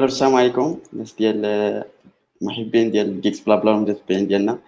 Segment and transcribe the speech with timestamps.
[0.00, 0.78] ألو السلام عليكم.
[0.92, 1.84] الناس ديال
[2.40, 4.58] محبين ديال جيكس بلا بلا المتابعين ديالنا.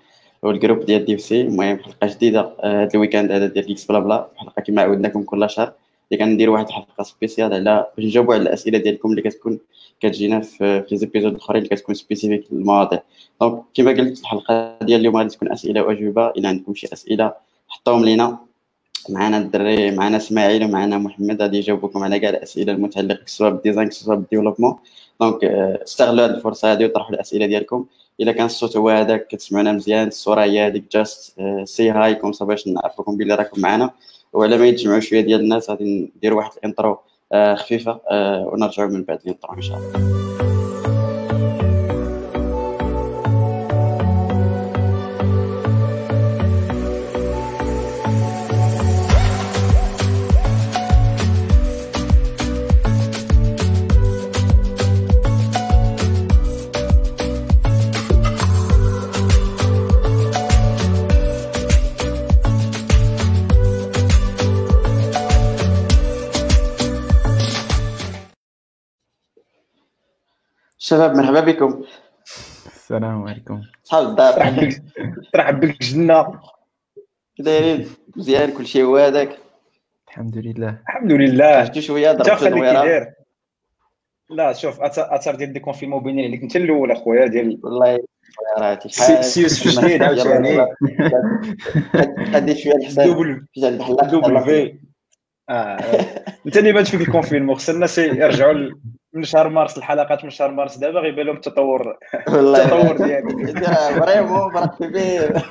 [0.42, 4.62] والجروب ديال دي سي المهم حلقة جديدة هذا ال week-end هذا ديال Geeks Blabla حلقة
[4.62, 5.72] كما عودناكم كل شهر.
[6.12, 9.58] اللي كندير واحد الحلقة spéciale على باش نجاوبوا على الأسئلة ديالكم اللي كتكون
[10.00, 13.02] كتجينا في في les épisodes الأخرين اللي كتكون spécifiques للمواضيع.
[13.40, 16.28] donc كما قلت الحلقة ديال اليوم غادي تكون أسئلة وأجوبة.
[16.30, 17.34] إلا عندكم شي أسئلة
[17.68, 18.38] حطوهم لينا.
[19.10, 21.42] معنا الدري معنا إسماعيل ومعنا محمد.
[21.42, 24.76] غادي يجاوبوكم على كاع الأسئلة المتعلقة سواء بال design سواء بال développement
[25.20, 27.86] donc استغلوا هذه الفرصة هذه وطرحوا الأسئلة ديالكم.
[28.20, 30.08] إلا كان الصوت هو هذاك كتسمعونا مزيان.
[30.08, 33.90] الصورة هي هذيك just say hi comme باش نعرفكم بلي راكم معنا
[34.32, 36.98] وعلى ما يتجمعوا شوية ديال الناس غادي ندير واحد ال intro
[37.54, 38.00] خفيفة
[38.52, 40.51] ونرجعوا من بعد ال intro إن شاء الله.
[70.92, 71.82] شباب مرحبا بكم.
[72.66, 73.62] السلام عليكم.
[73.84, 74.32] صحاب الدار.
[75.32, 76.40] ترحب بك جنة.
[77.36, 79.38] كي دايرين مزيان كلشي هو هذاك.
[80.08, 80.78] الحمد لله.
[80.88, 81.64] الحمد لله.
[81.64, 83.12] خرجتي شوية ضربت داير.
[84.30, 87.98] لا شوف أثر ديال déconfinement بينين عليك أنت الأول أخويا ديال والله
[88.58, 90.66] راه سي- سي يوسف جديد عاوتاني.
[92.32, 93.46] غادي شوية الحساب double
[94.10, 94.78] double في
[95.50, 95.78] آه.
[96.46, 98.70] أنت اللي بان فيك ال confinement خص الناس يرجعوا
[99.12, 101.98] من شهر مارس الحلقات من شهر مارس دابا غيبان لهم التطور.
[102.28, 103.68] التطور ديالك
[103.98, 105.42] vraiment فرق كبير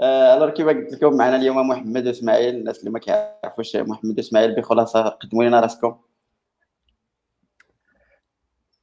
[0.00, 5.08] alors كيما قلت لكم معنا اليوم محمد واسماعيل الناس اللي ما كيعرفوش محمد واسماعيل بخلاصة
[5.08, 5.96] قدموا لنا راسكم.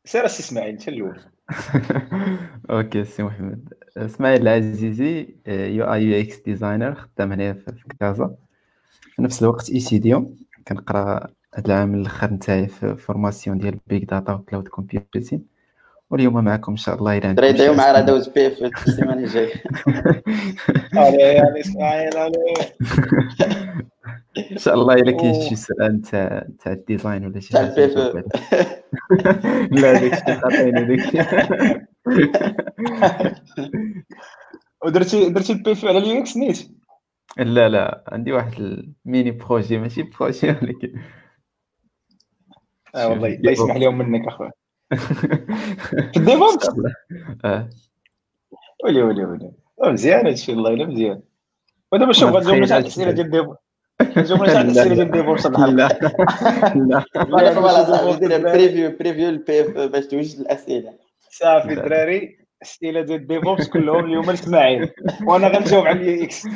[0.06, 1.22] سير السي إسماعيل انت الأول.
[2.72, 3.74] أوكي سي محمد.
[3.98, 8.36] إسماعيل العزيزي UI UX designer خدام هنا في في كازا.
[9.22, 10.36] في نفس الوقت اي سي ديوم
[10.68, 15.46] كنقرا هاد العام الأخر نتاعي في فورماسيون ديال بيج داتا وكلاود كومبيوتين
[16.10, 18.00] واليوم معكم إن شاء الله إلى عندكم دري شي دايو مع.
[18.00, 19.54] دوز بي في السيمانة الجاية
[20.96, 22.54] علي علي إسماعيل علي
[24.52, 25.50] إن شاء الله إلا كاين.
[25.50, 27.86] شي سؤال تاع تاع الديزاين ولا شي حاجة.
[29.72, 31.18] لا داكشي خاطيني داكشي
[34.86, 36.81] ودرتي درتي ال PFE على ال UX نيت
[37.38, 41.02] لا لا عندي واحد ال mini projet ماشي projet ولكن.
[42.96, 44.52] آه والله الله يسمح لهم منك اخويا
[46.14, 46.70] في ال DevOps
[47.46, 47.70] آه.
[48.84, 49.52] ولي ولي ولي
[49.84, 51.22] مزيان هادشي والله الا مزيان
[51.92, 53.58] ودابا شوف غنجاوب على الاسئله ديال DevOps
[54.02, 55.74] غنجاوب على الاسئله ديال DevOps هاد الحلقة
[56.76, 58.16] لا لا.
[58.16, 60.94] دير preview preview ال PFE باش توجد الأسئلة.
[61.30, 62.41] صافي الدراري.
[62.62, 64.90] الاسئله ديال DevOps كلهم اليوم لاسماعيل
[65.28, 66.48] وأنا غنجاوب على ال UX.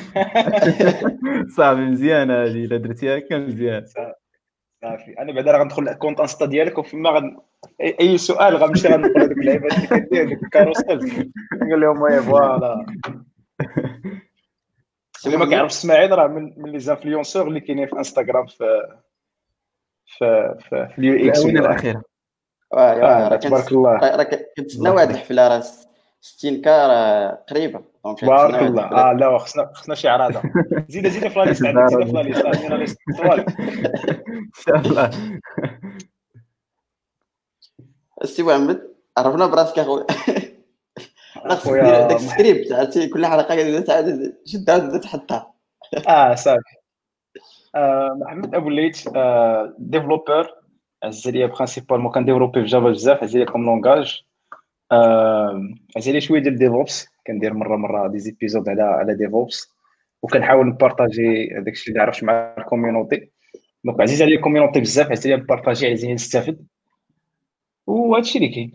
[1.58, 3.86] صافي مزيان هذه إلا درتيها هكا مزيان.
[3.86, 7.38] صافي أنا بعدا راه غندخل ال compte Insta ديالك وفيما غن
[7.82, 12.20] اي أي سؤال غنمشي غنقول هذوك اللعيبات اللي كدير ديك ال carrousel نقول لهم oui
[12.22, 12.86] voilà.
[15.26, 18.82] اللي ما كيعرفش إسماعيل راه من من les influenceurs اللي كاينين في إنستغرام في
[20.06, 21.40] في في, في ال UX.
[21.46, 22.02] الاونه الأخيرة.
[22.72, 23.92] واه آه، تبارك كنت- الله.
[24.00, 24.24] راه
[24.58, 25.64] كنتسنى واحد الحفلة راه
[26.26, 27.82] 60 K راه قريبة.
[28.06, 28.84] دونك واحد الله.
[28.84, 30.42] آه لا خصنا خصنا شي عراضه
[30.90, 32.98] زيد زيد في la liste عندك زيد في la liste عندنا la liste.
[33.18, 33.40] طوال.
[34.30, 35.12] إن شاء الله.
[38.24, 38.82] السي محمد
[39.18, 40.06] عرفنا براسك أخويا.
[41.50, 45.54] خاصك خويا دير داك السكريبت عرفتي؟ كل حلقة تعاود شدها تحطها.
[46.08, 46.60] آه صافي.
[47.76, 49.10] آه محمد أبو الليث
[49.78, 50.56] developer
[51.04, 54.26] عز عليا principalement كن développer في Java بزاف عز عليا comme langage
[54.92, 59.76] عليا شوية ديال DevOps كندير مرة مرة des épisodes على على DevOps
[60.22, 63.30] وكنحاول ن partager هذاك الشيء اللي عرفت مع ال community
[63.84, 66.66] donc عزيز عليا ال community بزاف عزيز عليا ن partager عزيز عليا نستافد.
[67.88, 68.72] وهذا الشيء اللي كاين.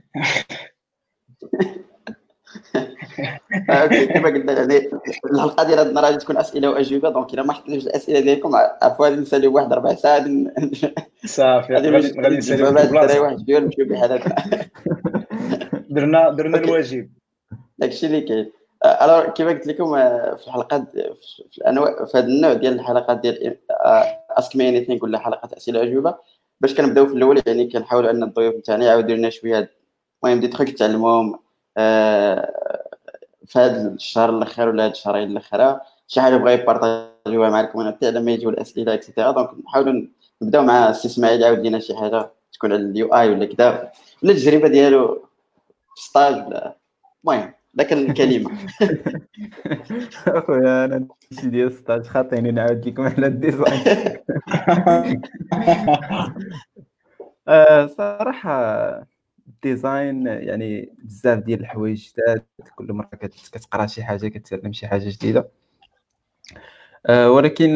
[4.15, 4.91] كما قلنا يعني
[5.33, 7.11] الحلقة ديال هاد النهار غادي تكون أسئلة وأجوبة.
[7.11, 8.51] donc إلا ما حطيتوش الأسئلة ديالكم
[8.83, 10.51] عفوا غادي نساليو واحد ربع ساعه غادي
[11.25, 14.35] صافي غادي غادي غادي نسالي نساليو واحد شوية ونمشيو بحالاتنا
[15.91, 16.59] درنا درنا.
[16.59, 17.11] الواجب.
[17.79, 18.53] داكشي اللي كاين.
[18.85, 20.91] alors كما قلت لكم آه، في الحلقات
[21.53, 23.57] في الانواع في هذا النوع ديال الحلقات ديال
[24.31, 26.15] ask me any ولا حلقات أسئلة وأجوبة
[26.61, 29.71] باش كنبداو في الأول يعني كنحاولوا أن الضيوف تاعنا يعاودوا لنا شوية
[30.25, 31.39] المهم دي تخيك تعلموهم
[31.77, 32.53] آه،
[33.47, 38.11] في هذا الشهر الأخير ولا هاد الشهرين الاخرى شي حاجة بغا يبارطاجيوها معكم أنا حتى
[38.11, 40.07] لما يجيو الأسئلة et cetera donc نحاولوا
[40.43, 43.93] نبداو مع السي إسماعيل يعاود لينا شي حاجة تكون على ال UI ولا كذا.
[44.23, 45.30] ولا التجربه ديالو
[46.01, 46.77] stage ولا
[47.25, 48.51] المهم ذاك الكلمة.
[50.27, 51.09] أخويا أنا
[51.41, 53.83] شي ديال stage خاطيني نعاود لكم على ال design.
[57.49, 58.61] آه، صراحة
[59.49, 62.43] ال design يعني بزاف ديال الحوايج جداد
[62.77, 63.09] كل مرة
[63.53, 65.51] كتقرأ شي حاجة كتعلم شي حاجة جديدة.
[67.07, 67.69] أه ولكن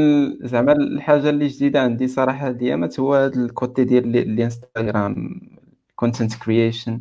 [0.42, 5.40] زعما الحاجة اللي جديدة عندي صراحة ديامات هو هذا ال côté ديال الانستغرام
[5.96, 7.00] content creation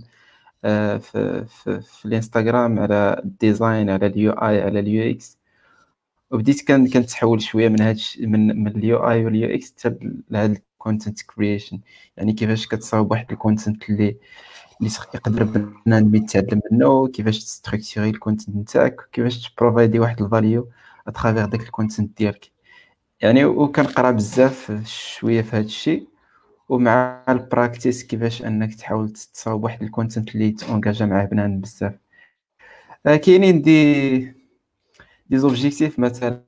[0.99, 5.37] في في, في الانستغرام على ال design على ال UI على ال UX
[6.31, 9.97] وبديت كان كنتحول شوية من هاد من من ال UI وال UX حتى
[10.29, 11.79] لهاد ال content creation
[12.17, 14.17] يعني كيفاش كتصاوب واحد ال content اللي
[14.81, 20.69] اللي يقدر بنادم يتعلم منه كيفاش تستركتوري ال content نتاعك كيفاش تبروفايدي واحد ال value
[21.07, 22.51] à travers داك ال content ديالك.
[23.21, 26.07] يعني وكنقرا بزاف شوية في هذا الشيء
[26.73, 31.93] ومع ال practice كيفاش أنك تحاول تصاوب واحد ال content اللي تونجاجا معاه بنادم بزاف.
[33.05, 34.19] آه، كاينين des
[35.29, 36.43] des objectifs مثلا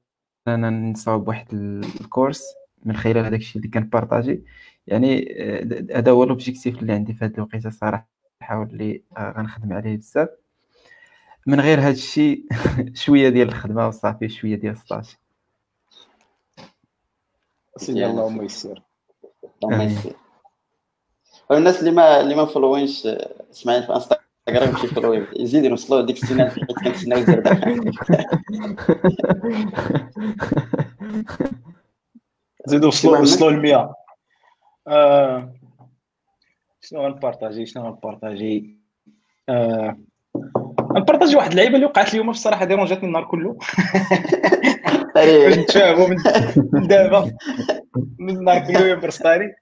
[0.91, 2.43] نصاوب واحد ال course
[2.85, 4.43] من خلال هذاك الشيء اللي كنبارطاجي.
[4.87, 8.07] يعني آه، هذا هو l'objectif اللي عندي في هذه الوقيتة صراحة
[8.51, 10.29] اللي آه، غنخدم عليه بزاف.
[11.47, 12.45] من غير هذا الشيء
[13.03, 15.15] شوية ديال الخدمة وصافي شوية ديال ال stage.
[17.77, 18.81] سيدي اللهم يسر.
[19.65, 20.13] اللهم يسر
[21.51, 23.07] الناس اللي ما اللي ما فولوينش
[23.51, 27.61] إسماعيل في انستغرام شي follow يزيد يوصلوا ديك السنة حيت كنتسناو الزرده
[32.65, 33.95] زيدوا وصلوا وصلوا ل 100
[34.87, 35.53] آه،
[36.81, 38.77] شنو غنبارطاجي؟ شنو غنبارطاجي؟
[39.49, 39.97] آه،
[40.95, 43.57] نبارطاجي واحد اللعيبة اللي وقعت اليوم بصراحة ديرونجاتني النهار كله.
[45.17, 46.07] نتفاهموا
[46.73, 47.31] من دابا.
[48.19, 49.55] من النهار كله يبرسطاني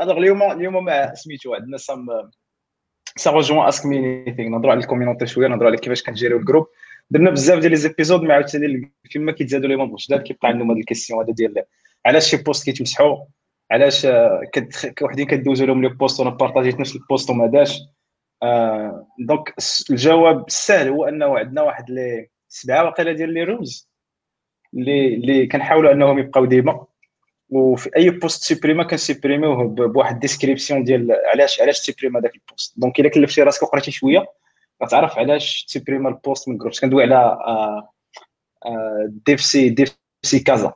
[0.00, 2.06] ألوغ اليوم اليوم مع سميتو عندنا سام
[3.16, 6.66] سا روجوان اسك مي نيثينغ نهضروا على الكوميونيتي شوية نهضروا على كيفاش كنجيريو الجروب.
[7.10, 10.78] درنا بزاف ديال لي زيبيزود مع عاوتاني فيما كيتزادوا لي مونبر جداد كيبقى عندهم هاد
[10.78, 11.64] الكيسيون هذا ديال
[12.06, 13.16] علاش شي post كيتمسحوا
[13.70, 14.06] علاش
[15.02, 17.80] وحدين كدوزوا لهم les posts وأنا بارطاجيت نفس ال post وما دازش؟
[19.18, 19.54] donc
[19.90, 23.88] الجواب السهل هو أنه عندنا واحد les سبعة واقيلا ديال les rules
[24.74, 26.86] اللي اللي كنحاولوا أنهم يبقاو ديما.
[27.50, 33.00] وفي أي post supprimé كنسوبريميوه بواحد description ديال علاش علاش تسوبريما داك ال post donc
[33.00, 34.26] إلا كلفتي راسك وقريتي شوية
[34.84, 37.38] غتعرف علاش تسوبريما ال post من groupe كندوي على
[39.26, 40.72] DevC DevC كازا.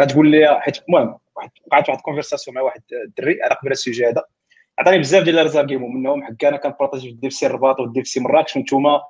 [0.00, 1.18] غتقول لي حيت المهم
[1.66, 4.24] وقعت واحد ال conversation مع واحد الدري على قبل ال sujet هذا
[4.78, 8.56] عطاني بزاف ديال les arguments منهم حكا أنا كنبارطاجي في DevC الرباط و DevC مراكش
[8.56, 9.00] وانتوما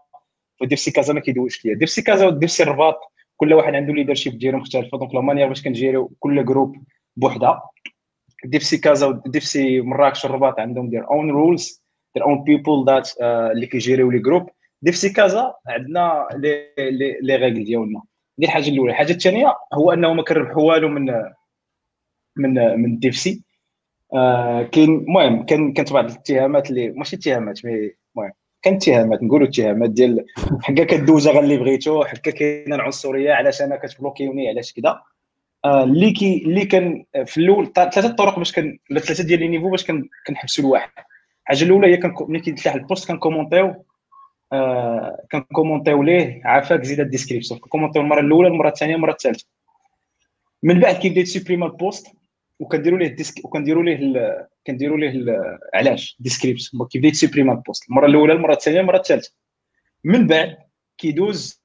[0.59, 1.75] في DevC كازا ما كيدويش ليا.
[1.75, 3.01] DevC كازا و DevC الرباط
[3.37, 4.99] كل واحد عنده leadership ديالو مختلفة.
[4.99, 6.77] donc la manière باش كنجيريو كل groupe
[7.17, 7.71] بوحدها
[8.45, 11.83] DevC كازا و DevC مراكش الرباط عندهم their own rules
[12.15, 14.51] their own people that اللي كيجيريو les groupes
[14.83, 18.03] DevC كازا عندنا لي لي لي ريغل ديالنا.
[18.39, 18.91] دي الحاجة الأولى.
[18.93, 21.07] الحاجة الثانية هو أنه ما كنربحوا والو من
[22.37, 23.43] من من DevC
[24.15, 27.73] آه كاين المهم كان كانت بعض الاتهامات اللي ماشي اتهامات mais
[28.17, 28.33] المهم
[28.63, 30.27] كان اتهامات نقولوا اتهامات ديال
[30.63, 35.01] حكا كدوزا غير اللي بغيتو حكا كاينة العنصرية علاش أنا كتبلوكيوني علاش كذا
[35.65, 39.49] آه اللي كي اللي كان في الأول ثلاثة الطرق باش كان ولا ثلاثة ديال les
[39.49, 39.87] niveaux باش
[40.27, 40.91] كنحبسوا الواحد.
[41.43, 43.85] الحاجة الأولى هي ملي كيتلاح البوست كنكومونتيو
[44.53, 47.61] آه كنكومونتيو ليه عافاك زيد ال description.
[47.61, 49.47] كومونتيو المرة الأولى المرة الثانية المرة الثالثة.
[50.63, 52.07] من بعد كيبدا يسوبريما ال post.
[52.59, 55.35] وكنديروا ليه desc وكنديروا ليه كنديروا ليه
[55.75, 57.89] علاش descript؟ كيبدا يتسبريما ال post.
[57.91, 59.33] المرة الأولى المرة الثانية المرة الثالثة.
[60.05, 60.57] من بعد
[60.99, 61.63] كيدوز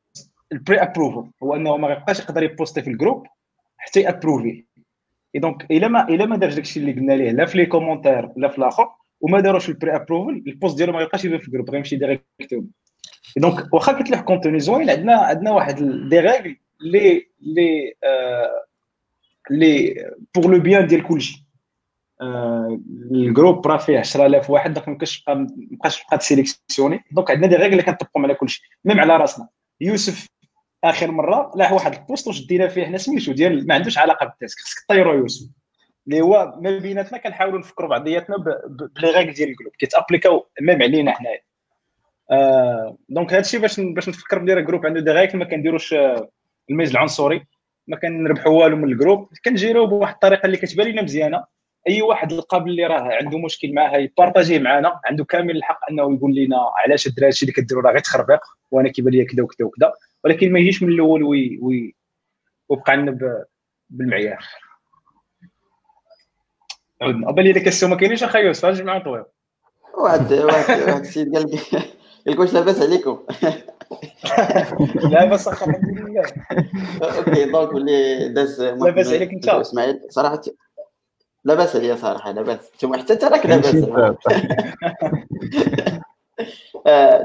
[0.52, 3.28] ال pre-approval هو أنه ما غيبقاش يقدر يبوستي في ال groupe
[3.78, 4.66] حتى يأبروفي.
[5.36, 8.30] et donc إلا ما إلا ما دارش داكشي اللي قلنا ليه لا في les commentaires
[8.38, 8.90] لا في الآخر
[9.22, 12.70] وما داروش ال pre-approval ال post ديالو ما يبقاش يبان في ال groupe غيمشي directement
[13.38, 15.76] donc واخا كتلوح contenu زوين عندنا عندنا واحد
[16.10, 18.66] des règles لي لي آه
[19.52, 19.96] لي
[20.36, 21.46] pour le bien ديال كلشي
[23.12, 27.48] ال groupe راه فيه 10000 واحد donc ما بقاش ما بقاش تبقى تسيليكسيوني donc عندنا
[27.48, 28.62] des règles اللي كنطبقهم على كلشي.
[28.86, 29.48] même على راسنا.
[29.82, 30.28] يوسف
[30.84, 32.86] آخر مرة لاح واحد ال post وشدينا فيه.
[32.86, 35.50] حنا سميتو ديال ما عندوش علاقة بال tech خصك طيرو يوسف.
[36.08, 38.36] اللي هو ما بيناتنا كنحاولوا نفكروا بعضياتنا
[38.96, 39.74] ب les règles ديال ال groupe.
[39.80, 41.42] كيتأبليكاو même علينا حنايا.
[42.32, 45.96] آه donc هادشي باش باش نفكر بلي راه groupe عنده des règles ما كنديروش
[46.70, 47.46] الميز العنصري.
[47.88, 51.46] ما كنربحوا والو من ال groupe كنجيريو بواحد الطريقة اللي كتبان لنا مزيانة.
[51.88, 56.36] أي واحد لقى باللي راه عنده مشكل معها يبارطاجيه معنا عنده كامل الحق أنه يقول
[56.36, 58.40] لنا علاش الدراري هادشي اللي كديروا راه غير تخربيق
[58.72, 61.96] وأنا كيبان لي كذا وكذا وكذا ولكن ما يجيش من الأول وي وي
[62.70, 63.38] ويبقى لنا
[63.90, 64.46] بالمعيار.
[67.02, 69.24] بالي لي كيسيون ما كاينينش اخا يوسف؟ أجي معاهم طويل.
[69.98, 71.82] واحد واحد السيد قال لي
[72.26, 73.20] قال لك واش لاباس عليكم
[75.12, 76.24] لاباس اخا الحمد لله
[77.18, 80.42] أوكي دونك ولي داز لاباس عليك انت اسماعيل صراحة
[81.44, 83.76] لاباس عليا صراحة لاباس أنتم حتى انت راك لاباس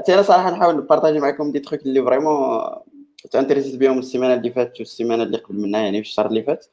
[0.09, 2.61] أنا صراحة نحاول نبارطاجي معكم des trucs اللي vraiment
[3.31, 6.65] تانتريسيت بهم السيمانه اللي فاتت والسيمانه اللي قبل منها يعني في الشهر اللي فات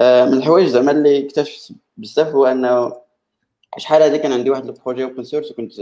[0.00, 2.92] من الحوايج زعما اللي اكتشفت بزاف هو انه
[3.78, 5.72] شحال هذه كان عندي واحد ال projet open source وكنت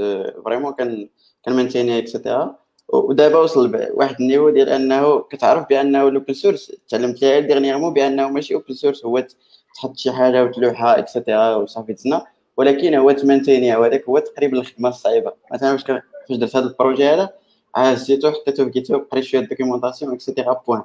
[0.44, 1.08] vraiment كان
[1.44, 2.56] كان مانتيني et cetera
[2.88, 7.94] ودابا وصل لواحد ال niveau ديال أنه كتعرف بأنه ال open source تعلمت ليها dernièrement
[7.94, 9.26] بأنه ماشي open source هو
[9.74, 12.20] تحط شي حاجة وتلوحها et cetera وصافي تسنى.
[12.56, 15.32] ولكن هو تمانتينيها وهذاك هو تقريبا الخدمة الصعيبة.
[15.52, 15.84] مثلا فاش
[16.28, 17.30] فاش درت هذا ال projet هذا
[17.74, 20.82] عزيتو حطيتو في GitHub قريت شوية documentation et cetera bon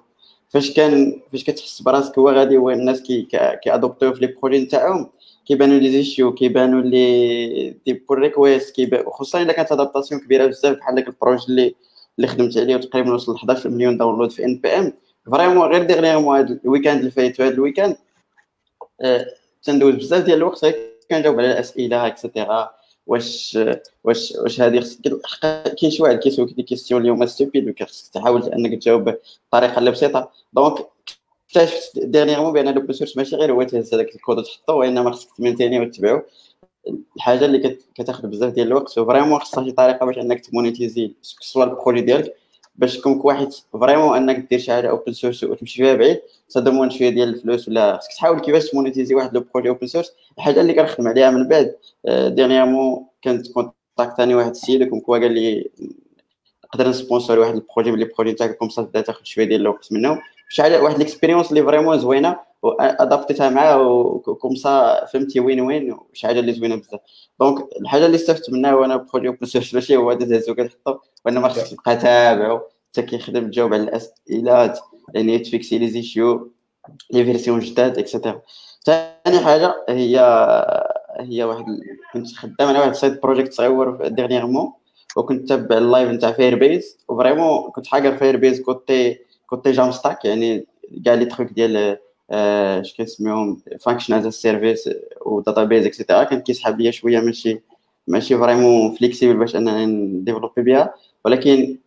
[0.49, 5.09] فاش كان فاش كتحس براسك هو غادي هو الناس كي في les projets نتاعهم
[5.45, 8.75] كيبانوا les issues كيبانوا لي des pull requests
[9.07, 11.75] خصوصا الا كانت adaptation كبيرة بزاف بحال داك ال projet اللي
[12.17, 14.93] اللي خدمت عليه وتقريبا وصل ل 11 مليون download في npm
[15.31, 17.97] vraiment غير dernièrement هذا ال weekend اللي فايت هذا ال weekend
[19.01, 19.25] آه
[19.63, 20.65] تندوز بزاف ديال الوقت
[21.11, 22.69] كنجاوب على الأسئلة et cetera
[23.07, 23.59] واش
[24.03, 28.81] واش واش هذه خصك كاين شي واحد كيسولك des questions اليوم stupides خصك تحاول أنك
[28.81, 29.15] تجاوب
[29.51, 30.31] بطريقة اللي بسيطة.
[30.53, 30.85] donc
[31.47, 35.79] اكتشفت dernièrement بان l'open source ماشي غير هو تهز هذاك الكود وتحطه وانما خصك تمنتيني
[35.79, 36.21] وتتبعو
[37.15, 41.63] الحاجة اللي كتاخذ بزاف ديال الوقت و vraiment خصها شي طريقه باش انك تمونيتيزي soit
[41.63, 42.35] ال projet ديالك
[42.75, 47.09] باش تكون واحد vraiment انك دير شي حاجة open source وتمشي فيها بعيد تضمن شوية
[47.09, 51.31] ديال الفلوس ولا خصك تحاول كيفاش تمونيتيزي واحد لو اوبن سورس الحاجة اللي كنخدم عليها
[51.31, 51.75] من بعد
[52.07, 55.69] ديرنيامون كانت كونتاكتاني واحد السيد كوا قال لي
[56.65, 60.21] نقدر نسبونسور واحد البروجي من لي بروجي تاعك كوم سا تاخذ شوية ديال الوقت منه
[60.49, 66.53] شحال واحد ليكسبيريونس اللي فريمون زوينة وادابتيتها معاه وكوم سا فهمتي وين وين حاجة اللي
[66.53, 66.99] زوينة بزاف.
[67.39, 71.97] دونك الحاجة اللي استفدت منها وأنا بروجي اوبن ماشي هو تهزو كتحطو وانما خصك تبقى
[71.97, 72.59] تابعو.
[72.95, 74.73] حتى كيخدم تجاوب على الاسئله
[75.13, 76.51] يعني تفيكسي les issues
[77.11, 78.41] les versions جداد et cetera
[78.83, 80.19] ثاني حاجة هي
[81.19, 81.65] هي واحد
[82.13, 84.73] كنت خدام على واحد ال side project صغير dernièrement
[85.17, 90.67] وكنت تابع ال live نتاع Firebase و vraiment كنت حاجر Firebase côté côté Jamstack يعني
[91.05, 91.97] كاع les trucs ديال
[92.31, 94.89] اش كنسميهم function as service و
[95.25, 97.61] database et cetera كان كيسحب ليا شوية ماشي
[98.07, 100.93] ماشي vraiment flexible باش أنني نديفلوبي بها
[101.25, 101.77] ولكن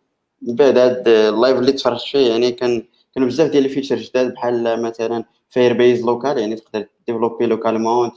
[0.41, 2.83] بعد هاد ال live اللي تفرجت فيه يعني كان
[3.15, 8.11] كانوا بزاف ديال ال features جداد بحال مثلا Firebase local يعني تقدر ديفلوبي localement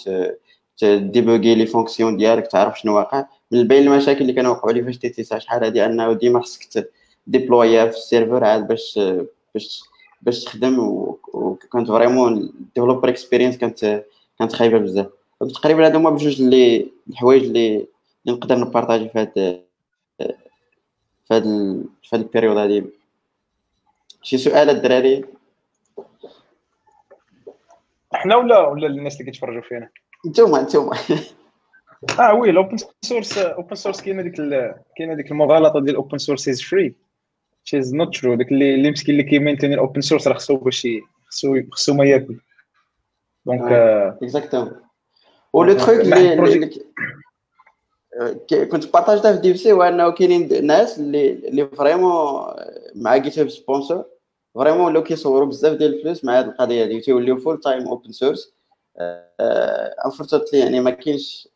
[0.83, 3.25] ديبوغي les fonctions ديالك تعرف شنو واقع.
[3.51, 6.89] من بين المشاكل اللي كانوا وقعوا لي فاش تيتيسا شحال هادي أنه ديما خصك
[7.26, 9.00] ديبلويا في ال serveur عاد باش
[9.55, 9.83] باش
[10.23, 10.79] باش تخدم
[11.33, 14.05] وكانت vraiment developer experience كانت
[14.38, 15.07] كانت خايبه بزاف
[15.55, 17.87] تقريبا هادو هما بجوج اللي الحوايج اللي
[18.26, 19.62] اللي نقدر نبارطاجي في هاد
[21.29, 21.43] في هاد
[22.02, 22.85] في هاد ال période هادي
[24.23, 25.25] شي سؤال الدراري
[28.12, 29.88] حنا ولا ولا الناس اللي كيتفرجوا فينا؟
[30.26, 30.97] نتوما نتوما.
[32.21, 34.35] آه oui ال open source open source كاينة ديك
[34.97, 36.95] كاينة ديك المغالطة ديال open source is free
[37.64, 40.57] شي is not true داك اللي اللي مسكين اللي كيمينتيني ال open source راه خصو
[40.57, 40.88] باش
[41.28, 42.40] خصو خصو ما ياكل.
[43.47, 43.73] donc
[44.23, 44.73] exactement
[45.53, 46.71] و le truc اللي
[48.50, 52.45] كنت بارطاجتها في DC هو انه كاينين ناس اللي اللي vraiment
[52.95, 54.05] مع GitHub Sponsors
[54.55, 58.55] vraiment ولاو كيصوروا بزاف ديال الفلوس مع هذه القضية هذه تيوليو full time open source
[60.05, 61.49] unfortunately يعني ما كاينش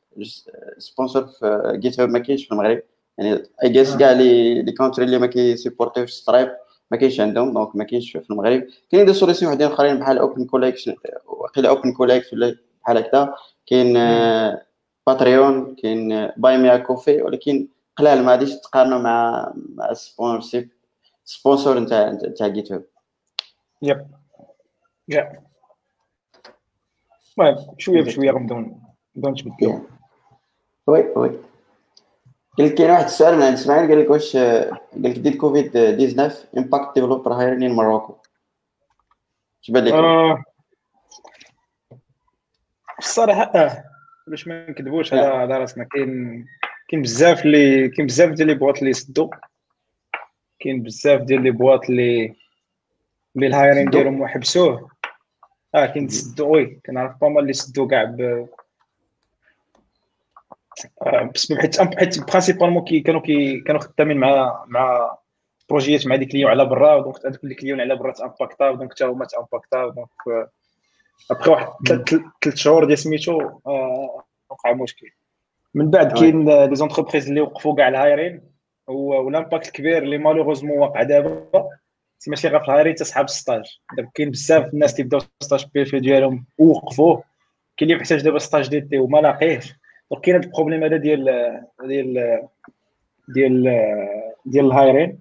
[0.79, 2.83] sponsor في GitHub ما كاينش في المغرب
[3.19, 6.57] يعني et juste كاع les les countries اللي ما كيسيبورتيوش Stripe
[6.91, 10.45] ما كاينش عندهم donc ما كاينش في المغرب كاين des solutions وحدين آخرين بحال Open
[10.45, 10.95] Collection
[11.27, 13.35] وقيلا Open Collect ولا بحال هكذا.
[13.67, 13.93] كاين
[15.07, 20.71] Patreon كاين Buy Me a Coffee ولكن قلال ما غاديش تقارنوا مع مع ال sponsorship
[21.25, 22.85] sponsor نتاع نتاع GitHub
[23.83, 24.07] yep
[25.09, 25.27] yep
[27.39, 28.59] المهم شوية بشوية غنبداو
[29.17, 29.81] نبداو نتبدلو
[30.87, 31.31] oui oui
[32.59, 35.71] قال لك كاين واحد السؤال من عند إسماعيل قال لك واش قال لك ديال كوفيد
[35.71, 38.17] 19 impact developer hiring in Morocco
[39.63, 40.45] اش بان لك آه.
[42.99, 43.85] الصراحة آه.
[44.27, 46.45] باش ما نكذبوش هذا هذا راسنا كاين
[46.89, 49.29] كاين بزاف اللي كاين بزاف ديال les boîtes اللي سدوا
[50.61, 52.35] كاين بزاف ديال les boîtes اللي
[53.37, 54.91] اللي ال hiring ديالهم حبسوه
[55.75, 58.17] آه كاين سدوا oui كنعرف باما اللي سدوا كاع
[61.61, 65.17] حيت حيت principalement كي كانوا كي كانوا خدامين مع مع
[65.69, 69.05] بروجيات مع des clients على برا donc هذوك les clients على برا تأمباكتا donc حتى
[69.05, 70.49] هما تأمباكتا donc
[71.31, 71.69] après واحد
[72.43, 73.51] ثلاث شهور ديال سميتو
[74.51, 75.07] وقع مشكل.
[75.75, 78.43] من بعد كاين les entreprises اللي وقفوا كاع ال hiring
[78.89, 81.71] وال impact الكبير اللي malheureusement واقع دابا
[82.29, 83.65] ماشي غير في ال hiring تسحب ال stage.
[83.97, 87.23] دابا كاين بزاف الناس اللي بداو stage PFE ديالهم ووقفوه.
[87.77, 89.75] كاين اللي محتاج دابا stage d'été وما لاقيهش.
[90.11, 91.25] donc كاين هذا ال problème هذا ديال
[91.85, 92.41] ديال
[93.29, 93.63] ديال
[94.47, 95.19] ديال ال hiring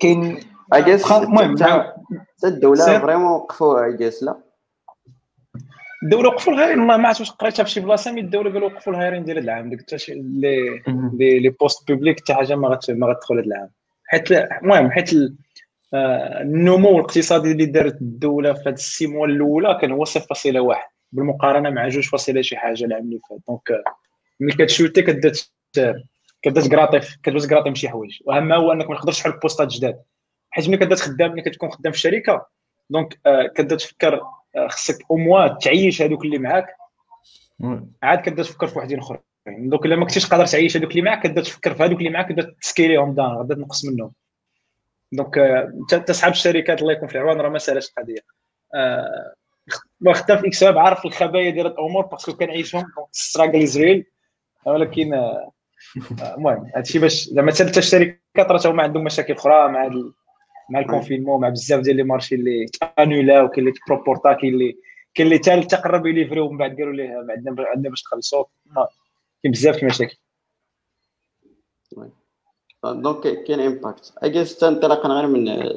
[0.00, 0.40] كاين
[0.74, 1.54] اي جيس المهم
[2.44, 4.36] الدولة vraiment وقفوا اي جيس لا
[6.02, 8.70] الدولة وقفوا ال hiring والله ما عرفت واش قريتها في شي بلاصه mais الدولة قالوا
[8.70, 10.82] وقفوا ال hiring ديال هذا العام ديك حتى les
[11.40, 13.70] les postes publics حتى حاجة ما ما غتدخل هذا العام
[14.06, 15.10] حيت المهم حيت
[15.94, 21.88] النمو الاقتصادي اللي دارت الدولة في هذه ال semestre الاولى كان هو 0.1 بالمقارنة مع
[21.88, 23.38] 2 شي حاجة العام اللي فات.
[23.48, 23.84] donc آه،
[24.40, 25.32] ملي كتشوتي كتبدا
[26.42, 28.18] كتبدا تكراطي كتبدا تكراطي من شي حوايج.
[28.24, 30.02] وأهم هو أنك ما تقدرش تحل بوستات جداد.
[30.50, 32.46] حيت ملي كتبدا تخدم ملي كتكون خدام في شركة
[32.90, 34.20] donc آه، كتبدا تفكر
[34.68, 36.76] خصك أو موا تعيش هذوك اللي معاك.
[38.02, 39.20] عاد كتبدا تفكر في واحدين أخرين.
[39.46, 42.26] donc إلا ما كنتيش قادر تعيش هذوك اللي معاك كتبدا تفكر في هذوك اللي معاك
[42.26, 44.12] كتبدا تسكيليهم donc غادا تنقص منهم.
[45.12, 48.20] donc انت تصحاب الشركات الله يكون في العوان راه ما سالش القضية.
[50.00, 54.06] آه خدام في إكس عارف الخبايا ديال الأمور parce que كنعيشهم donc struggle is real
[54.66, 55.52] ولكن آه،
[56.36, 60.12] المهم هادشي باش زعما حتى الشركات راه هما عندهم مشاكل أخرى مع ال...
[60.70, 62.66] مع ال confinement مع بزاف ديال les marchés اللي
[62.98, 64.76] annulés وكاين اللي تبروبورتا كاين اللي
[65.14, 68.44] كاين اللي حتى تقرب يليفري ومن بعد قالوا ليه عندنا عندنا باش تخلصوا
[69.42, 70.16] كاين بزاف المشاكل.
[72.84, 75.70] donc كاين impact I guess انطلاقا غير من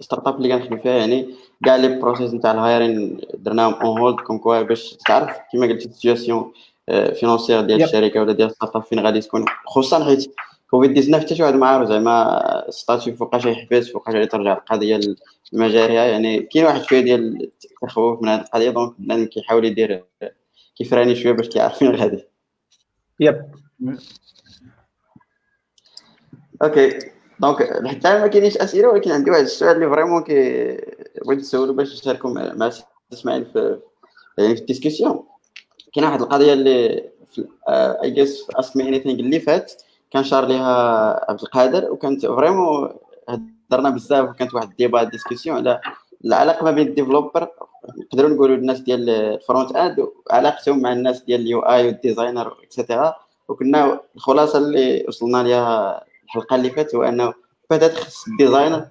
[0.00, 1.34] startup اللي كنخدم فيها يعني
[1.64, 5.86] كاع les process نتاع ال hiring درناهم on hold comme quoi باش تعرف كيما قلت
[5.86, 6.52] ال situation
[7.20, 9.44] financière ديال الشركة ولا ديال startup فين غادي تكون.
[9.66, 10.34] خصوصا حيت
[10.70, 15.00] كوفيد 19 حتى شي واحد ما عارف زعما statut فوقاش يحبس فوقاش غادي ترجع القضية
[15.52, 20.04] لمجاريها يعني كاين واحد شوية ديال التخوف من هذه القضية donc بنادم كيحاول يدير
[20.76, 22.24] كيفراني شوية باش كيعرف فين غادي.
[23.20, 23.42] يب
[26.62, 26.98] okay
[27.40, 30.34] donc حتى ما كاينينش أسئلة ولكن عندي واحد السؤال اللي vraiment كي
[31.26, 32.70] بغيت نسولو باش نشاركو مع
[33.12, 33.80] اسماعيل في
[34.38, 35.24] يعني في ال discussion
[35.92, 37.10] كاين واحد القضية اللي
[37.68, 39.72] I guess في Ask Me Anything اللي فات.
[40.10, 42.90] كان شار ليها عبد القادر وكانت vraiment
[43.28, 45.80] هضرنا بزاف وكانت واحد ال débat discussion على
[46.24, 47.48] العلاقة ما بين ال developer
[47.98, 52.75] نقدروا نقولوا الناس ديال ال front-end وعلاقتهم مع الناس ديال ال UI وال designer et
[52.75, 53.14] cetera
[53.48, 57.34] وكنا الخلاصة اللي وصلنا ليها الحلقة اللي فاتت هو إنه
[57.70, 58.86] بدات خص ال designer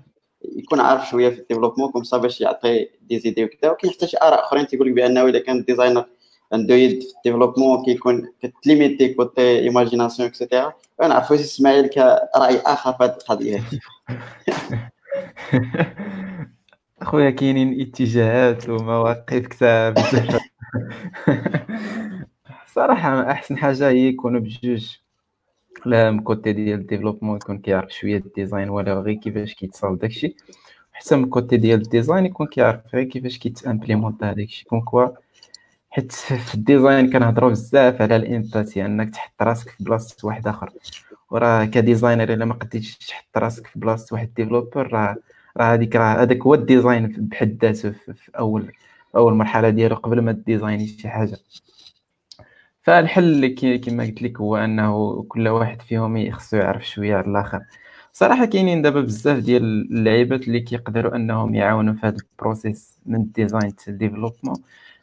[0.55, 4.07] يكون عارف شوية في ال développement comme ça باش يعطي des idées وكذا وكاين حتى
[4.07, 6.05] شي آراء أخرين تيقول لك بأنه إذا كان ال designer
[6.53, 11.87] عنده يد في ال développement كيكون كتليميتي côté imagination et cetera أنا عرفت واش إسماعيل
[11.87, 13.63] كرأي آخر في هذه القضية.
[17.01, 19.93] أخويا كاينين اتجاهات ومواقف كثار
[22.75, 24.97] صراحة أحسن حاجة هي يكونوا بجوج.
[25.85, 29.99] لا من côté ديال ال développement يكون كيعرف شوية ال design ولا غير كيفاش كيتصاوب
[29.99, 30.35] داكشي.
[30.93, 35.07] حتى من côté ديال ال design يكون كيعرف غير كيفاش كيتامبليمونط هذاك الشيء comme quoi
[35.89, 40.47] حيت في ال design كنهضروا بزاف على ال empathie انك تحط راسك في بلاصة واحد
[40.47, 40.73] آخر.
[41.31, 45.15] وراه ك designer إلا ما قديتش تحط راسك في بلاصة واحد developer راه
[45.57, 48.71] راه هذيك راه هذاك هو ال design بحد ذاته في أول
[49.15, 51.37] أول مرحلة ديالو قبل ما ديزايني شي حاجة.
[52.87, 57.59] فالحل كما قلت لك هو أنه كل واحد فيهم خصو يعرف شوية على الآخر.
[58.13, 63.15] صراحة كاينين دابا بزاف ديال اللعيبات اللي كيقدروا أنهم يعاونوا في هذا ال process من
[63.15, 64.55] ال design حتى ال développement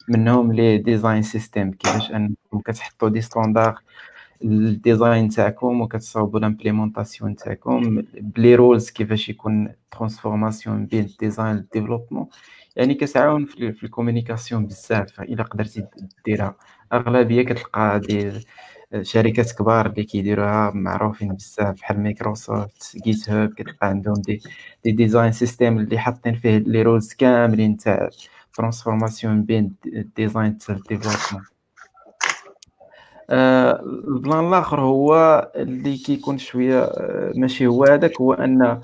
[0.07, 3.81] منهم les design systems كيفاش أنكم كتحطوا des standards
[4.43, 11.55] ال design تاعكم وكتصاوبوا l'implémentation تاعكم ب les rules كيفاش يكون transformation بين ال design
[11.55, 12.27] وال développement
[12.75, 15.85] يعني كتعاون في ال communication بزاف إلا قدرتي
[16.25, 16.55] ديرها
[16.93, 18.31] أغلبية كتلقى des
[19.01, 24.41] شركات كبار اللي كيديروها معروفين بزاف بحال مايكروسوفت GitHub كتلقى عندهم des
[24.83, 28.09] des design systems اللي حاطين فيه les rules كاملين تاع
[28.53, 31.45] transformation بين ال design تاع ال développement
[33.29, 35.15] آه، ال plan الآخر هو
[35.55, 38.81] اللي كيكون شوية آه، ماشي هو هذاك هو أن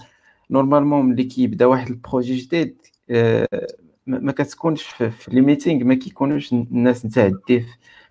[0.51, 2.77] normalement ملي كيبدأ واحد ال projet جديد
[3.11, 3.47] آه،
[4.19, 7.65] ما كتكونش في, les meetings ما كيكونوش الناس ال dev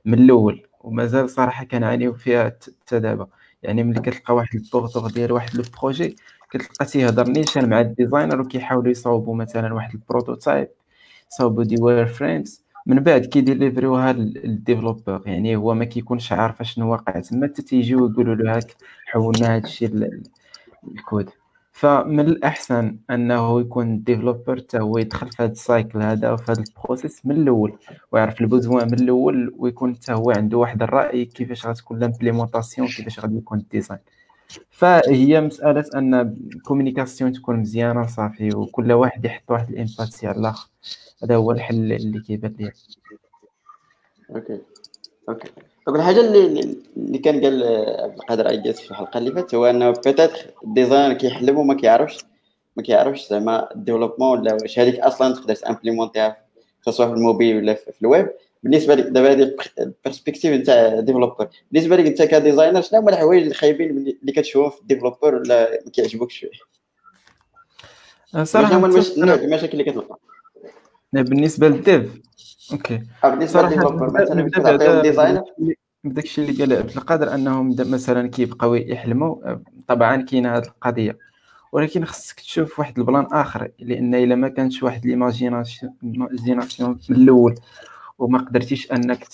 [0.04, 3.26] من الأول ومازال صراحة كنعانيو فيها حتى دابا.
[3.62, 6.16] يعني ملي كتلقى واحد الضغط ديال واحد le projet
[6.50, 10.68] كتلقى تيهضر نيشان مع ال designer وكيحاولوا يصاوبوا مثلا واحد ال prototype
[11.32, 12.64] يصاوبوا des wireframes.
[12.86, 17.20] من بعد كيديليفريوها لل developer يعني هو ما كيكونش عارف شنو واقع.
[17.20, 20.20] تما حتى تيجيو يقولوا له هاك حولنا هذا الشيء
[20.88, 21.30] الكود.
[21.72, 26.64] فمن الأحسن أنه يكون developer حتى هو يدخل في هذا ال cycle هذا وفي هذا
[26.68, 27.78] ال process من الأول
[28.12, 33.20] ويعرف ال besoin من الأول ويكون حتى هو عنده واحد الرأي كيفاش غتكون l'implémentation كيفاش
[33.20, 34.00] غادي يكون ال design
[34.70, 40.38] فهي مسألة أن ال communication تكون مزيانة صافي وكل واحد يحط واحد ال empathie على
[40.38, 40.68] الآخر.
[41.22, 42.72] هذا هو الحل اللي كيبان لي
[44.30, 44.60] Okay.
[45.28, 45.50] Okay.
[45.86, 47.62] Donc الحاجة اللي اللي كان قال
[48.00, 50.30] عبد القادر عياس في الحلقة اللي فاتت هو إنه peut-être
[50.64, 52.18] ال designer كيحلم وما كيعرفش
[52.76, 56.36] ما كيعرفش زعما ال développement ولا واش هذيك أصلا تقدر تامبليمونتيها
[56.90, 58.30] سواء في الموبيل ولا في الويب.
[58.62, 63.10] بالنسبة لك دابا هذه ال perspective نتاع developer بالنسبة لك انت ك designer شنو هما
[63.10, 66.50] الحوايج الخايبين اللي كتشوفهم في ال developer ولا ما كيعجبوكش فيه؟
[68.44, 70.18] صراحة هما المشاكل اللي كتلقى
[71.12, 72.20] بالنسبة لل dev
[72.72, 73.02] okay.
[73.24, 74.42] بالنسبة لل developer مثلا
[76.04, 79.36] بداك الشيء اللي قال عبد القادر أنهم مثلا كيبقاو يحلموا.
[79.86, 81.18] طبعا كاينة هذه القضية.
[81.72, 85.92] ولكن خصك تشوف واحد ال plan آخر لأن إلا ما كانش واحد l'imagination
[87.08, 87.54] من الأول
[88.18, 89.24] وما قدرتيش أنك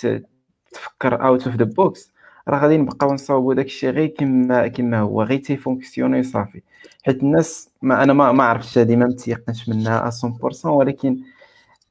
[0.70, 2.12] تفكر out of the box
[2.48, 6.62] راه غادي نبقاو نصاوبوا داك الشيء غير كما كما هو غير تيفونكسيوني صافي.
[7.02, 11.18] حيت الناس ما أنا ما ما عرفتش هذه ما متيقنش منها 100% ولكن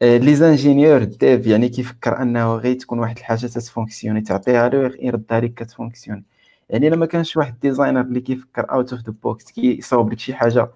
[0.02, 5.40] les ingénieurs dev يعني كيفكر انه غير تكون واحد الحاجة تت fonctionner تعطيها له يردها
[5.40, 6.24] لك كت fonctionner
[6.70, 10.70] يعني لما كانش واحد designer اللي كيفكر out of the box كيصاوب لك شي حاجة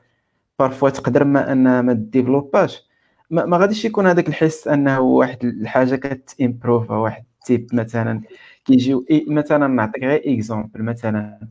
[0.59, 2.87] parfois تقدر ما ان ما ديفلوباش
[3.29, 8.21] ما, ما غاديش يكون هذاك الحس انه واحد الحاجة كت improve واحد type مثلا
[8.65, 11.47] كيجيو مثلا نعطيك غير exemple مثلا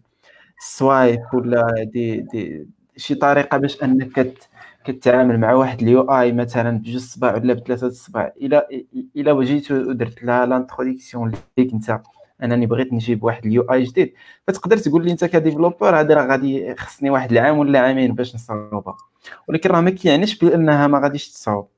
[0.61, 4.39] swipe ولا دي دي شي طريقه باش انك
[4.93, 8.67] كتعامل مع واحد ال UI مثلا بجوج صباع ولا بثلاثة صباع إلى
[9.17, 12.01] إلى بغيت ودرت لها l'introduction ليك أنت
[12.43, 14.15] أنني بغيت نجيب واحد ال UI جديد.
[14.47, 18.35] فتقدر تقول لي أنت ك developer هذا راه غادي خصني واحد العام ولا عامين باش
[18.35, 18.97] نصاوبها.
[19.49, 21.69] ولكن راه ما كيعنيش بأنها ما غاديش تصاوب.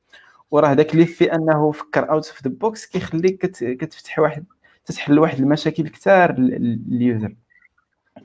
[0.50, 3.46] وراه داك اللي في أنه فكر out of the box كيخليك
[3.80, 4.44] كتفتح واحد
[4.84, 7.34] تتحل واحد المشاكل كثار لل user.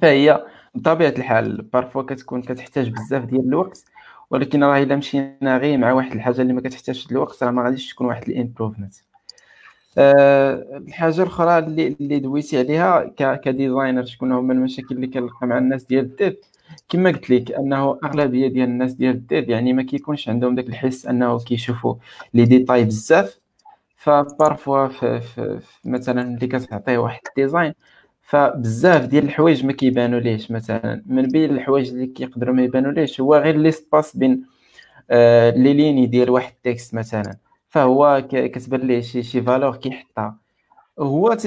[0.02, 0.46] فهي
[0.76, 3.86] بطبيعة الحال parfois كتكون كتحتاج بزاف ديال الوقت
[4.30, 7.94] ولكن راه إلا مشينا غير مع واحد الحاجة اللي ما كتحتاجش الوقت راه ما غاديش
[7.94, 8.94] تكون واحد ال improvement.
[9.98, 15.58] أه الحاجة الأخرى اللي اللي دويتي عليها ك designer شكون هما المشاكل اللي كنلقى مع
[15.58, 16.36] الناس ديال ال dev
[16.90, 20.68] كما قلت لك أنه أغلبية ديال الناس ديال ال dev يعني ما كيكونش عندهم داك
[20.68, 21.96] الحس أنه كيشوفوا
[22.34, 23.40] les détails بزاف.
[23.98, 24.88] ف parfois
[25.86, 27.74] مثلا اللي كتعطيه واحد ال design
[28.26, 30.52] فبزاف ديال الحوايج ما كيبانوا ليش.
[30.52, 34.46] مثلا من بين الحوايج اللي كيقدروا ما يبانوا ليش هو غير les espaces بين
[35.12, 37.38] آه لي ليني ديال واحد ال texte مثلا.
[37.70, 40.38] فهو كتبان ليه شي شي valeur كيحطها.
[41.00, 41.38] هو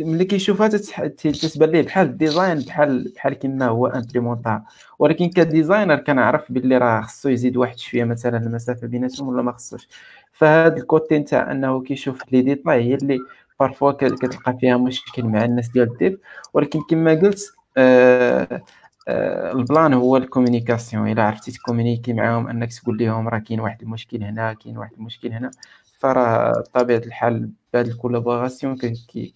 [0.00, 4.62] ملي كيشوفها تتبان ليه بحال ال design بحال بحال كما هو امبليمونطا
[4.98, 9.52] ولكن ك designer كنعرف باللي راه خصو يزيد واحد شوية مثلا المسافة بيناتهم ولا ما
[9.52, 9.88] خصوش.
[10.32, 13.18] فهاد ال côté نتاع أنه كيشوف les détails هي اللي
[13.62, 16.18] parfois كتلقى فيها مشكل مع الناس ديال ال dev
[16.54, 18.62] ولكن كما قلت آه
[19.08, 21.12] آه ال plan هو ال communication.
[21.12, 24.92] إلا عرفتي ت communiquer معاهم أنك تقول لهم راه كاين واحد المشكل هنا كاين واحد
[24.92, 25.50] المشكل هنا.
[25.98, 28.76] فراه بطبيعة الحال بهاد ال collaboration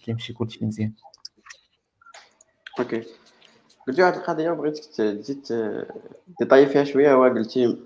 [0.05, 0.91] كيمشي كلشي مزيان.
[2.79, 3.03] okay.
[3.87, 5.41] قلتي واحد القضية بغيتك تزيد
[6.39, 7.13] تطيب فيها شوية.
[7.13, 7.77] هو قلتي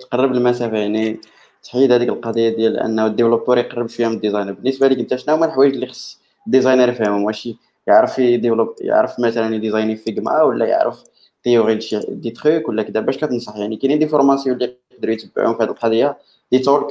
[0.00, 1.20] تقرب المسافة يعني
[1.62, 4.52] تحيد هذيك القضية ديال انه ال developer يقرب شوية من ال designer.
[4.52, 7.48] بالنسبة لك أنت شنو هما الحوايج اللي خص ال designer يفهمهم؟ واش
[7.86, 11.04] يعرف ي développe يعرف مثلا يديزايني Figma ولا يعرف
[11.42, 15.56] théorie شي دي تخيك ولا كذا باش كتنصح يعني كاينين des formations اللي يقدروا يتبعوهم
[15.56, 16.16] في هذه القضية؟
[16.52, 16.86] des trucs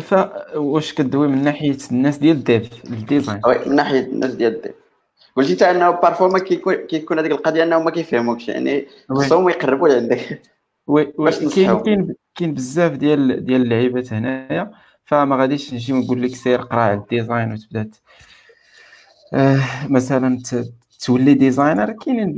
[0.00, 4.54] فواش كدوي من ناحية الناس ديال ال dev ال design oui من ناحية الناس ديال
[4.54, 4.74] ال dev
[5.36, 10.42] قلتي أنه parfois ما كيكون كيكون هذيك القضية انهم ما كيفهموكش يعني خصهم يقربوا لعندك.
[10.86, 11.04] oui
[11.54, 14.70] كاين كاين كاين بزاف ديال ديال اللعيبات هنايا.
[15.04, 17.90] فما غاديش نجي نقول لك سير قرا على ال design وتبدأ
[19.34, 20.38] آه مثلا
[21.00, 21.92] تولي designer.
[21.92, 22.36] كاينين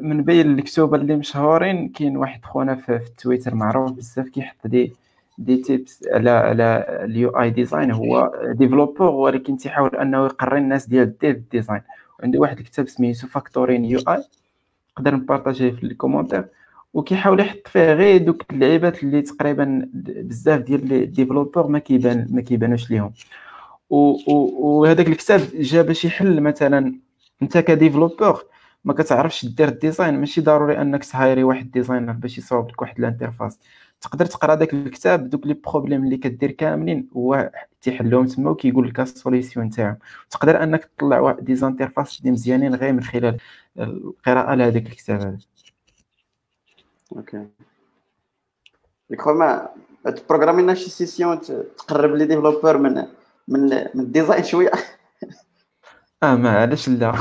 [0.00, 4.92] من بين الكتوبه اللي مشهورين كاين واحد خونا في, تويتر معروف بزاف كيحط des
[5.38, 7.90] des tips على على ال UI design.
[7.90, 11.80] هو développeur ولكن تيحاول أنه يقري الناس ديال ال dev design
[12.22, 14.24] عندي واحد الكتاب سميتو Refactoring UI.
[14.98, 16.44] نقدر نبارطاجيه في ال commentaire
[16.94, 22.40] وكيحاول يحط فيه غير دوك اللعيبات اللي تقريبا بزاف ديال ال développeur ما كيبان ما
[22.40, 23.12] كيبانوش ليهم.
[23.90, 27.00] وهذاك الكتاب جا باش يحل مثلا
[27.42, 28.44] أنت ك développeur
[28.84, 32.98] ما كتعرفش دير ال design ماشي ضروري أنك تهايري واحد designer باش يصاوب لك واحد
[32.98, 33.58] ال interface.
[34.00, 37.50] تقدر تقرأ داك الكتاب دوك les problèmes اللي كدير كاملين هو
[37.82, 39.96] تيحلهم تما وكيقول لك ال solution تاعهم.
[40.30, 43.36] تقدر أنك تطلع واحد des interfaces اللي مزيانين غير من خلال
[43.78, 45.38] القراءة لهذاك الكتاب هذا.
[47.16, 47.46] okay
[49.10, 49.68] ديك ما
[50.04, 52.94] ت programmer لنا شي session تقرب les développeurs من
[53.48, 53.60] من
[53.94, 54.70] من ال design شوية
[56.22, 57.12] آه ما علاش لا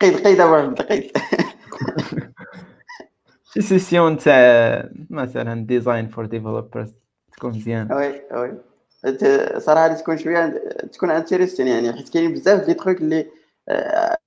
[0.00, 1.12] قيد قيد ابو قيد
[3.54, 6.92] شي session تاع مثلا design for developers
[7.32, 8.58] تكون مزيان oui oui
[9.58, 13.26] صراحة تكون شوية تكون interesting يعني حيت كاينين بزاف des trucs اللي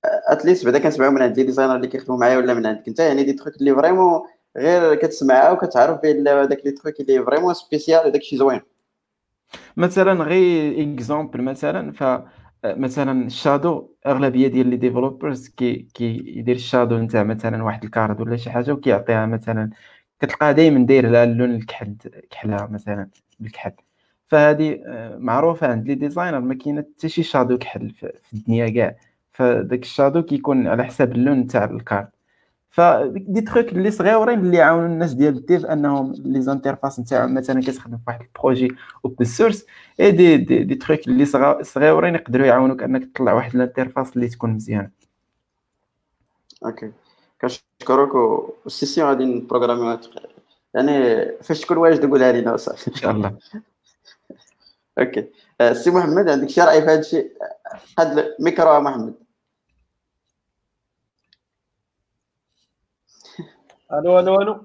[0.04, 2.88] at least بعدا كنسمعوا من عند des designers اللي كيخدموا معايا ولا من عندك.
[2.88, 4.22] انت يعني des trucs اللي vraiment
[4.56, 8.60] غير كتسمعها وكتعرف بان هذاك les trucs اللي vraiment spécial وداك الشيء زوين.
[9.76, 12.04] مثلا غير exemple مثلا ف
[12.64, 17.91] مثلا ال shadow أغلبية ديال les developers كي كيدير ال shadow نتاع مثلا واحد ال
[17.91, 19.70] card ولا شي حاجة وكيعطيها مثلا
[20.20, 21.96] كتلقاها دائما داير لها اللون الكحل
[22.30, 23.72] كحلها مثلا بالكحل.
[24.28, 28.96] فهذه آه، معروفة عند les designers ما كاين حتى شي shadow كحل في الدنيا كاع.
[29.36, 32.08] فداك ال shadow كيكون على حساب اللون تاع ال card
[32.70, 37.34] ف des trucs اللي صغيورين اللي يعاونوا الناس ديال ال dev أنهم les interfaces نتاعهم
[37.34, 39.66] مثلا كتخدم في واحد ال projet open source
[40.00, 41.24] إي دي دي, des trucs اللي
[41.62, 44.90] صغيورين يقدروا يعاونوك أنك تطلع واحد ال interface اللي تكون مزيانه
[46.64, 46.92] okay.
[47.40, 50.00] كنشكرك وال session غادي نبروغراميوها
[50.74, 53.38] يعني فاش تكون واجد قولها لينا صافي إن شاء الله.
[54.98, 55.26] okay.
[55.60, 57.32] أه، سي محمد عندك شي رأي في هذا الشيء؟
[57.98, 59.25] هذا الميكرو محمد.
[63.92, 64.64] ألو ألو ألو.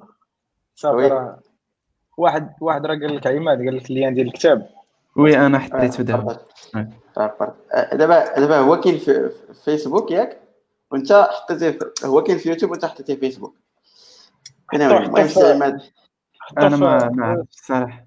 [0.75, 1.35] صافي
[2.17, 4.69] واحد واحد راه قال لك عماد قال لك ال lien ديال الكتاب.
[5.15, 6.37] oui أنا حطيته دابا.
[7.93, 9.31] دابا دابا هو كاين في
[9.65, 10.41] فيسبوك ياك؟
[10.91, 13.55] وانت حطيتيه هو كاين في يوتيوب وانت حطيتيه في فيسبوك
[14.73, 15.81] المهم عماد
[16.57, 18.05] أنا ما ما عرفت الصراحة.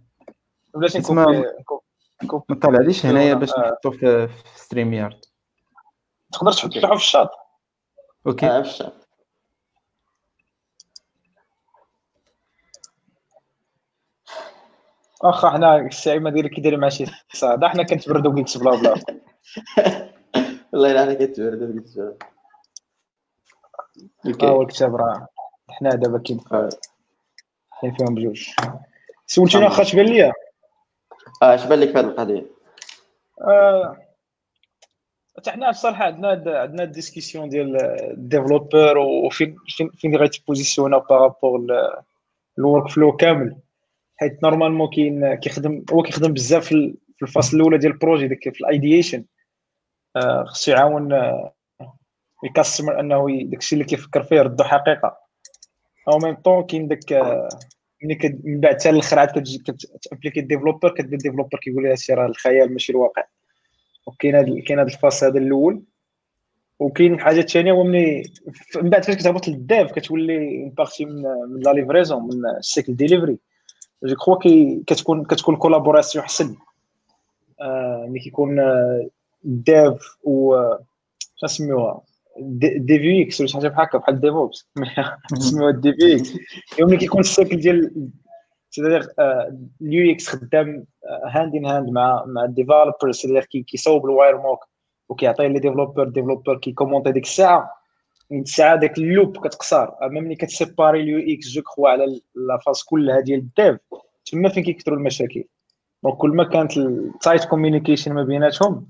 [0.74, 5.20] بلاتي نكون ما طلعليش هنايا باش نحطو في StreamYard.
[6.32, 7.30] تقدر تحطو في ال chat.
[8.26, 8.46] OK.
[8.46, 9.03] في الشاط.
[15.24, 18.94] واخا حنا الساعة ديالك كي داير مع شي صعده حنا كنتبردو كيكس بلا بلا.
[20.72, 22.16] والله الا حنا كنتبردو كيكس بلا
[24.42, 25.28] ها هو الكتاب راه.
[25.68, 26.40] حنا دابا كاين
[27.70, 28.48] حنا فيهم بجوج.
[29.26, 30.32] سولتيني واخا اش بان ليا؟
[31.42, 32.46] أه اش بان لك في هذه القضية؟
[33.40, 33.96] آه،
[35.36, 41.66] حتى حنا بصراحه عندنا عندنا ديسكسيون ديال الديفلوبر وفين فين فين غيتبوزيسيونا بارابور
[42.58, 43.56] ال workflow كامل.
[44.16, 48.54] حيت normalement كاين كيخدم هو كيخدم بزاف في ال phase الأولى ديال ال projet ديك
[48.54, 49.24] في ال ideation
[50.16, 51.12] آه، خصو يعاون
[52.44, 55.18] ال customer أنه داكشي اللي كيفكر فيه يردو حقيقة.
[56.08, 57.48] au même temps كاين داك آه،
[58.02, 61.96] ملي من بعد حتى الآخر عاد كت appliquer ال developer كتبدا ال developer كيقول لها
[62.10, 63.24] راه الخيال ماشي الواقع.
[64.06, 65.82] وكاين هذا كاين هذا ال phase هذا الأول.
[66.78, 68.22] وكاين حاجة ثانية هو ملي
[68.76, 71.22] من بعد فاش كتهبط لل dev كتولي partie من
[71.60, 73.38] la livraison من ال cycle delivery
[74.04, 74.36] je crois
[74.86, 76.56] كتكون كتكون collaboration حسن
[78.08, 78.60] ملي كيكون
[79.44, 80.56] dev و
[81.36, 82.02] شنو نسميوها
[82.38, 84.68] DVX ولا شي حاجة بحال هكا بحال DevOps
[85.32, 86.32] نسميوها DVX
[86.80, 88.10] ملي كيكون ال cycle ديال
[88.70, 89.08] c'est-à-dire
[89.82, 90.84] ال UX خدام
[91.26, 94.64] hand in hand مع مع ال developer c'est-à-dire كيصوب ال wire mock
[95.08, 97.83] وكيعطي les developers developer كي commenter ديك الساعة
[98.30, 99.88] من الساعة داك ال loop كتقصر.
[100.02, 103.80] أما ملي كت séparer ال UX je crois على la phase كلها ديال ال dev
[104.26, 105.44] تما فين كيكثروا المشاكل؟
[106.04, 108.86] donc كل ما كانت ال tight communication ما بيناتهم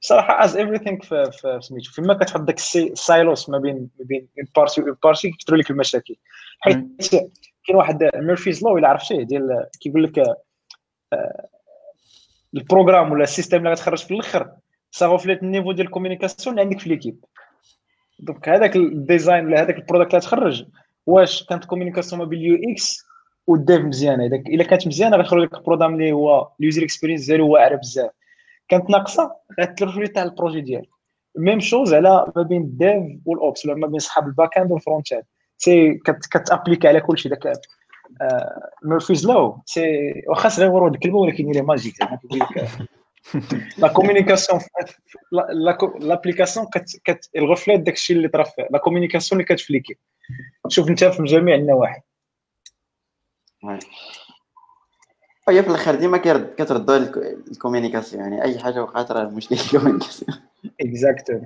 [0.00, 4.28] بصراحة is everything في في سميتو فيما كتحط داك ال silos ما بين ما بين
[4.56, 6.16] partie و partie كيكثروا لك المشاكل.
[6.60, 6.86] حيت
[7.66, 10.36] كاين واحد Murphy's law إلا عرفتيه ديال كيقول لك
[12.54, 14.50] ال programme ولا ال system اللي غتخرج في الأخر
[14.90, 17.24] ça reflète ال niveau ديال ال communication اللي عندك في l'équipe
[18.18, 20.64] donc هذاك ال design ولا هذاك ال product اللي تخرج
[21.06, 23.06] واش كانت communication ما بين ال UX
[23.46, 26.82] وال dev مزيانة؟ إذا إلا كانت مزيانة غيخرج لك ال programme اللي هو ال user
[26.82, 28.10] experience ديالو واعر بزاف.
[28.68, 30.88] كانت ناقصة غتلف تاع ال projet ديالك.
[31.36, 34.58] même chose على ما بين ال dev وال ops ولا ما بين صحاب ال back-end
[34.58, 35.22] وال front-end
[35.58, 35.94] c'est
[36.30, 37.52] كت appliquer على كلشي داك
[38.82, 39.82] ميرفيز لو سي
[40.28, 41.94] واخا صغير الكلمة ولكن هي ماجيك
[43.78, 44.60] لا كومونيكاسيون
[46.00, 46.66] لابليكاسيون
[47.04, 49.96] كت الغفلات داك الشيء اللي طرا لا كومونيكاسيون اللي كتفليكي
[50.68, 52.00] شوف انت في جميع النواحي
[55.48, 56.18] هي في الآخر ديما
[56.58, 60.40] كتردوا الكوميونيكاسيون يعني اي حاجة وقعت راه المشكل الكوميونيكاسيون
[60.80, 61.40] اكزاكتو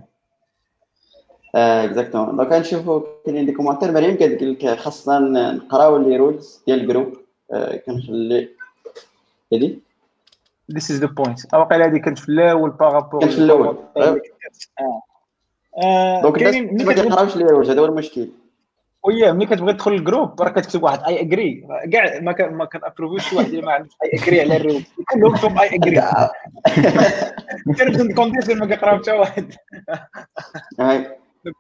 [1.55, 5.19] اكزاكتومون دونك غنشوفوا كاينين دي كومونتير مريم كتقول لك خاصنا
[5.53, 7.17] نقراو les rules ديال ال group
[7.87, 8.49] كنخلي
[9.53, 9.90] هادي
[10.75, 13.77] this is the point واقيلا هذه كانت في الأول par rapport كانت في الأول.
[15.83, 16.23] آه.
[16.23, 18.29] donc الناس ما كيقراوش les rules هذا هو المشكل.
[19.05, 22.74] ويا ملي كتبغي تدخل ال group؟ راه كتكتب واحد I agree كاع ما ما كن
[22.74, 25.75] approuver ش شي واحد اللي ما عندوش I agree على ال rules كلهم فوق I
[25.75, 26.01] agree
[27.79, 29.55] كنبدا ال condition ما كيقراو حتى واحد.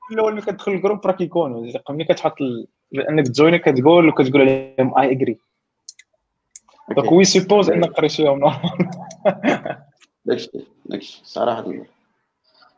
[0.08, 1.72] كل أول ملي كتدخل ال group راه كيكونوا.
[1.90, 2.36] ملي كتحط
[3.08, 5.38] انك ت joiner كتقول وكتقول عليهم I agree
[6.96, 8.60] donc we suppose انك قريتيهم normal
[10.24, 10.50] داكشي
[10.86, 11.64] داكشي صراحة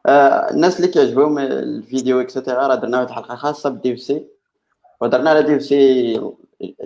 [0.07, 4.25] آه الناس اللي كيعجبهم الفيديو et cetera راه درنا واحد الحلقة خاصة بال DC
[5.01, 6.21] وهضرنا على DC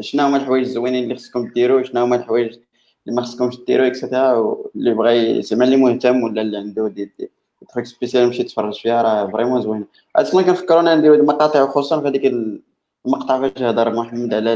[0.00, 2.46] شنو هما الحوايج الزوينين اللي خصكم ديروا شنو هما الحوايج
[3.06, 7.12] اللي ما خصكمش ديروا et cetera واللي بغى زعما اللي مهتم ولا اللي عنده دي,
[7.18, 7.30] دي
[7.74, 9.84] truc spécial يمشي يتفرج فيها راه vraiment زوينه
[10.16, 12.32] أصلا كنفكروا أنا نديرو المقاطع خصوصا في هذيك
[13.06, 14.54] المقطع فاش هضر محمد على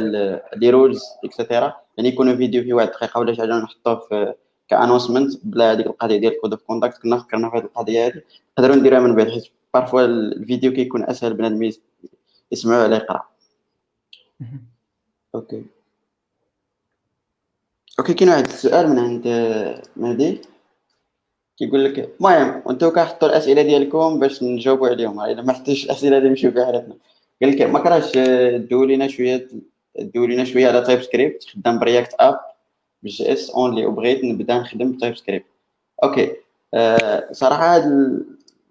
[0.57, 4.35] les rules et cetera يعني يكونوا فيديو في واحد دقيقة ولا شي حاجة نحطوه في
[4.69, 8.23] ك announcement بلا هذيك القضية ديال code of conduct كنا فكرنا في هذه القضية هذه.
[8.59, 11.71] نقدروا نديروها من بعد حيت parfois الفيديو كيكون أسهل بنادم
[12.53, 13.23] يسمعوا ولا يقرأ.
[15.35, 15.65] OK.
[17.99, 19.29] OK كاين واحد السؤال من عند
[19.97, 20.41] مهدي.
[21.59, 25.21] كيقول لك المهم وأنتم كنحطوا الأسئلة ديالكم باش نجاوبوا عليهم.
[25.21, 26.97] الا ما حطيتش الأسئلة اللي نمشيو فيها حالتنا
[27.43, 28.13] قال لك ما كرهش
[28.71, 29.49] دو لينا شوية
[29.99, 32.41] دو لينا شوية على TypeScript خدام ب React app
[33.03, 35.47] بال JS only وبغيت نبدأ نخدم ب TypeScript
[36.05, 36.33] OK
[36.75, 37.85] أه صراحة هاد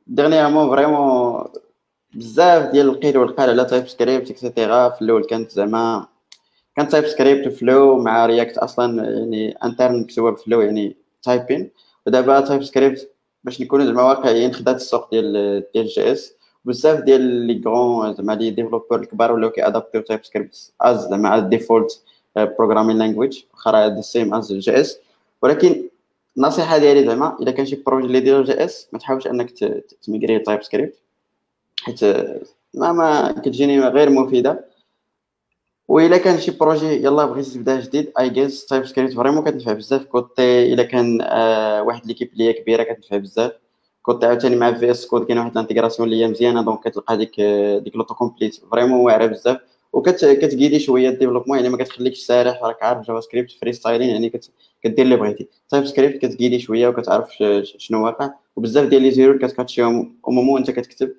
[0.07, 1.45] dernièrement vraiment
[2.13, 6.07] بزاف ديال القيل والقال على TypeScript et cetera في الأول كانت زعما
[6.75, 11.71] كان TypeScript Flow مع React أصلا يعني interne مكتوبه ب Flow يعني typing
[12.07, 13.09] ودابا TypeScript
[13.43, 16.38] باش نكونوا زعما واقعيين خدات السوق ديال ديال JS.
[16.65, 21.35] بزاف ديال les grands زعما les développeurs الكبار ولاو كي adopter يو TypeScript as زعما
[21.35, 22.03] ال default
[22.35, 24.99] programming language واخا the same as JS
[25.41, 25.89] ولكن
[26.37, 29.51] النصيحه ديالي زعما الا كان شي projet اللي داير JS ما تحاولش انك
[30.01, 30.95] ت migrer TypeScript
[31.83, 32.03] حيت
[32.73, 34.65] ما ما كتجيني غير مفيده
[35.87, 40.83] والا كان شي projet يلا بغيتي تبدا جديد JS TypeScript vraiment كتنفع بزاف côté الا
[40.83, 43.51] كان آه واحد l'équipe هي كبيره كتنفع بزاف
[44.01, 47.41] كنت عاوتاني مع VS Code كاين واحد ال intégration اللي هي مزيانة donc كتلقى ديك
[47.83, 48.55] ديك l'autocomplete.
[48.71, 49.57] vraiment واعرة بزاف.
[49.93, 54.41] وكت guider شوية ال développement يعني ما كتخليكش سارح راك عارف JavaScript freestyling يعني
[54.83, 55.47] كدير اللي بغيتي.
[55.69, 57.29] TypeScript كت guider شوية وكتعرف
[57.63, 58.29] شنو واقع.
[58.55, 60.15] وبزاف ديال les erreurs كت catch يهم.
[60.27, 61.13] au moment انت كتكتب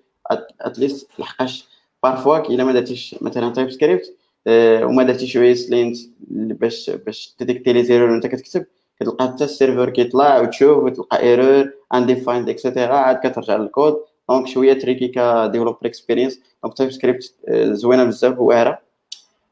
[0.60, 1.64] at least لحقاش.
[2.02, 4.16] parfois إلا ما درتيش مثلا TypeScript
[4.46, 5.96] آه وما درتيش شوية ESLint
[6.30, 8.66] باش باش ت détecter les erreurs وانت كتكتب
[9.00, 13.96] كتلقى حتى ال serveur كيطلع وتشوف وتلقى error undefined et cetera عاد كترجع لل code.
[14.28, 18.78] donc شوية tricky ك developer experience donc TypeScript زوينة بزاف واعره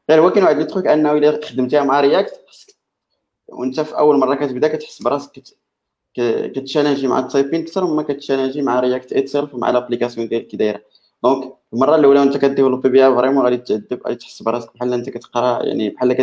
[0.09, 2.39] غير هو كاين واحد truc انه إلا خدمتيها مع React
[3.47, 5.43] وانت في أول مرة كتبدأ كتحس براسك
[6.55, 9.69] كت challenge ي مع ال typing أكثر مما كت challenge ي مع React itself ومع
[9.69, 10.81] l'application ديالك كي دايرة.
[11.23, 15.09] donc المرة الأولى وأنت ك développer بها vraiment غادي تدب غادي تحس براسك بحال أنت
[15.09, 16.13] كتقرأ يعني بحال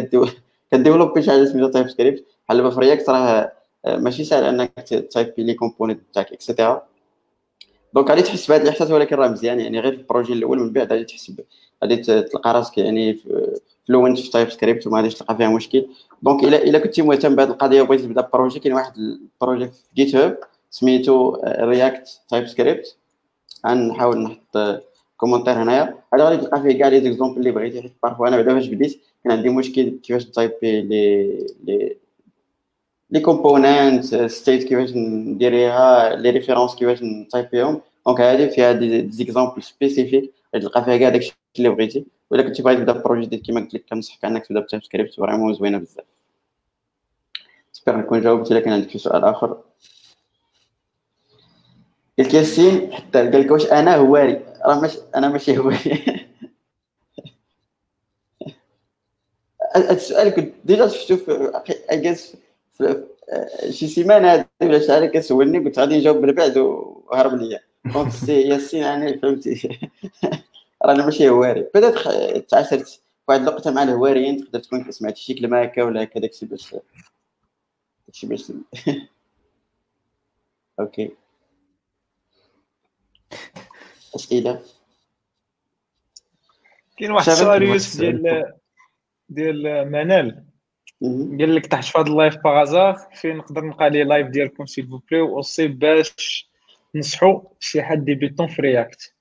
[0.70, 3.52] ك développer شي حاجة سميتها TypeScript بحال في React راه
[3.86, 4.72] ماشي سهل إنك
[5.10, 6.82] type ي les components تاعك et cetera
[7.94, 10.72] donc غادي تحس بهذا الإحساس ولكن راه مزيان يعني غير في ال projet الأول من
[10.72, 11.32] بعد غادي تحس
[11.84, 13.18] غادي تلقى راسك يعني
[13.88, 15.86] fluent في TypeScript وما غاديش تلقى فيها مشكل.
[16.22, 19.78] donc الا الا كنتي مهتم بهذه القضية وبغيتي تبدأ projet كاين واحد ال projet في
[19.96, 20.38] GitHub
[20.70, 22.96] سميتو React TypeScript
[23.66, 24.82] غنحاول نحط
[25.16, 25.98] commentaire هنايا.
[26.14, 29.00] هذا غادي تلقى فيه كاع les exemples اللي بغيتي حيت parfois أنا بعدا فاش بديت
[29.24, 31.96] كان عندي مشكل كيفاش type ي les les
[33.10, 37.80] les component state كيفاش نديريها les références كيفاش ن type يهم.
[38.06, 42.06] donc هذه فيها des exemples spécifiques تلقى فيها كاع داكشي اللي بغيتي.
[42.30, 45.54] ولا كنتي باغي تبدا projet جديد كيما قلت لك كنصحك أنك تبدا ب TypeScript vraiment
[45.54, 46.04] زوينة بزاف.
[47.72, 49.58] j'espère نكون جاوبت إلا كان عندك شي سؤال آخر.
[52.18, 54.42] قلت ياسين حتى قال لك واش أنا هواري.
[54.66, 55.56] راه ماشي أنا ماشي
[59.76, 61.52] هذا السؤال كنت déjà شفتو في
[63.70, 67.60] شي سيمانة هذه ولا شحال كتسولني كنت غادي نجاوب بالبعد وهرب ليا.
[67.84, 69.78] donc سي ياسين يعني فهمتي؟
[70.84, 71.66] رانا ماشي هواري.
[71.74, 71.94] بدات
[72.48, 76.74] تعاشرت واحد اللقطه مع الهواريين تقدر تكون سمعتي شي كلمة هكا ولا هكا داكشي باش
[78.06, 78.50] داكشي باش
[80.80, 81.10] okay
[84.16, 84.62] اسئله
[86.96, 88.52] كاين واحد السؤال يوسف ديال
[89.28, 90.46] ديال منال.
[91.40, 94.66] قال لك تحت في هذا ال live par hasard فين نقدر نلقى les lives ديالكم
[94.66, 96.48] s'il vous plaît aussi باش
[96.94, 99.14] نصحوا شي حد débutant في React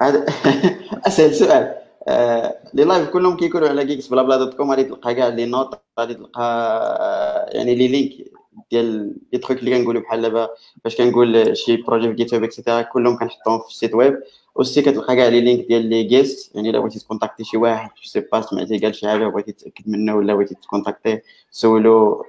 [0.00, 0.26] هذا
[1.06, 1.74] اسهل سؤال.
[2.08, 6.14] آه، les lives كلهم كيكونوا على GeeksBlaBla dot com غادي تلقى كاع les notes غادي
[6.14, 8.33] تلقى آه، يعني les links
[8.70, 10.48] ديال les trucs اللي كنقولوا بحال دابا
[10.84, 14.20] فاش كنقول شي projet في GitHub et cetera كلهم كنحطهم في ال site web
[14.56, 17.88] aussi كتلقى كاع les links ديال les guests يعني إلا بغيتي ت contacter شي واحد
[17.88, 21.22] je sais pas سمعتي قال شي حاجة وبغيتي تأكد منه ولا بغيتي ت contact يه
[21.50, 22.24] سولو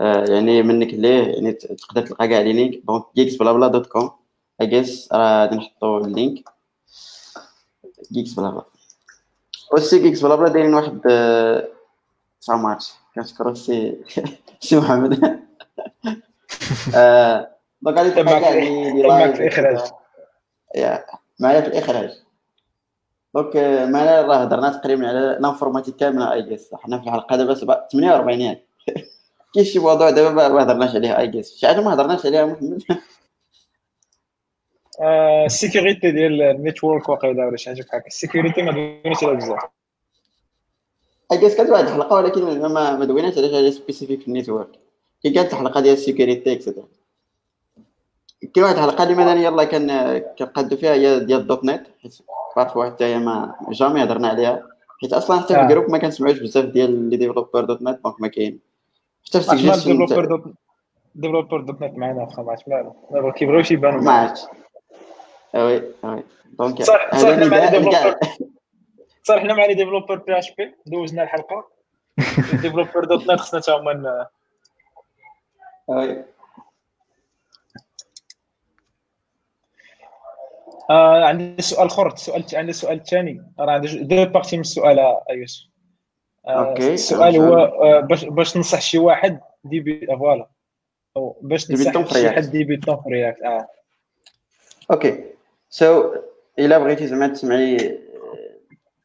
[0.00, 4.10] آه، يعني منك ليه يعني تقدر تلقى كاع les links donc GeeksBlaBla dot com
[4.60, 6.44] اجيس راه غادي نحطو اللينك
[8.12, 8.64] جيكس بلا بلا
[9.72, 11.00] اوسي جيكس بلا بلا دايرين واحد
[12.44, 14.04] سا ماتش كنشكرو سي
[14.60, 15.10] سي محمد
[17.82, 19.90] دونك غادي تلقى كاع لي في الاخراج
[20.74, 21.04] يا
[21.40, 22.10] معايا في الإخراج.
[23.34, 26.32] دونك معنا راه هضرنا تقريبا على لانفورماتيك كاملة.
[26.32, 28.66] اي جيس حنا في الحلقة دابا 48 ياك
[29.54, 32.82] كاين شي موضوع دابا ما هضرناش عليه اي جيس شي حاجة ما هضرناش عليها محمد؟
[35.46, 39.24] ال sécurité ديال ال network واقيلا ولا شي حاجة بحال هكا ال sécurité ما دويناش
[39.24, 39.83] عليها بزاف.
[41.32, 44.68] اي كانت واحد الحلقة ولكن ما ما دويناش على حاجة spécifique في ال network
[45.22, 46.84] كي كانت الحلقة ديال ال sécurité et cetera
[48.54, 52.18] كاين واحد الحلقة اللي مثلا يلاه كان كنقادو فيها هي ديال ال .NET حيت
[52.56, 54.66] parfois حتى هي ما jamais هضرنا عليها.
[55.00, 55.62] حيت أصلا حتى في آه.
[55.62, 58.58] ال groupe ما كنسمعوش بزاف ديال les developers .NET donc ما كاين.
[59.28, 59.98] حتى في ما السجل
[61.14, 64.00] developer .NET معنا واخا ما عرفت مالو دابا كيبغيوش يبانوا.
[64.00, 64.40] ما عرفتش.
[65.54, 66.22] oui oui
[66.58, 67.28] donc صح- صح،
[69.26, 71.68] صار حنا مع les developers PHP دوزنا الحلقة.
[72.62, 74.26] developer .NET خصنا تا هما.
[80.90, 85.24] آه عندي سؤال آخر السؤال عندي سؤال ثاني راه عندي deux parties من السؤال آه،
[85.30, 85.66] يوسف
[86.46, 90.48] آه، okay، السؤال هو آه، باش باش تنصح شي واحد débu voilà.
[91.16, 92.36] أو باش في شي React.
[92.36, 93.68] حد débutant في React آه.
[94.90, 95.24] okay.
[95.70, 96.14] so
[96.58, 97.98] إلا بغيتي زعما تسمعي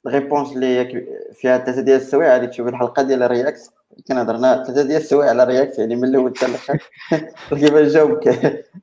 [0.08, 0.86] ال réponse اللي
[1.34, 3.72] فيها ثلاثة ديال السوايع غادي تشوفي الحلقة ديال ال React
[4.08, 6.78] كان هضرنا ثلاثة ديال السوايع على ال React يعني من الأول حتى الأخر.
[7.60, 8.28] كيف نجاوبك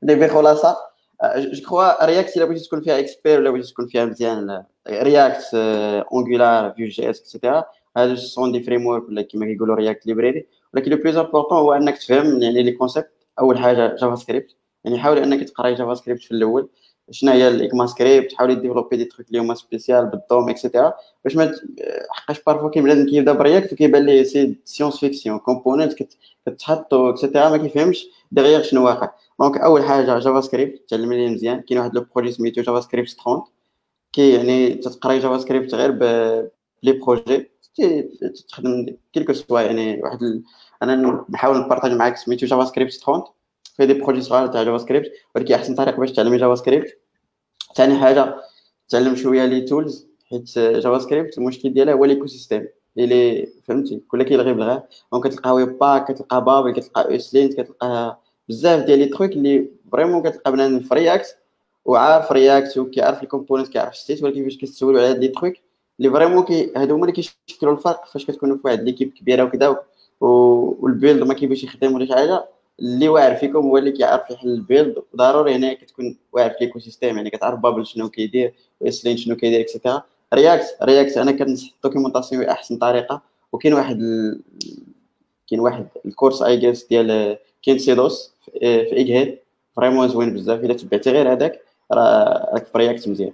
[0.03, 0.77] اللي بخلاصه
[1.37, 5.53] je crois React إلا بغيتي تكون فيها expert ولا بغيتي تكون فيها مزيان React
[6.13, 7.63] Angular Vue.js et cetera
[7.97, 11.97] هادو sont des frameworks ولا كيما كيقولوا React library ولكن le plus important هو إنك
[11.97, 13.09] تفهم يعني les concepts
[13.39, 16.69] أول حاجة JavaScript يعني حاول إنك تقرأي JavaScript في الأول.
[17.11, 20.93] شنو هي ال ECMAScript حاولي développer des trucs اللي هما spécial بال DOM et cetera
[21.23, 21.51] باش ما
[22.09, 25.93] حقاش parfois كاين كيبدا ب React وكيبان ليه c'est une fonction component
[26.45, 29.11] كتحط et cetera ما كيفهمش دغيا شنو واقع.
[29.39, 31.61] donc أول حاجة JavaScript تعلم ليه مزيان.
[31.61, 33.43] كاين واحد le projet سميتو JavaScript 30
[34.13, 36.03] كي يعني تتقراي JavaScript غير ب
[36.83, 37.51] les projets
[38.49, 40.43] تخدم quelque soit يعني واحد.
[40.83, 43.23] أنا نحاول ن partage معاك سميتو JavaScript 30
[43.77, 46.97] فيه des projets صغار تاع JavaScript ولكن احسن طريقه باش تعلمي JavaScript
[47.75, 48.35] ثاني حاجة
[48.89, 52.67] تعلم شوية les tools حيت JavaScript المشكل ديالها هو l'écosystème
[52.97, 54.81] اللي فهمتي؟ كل كيلغي بالغير.
[55.11, 58.19] donc كتلقى Webpack كتلقى Babel كتلقى ESLint كتلقى
[58.49, 61.37] بزاف ديال les trucs اللي vraiment كتلقى بنادم في React
[61.85, 65.53] وعارف React وكيعرف ال component كيعرف state ولكن فاش كتسولو على هاد les trucs
[65.99, 69.77] اللي vraiment كي هادو هما اللي كيشكلوا الفرق فاش كتكونوا في واحد l'équipe كبيرة وكذا
[70.21, 72.45] وال build ما كيبغيش يخدم ولا شي حاجة
[72.79, 76.79] اللي واعر فيكم هو اللي كيعرف يحل ال build ضروري هنا كتكون واعر في ال
[76.79, 81.31] ecosystem يعني كتعرف Babel شنو كيدير و ESLint شنو كيدير et cetera React React أنا
[81.31, 83.21] كنصح ال documentation هي احسن طريقة.
[83.51, 84.41] وكاين واحد ال...
[85.49, 87.94] كاين واحد ال course I guess ديال Kent C.
[87.94, 89.39] Dodds في في Egghead
[89.75, 90.59] vraiment زوين بزاف.
[90.59, 91.61] إلا تبعتي غير هذاك
[91.91, 93.33] راك في React مزيان.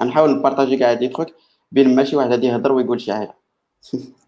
[0.00, 1.26] غنحاول نبارطاجي كاع هاد les
[1.72, 3.34] liens ماشي واحد غادي يهضر ويقول شي حاجة.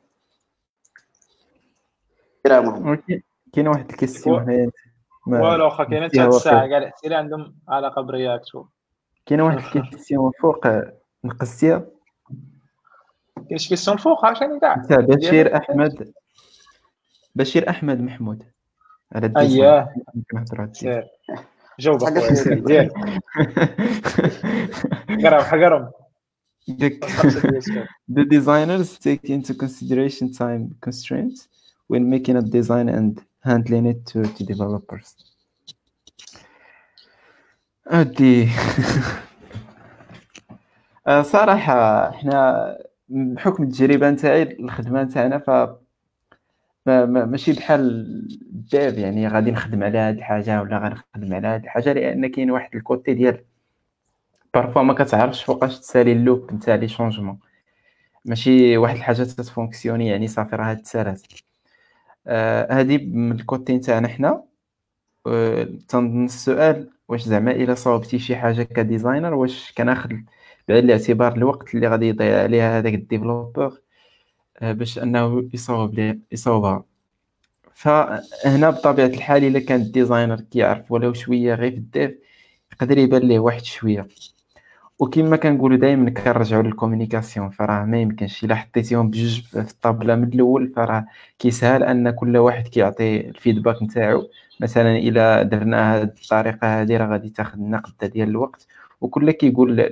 [2.46, 3.22] ولكن
[3.59, 4.70] كاين واحد ال question هنايا
[5.26, 6.26] ما- والو واخا كاينة حتى.
[6.26, 8.44] الساعة كاع الأسئلة عندهم علاقة ب React
[9.26, 10.66] كاين واحد ال question فوق
[11.24, 11.86] نقصتيها؟
[13.48, 16.12] كاين شي question فوق عشان كاع بشير أحمد.
[17.34, 18.42] بشير أحمد محمود.
[19.12, 19.94] على الديزاين اييه
[20.30, 20.66] كنهضروا
[21.80, 22.00] جاوب
[25.42, 25.90] حقرهم.
[26.68, 27.04] ديك-
[28.18, 31.48] The designers take into consideration time constraints
[31.92, 35.14] when making a design and handling it to, to developers.
[37.86, 38.49] أدي
[41.07, 42.78] آه، صراحة إحنا
[43.09, 45.51] بحكم التجربة نتاعي الخدمة نتاعنا ف
[46.86, 47.80] ما- ما- ماشي بحال
[48.52, 52.51] ال dev يعني غادي نخدم على هاد الحاجة ولا غنخدم على هاد الحاجة لأن كاين
[52.51, 53.45] واحد ال côté ديال
[54.54, 57.38] parfois ما كتعرفش فوقاش تسالي ال loop نتاع les changements.
[58.24, 61.22] ماشي واحد الحاجة تتفونكسيوني يعني صافي راه تسالات
[62.28, 64.44] آه هادي من ال côté نتاعنا حنا.
[65.26, 70.10] آه تنظن السؤال واش زعما إلا صاوبتي شي حاجة ك designer واش كناخد
[70.68, 73.80] بعين الاعتبار الوقت اللي غادي يضيع عليها هذاك ال développeur
[74.58, 76.84] آه، باش أنه يصاوب لي يصاوبها.
[77.74, 82.18] فهنا بطبيعة الحال إلا كان ال designer كيعرف ولو شوية غير في ال dev
[82.72, 84.08] يقدر يبان ليه واحد شوية.
[84.99, 88.44] وكما كنقولوا دائما كنرجعوا لل communication فراه ما يمكنش.
[88.44, 91.07] إلا حطيتيهم بجوج في الطابلة من الأول فراه
[91.38, 94.28] كيسهل أن كل واحد كيعطي ال feedback نتاعو.
[94.61, 98.66] مثلا إلا درنا هذه الطريقة هذه راه غادي تاخذ لنا قده ديال الوقت.
[99.01, 99.90] وكل كيقول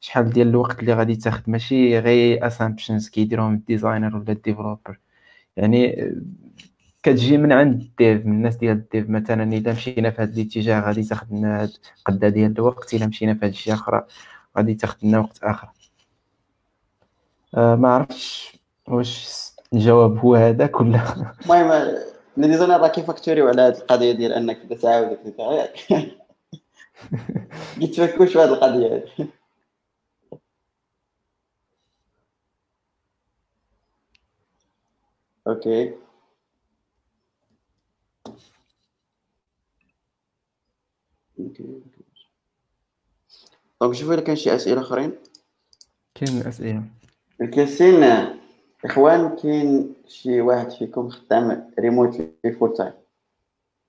[0.00, 4.98] شحال ديال الوقت اللي غادي تاخذ ماشي غير assumptions كيديرهم ال designer ولا ال developer
[5.56, 6.12] يعني
[7.06, 10.32] كتجي من عند ال dev من الناس ديال ال dev مثلا الا مشينا في هذا
[10.32, 14.06] الاتجاه غادي تاخذ لنا هاد القدة ديال الوقت الا مشينا في هاد الجهه أخرى
[14.58, 15.68] غادي تاخذ لنا وقت آخر.
[17.54, 18.56] آه ما عرفتش
[18.88, 19.28] واش
[19.72, 21.94] الجواب هو هذاك ولا المهم
[22.36, 25.18] les designers راه كيفاكتوريو على هاد القضية ديال أنك تبدا تعاود
[27.80, 29.30] كيتفكوش في هاد القضية هادي
[35.46, 36.05] okay.
[41.38, 41.96] donc
[43.92, 45.12] شوفوا الا كان شي أسئلة آخرين.
[46.14, 46.84] كاين اسئله
[47.40, 48.04] الكاسين
[48.84, 52.92] إخوان كاين شي واحد فيكم خدام remotely full time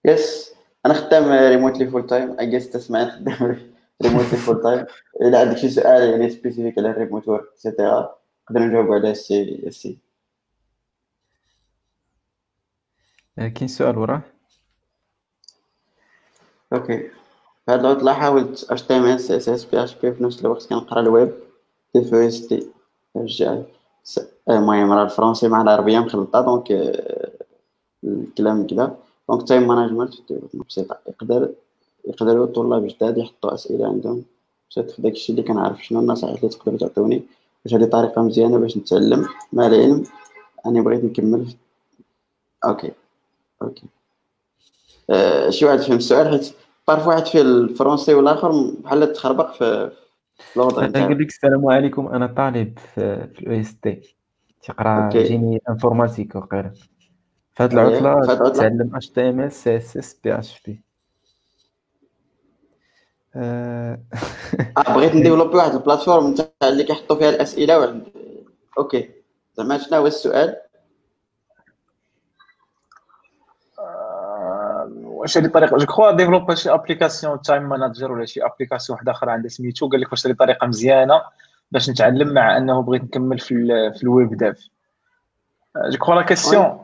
[0.06, 0.54] يس
[0.86, 3.70] أنا خدام ريموتلي فول تايم اي جيس تسمع خدام
[4.02, 4.86] ريموتلي فول تايم
[5.22, 8.16] الا عندك شي سؤال يعني سبيسيفيك على الريموت ورك اكسيتيرا
[8.52, 9.98] نقدر نجاوب على السي السي.
[13.38, 14.22] كاين سؤال وراه؟
[16.74, 17.10] أوكي
[17.68, 18.72] في هاد العطلة حاولت
[19.66, 21.34] بي اش بي في نفس الوقت كنقرا الويب.
[21.96, 22.68] اس تي
[23.16, 23.58] رجع
[24.50, 26.72] المهم راه الفرونسي مع العربية مخلطة دونك
[28.04, 28.96] الكلام كدا.
[29.30, 30.14] donc time management
[30.54, 30.98] بسيطة.
[31.08, 31.50] يقدر
[32.06, 34.24] يقدروا الطلاب جداد يحطوا أسئلة عندهم.
[34.70, 37.24] مشيت في داكشي اللي كنعرف شنو النصائح اللي تقدروا تعطوني.
[37.66, 39.28] واش هادي طريقة مزيانة باش نتعلم.
[39.54, 40.04] مع العلم
[40.66, 41.54] أني بغيت نكمل.
[42.66, 42.92] okay.
[43.62, 43.84] okay.
[45.10, 46.54] أه شي واحد فهم السؤال حيت
[46.88, 48.52] parfois واحد في الفرونسي والآخر
[48.84, 49.92] بحال تخربق في
[50.56, 54.16] الوضع نقول لك السلام عليكم أنا طالب في ال EST.
[54.62, 56.72] تيقرا génie informatique وقيلا
[57.54, 60.84] في هذه العطلة تعلم اش تي إم اس سي إس إس بي اش بي.
[63.36, 64.00] آه.
[64.88, 68.02] بغيت نديفلوبي واحد ال plateforme تاع اللي كيحطوا فيها الأسئلة
[68.78, 69.10] okay.
[69.58, 70.56] زعما شنو هو السؤال؟
[75.36, 79.50] هذه طريقه je crois développer شي application time manager ولا شي application واحدة أخرى عندها
[79.50, 81.22] سميتو قال لك واش هذه طريقه مزيانة
[81.72, 83.56] باش نتعلم مع أنه بغيت نكمل في
[83.96, 84.70] في ال web dev.
[85.92, 86.84] je crois la question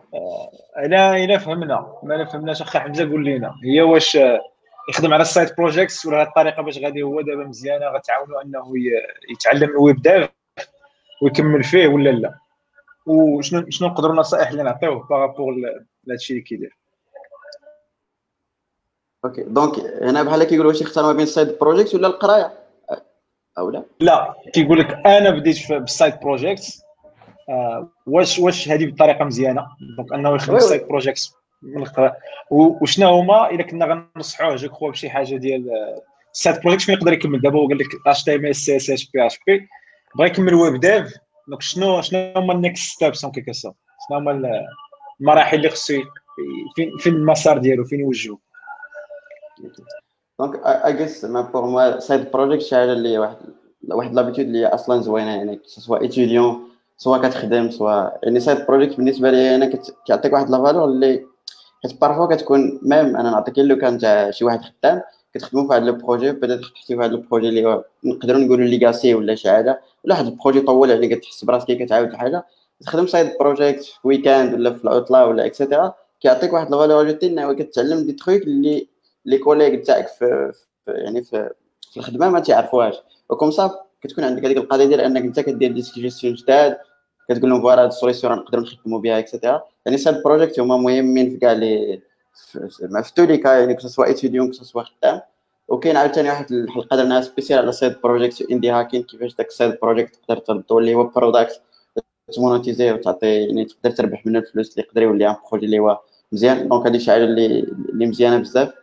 [0.78, 1.94] إلا إلا فهمنا.
[2.04, 4.18] ما فهمناش أخي حمزة قول لنا هي واش
[4.90, 8.74] يخدم على ال side projects ولا هذه الطريقة باش غادي هو دابا مزيانة غتعاونو أنه
[9.32, 10.30] يتعلم ال web dev
[11.22, 12.34] ويكمل فيه ولا لا؟
[13.06, 15.56] وشنو شنو نقدروا النصائح اللي نعطيوه par rapport
[16.04, 16.78] لهادشي اللي كيدير؟
[19.26, 19.44] okay.
[19.44, 22.54] donc هنا بحال كيقول واش يختار ما بين ال side project ولا القراية؟
[23.58, 24.36] أو لا؟ لا.
[24.54, 26.84] كيقول لك أنا بديت بال side project
[27.50, 29.68] آه واش واش هذه بالطريقة مزيانة؟
[29.98, 32.18] donc أنه يخدم ال side project من القرايه
[32.52, 35.66] وشنو هما؟ إلا كنا غنصحوه je crois بشي حاجة ديال
[36.34, 37.42] ال side project فين يقدر يكمل.
[37.42, 39.68] دابا هو قال لك اش تي ام اس سي اس اتش بي اش بي
[40.16, 41.14] بغا يكمل web dev
[41.48, 43.74] donc شنو شنو هما ال next steps اون كيكو شنو
[44.12, 44.64] هما
[45.22, 45.94] المراحل اللي خصو
[46.76, 48.38] فين فين المسار ديالو فين يوجهو؟
[50.40, 50.62] donc
[51.24, 53.38] ما pour moi side project شي حاجة اللي واحد
[53.92, 59.32] واحد l'habitude اللي أصلا زوينه يعني soit étudiant soit كتخدم soit يعني side project بالنسبة
[59.32, 59.72] لي أنا
[60.06, 61.26] كيعطيك واحد la valeur اللي
[61.84, 65.02] حيت parfois كتكون même أنا نعطيك le cas تاع شي واحد خدام
[65.34, 69.14] كتخدموا في واحد le projet بدات تحسي في واحد le projet اللي نقدروا نقولوا legacy
[69.14, 72.46] ولا شي حاجة ولا واحد ال projet طول يعني كتحس براسك كتعاود الحاجة
[72.82, 77.28] تخدم side project في week-end ولا في العطله ولا et cetera كيعطيك واحد valeur ajoutée
[77.28, 78.88] انه كتعلم دي تخيك اللي
[79.26, 80.52] les collègues تاعك في,
[80.88, 81.50] يعني في,
[81.92, 82.96] في الخدمة ما تعرفوهاش.
[83.30, 85.82] و comme ça كتكون عندك هذيك القضية ديال أنك أنت كدير des
[86.24, 86.78] جداد
[87.30, 90.78] كتقول لهم voilà هاد ال solution نقدروا نخدموا بها et cetera يعني side project هما
[90.78, 92.02] مهمين في كاع لي
[93.04, 95.22] في tous les cas يعني que étudiant soit خدام.
[95.68, 100.16] وكاين عاوتاني واحد الحلقة درناها spécial على side project indie hacking كيفاش داك side project
[100.16, 101.62] تقدر تردو اللي هو product
[102.36, 106.00] ت monétiser وتعطي يعني تقدر تربح منه الفلوس اللي يقدر يولي un projet اللي هو
[106.32, 106.68] مزيان.
[106.68, 107.68] donc هذه شي حاجة اللي
[108.06, 108.74] مزيانة بزاف.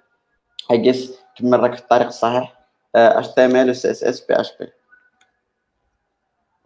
[0.71, 2.61] اي جيس كمل راك في الطريق الصحيح
[2.95, 4.69] اش تي ام ال سي اس اس بي اش بي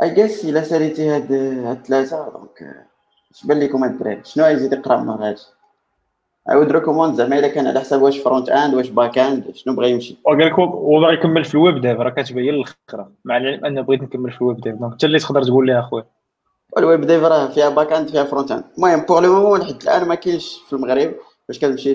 [0.02, 2.86] اي جيس الا ساليتي هاد هاد الثلاثه donc
[3.34, 5.46] اش بان لكم الدراري شنو يزيد يقرا من هادشي
[6.48, 9.90] عاود recommande زعما إلا كان على حساب واش front end واش back end شنو بغى
[9.90, 13.10] يمشي؟ وقال لك هو باغي يكمل في ال web dev راه كتبين الأخرى.
[13.24, 15.78] مع العلم ان بغيت نكمل في ال web dev donc انت اللي تقدر تقول لي
[15.78, 16.04] أخويا.
[16.78, 18.64] ال web dev راه فيها back end فيها front end.
[18.78, 21.14] المهم pour le moment لحد الآن ما كاينش في المغرب.
[21.48, 21.94] باش كتمشي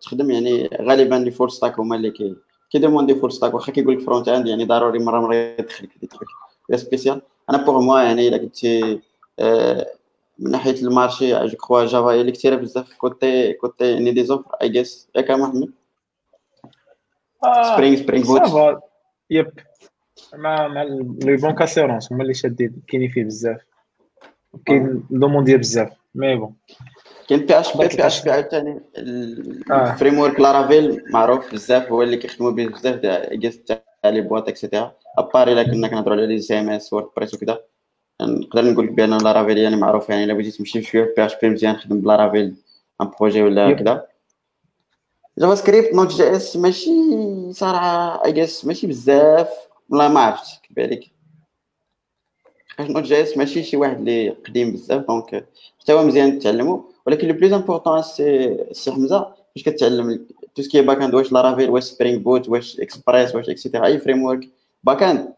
[0.00, 2.36] تخدم يعني غالبا les full stack هما اللي كي
[2.70, 6.06] كي demander full stack واخا كيقول لك front end يعني ضروري مرة مرة يدخلك des
[6.06, 6.28] trucs
[6.74, 9.00] spécial أنا pour moi يعني إلا كنتي
[9.38, 9.86] آه،
[10.38, 14.24] من ناحية ال marché je crois Java هي اللي كثيره بزاف côté côté يعني des
[14.24, 15.72] offres et juste ياك محمد؟
[17.74, 18.82] Spring Spring Boot
[19.30, 19.52] yep.
[20.34, 22.82] مع مع les banques assurances هما اللي شادين.
[22.88, 23.60] كاينين فيه بزاف.
[24.66, 25.92] كاين demandé بزاف.
[26.14, 26.54] mais bon
[27.28, 28.80] كاين بي اش بي بي اش بي عاوتاني
[29.70, 33.00] ال framework Laravel معروف بزاف هو اللي كيخدموا به بزاف
[33.32, 37.34] juste تاع les boîtes et cetera à part الا كنا كنهضروا على les CMS WordPress
[37.34, 37.58] وكذا
[38.22, 42.00] نقدر نقول لك بان Laravel يعني معروف يعني الا بغيتي تمشي شوية PHP مزيان خدم
[42.00, 42.54] ب Laravel
[43.00, 44.06] un projet ولا كذا
[45.38, 46.90] جافا سكريبت نوت جي اس ماشي
[47.52, 49.48] صراحة اي جيس ماشي بزاف
[49.90, 51.10] والله ما عرفت كيف عليك
[52.80, 55.46] نوت جي اس ماشي شي واحد اللي قديم بزاف دونك
[55.80, 60.82] حتى هو مزيان تعلمو ولكن لو بلوز امبورطون سي سي حمزه فاش كتعلم تو سكي
[60.82, 64.48] باك اند واش لارافيل واش سبرينغ بوت واش اكسبريس واش اكسيتيرا اي فريم ورك
[64.84, 65.34] باك اند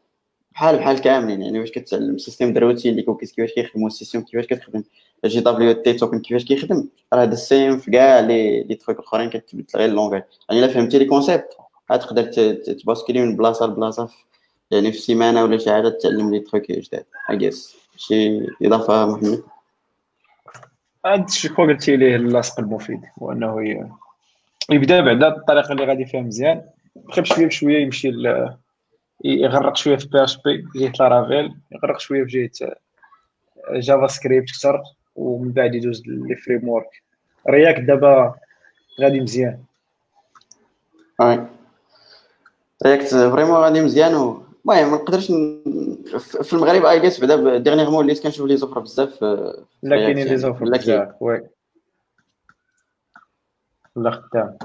[0.53, 4.85] بحال بحال كاملين يعني واش كتعلم سيستيم دروتي اللي كوكيس كيفاش كيخدموا السيستم كيفاش كتخدم
[5.25, 9.65] JWT token كيفاش كيخدم راه هذا ال same في كاع les les trucs الاخرين كتبدل
[9.77, 11.57] غير ال langage يعني الا فهمتي les concepts
[11.93, 12.23] غتقدر
[12.55, 14.09] ت basculer من بلاصه لبلاصه
[14.71, 19.43] يعني في سيمانه ولا شي حاجة تعلم les trucs جداد اي جيس شي اضافه محمد
[21.07, 23.65] هاد الشيء قلتي ليه اللاصق المفيد هو إنه
[24.71, 26.63] يبدا بعدا الطريقة اللي غادي فيها مزيان
[26.97, 28.13] بخي بشويه بشوية يمشي
[29.25, 32.75] يغرق شوية في PHP جهة Laravel يغرق شوية في جهة
[33.73, 34.83] JavaScript أكثر
[35.17, 37.03] ومن بعد يدوز les framework
[37.51, 38.35] React دابا
[39.01, 39.59] غادي مزيان.
[42.87, 45.27] React vraiment غادي مزيان المهم ما نقدرش
[46.43, 50.65] في المغرب اي جيس بعدا dernièrement وليت كنشوف les offres بزاف لا كاينين les offres
[50.65, 51.47] بزاف oui.
[53.97, 54.59] لا خدام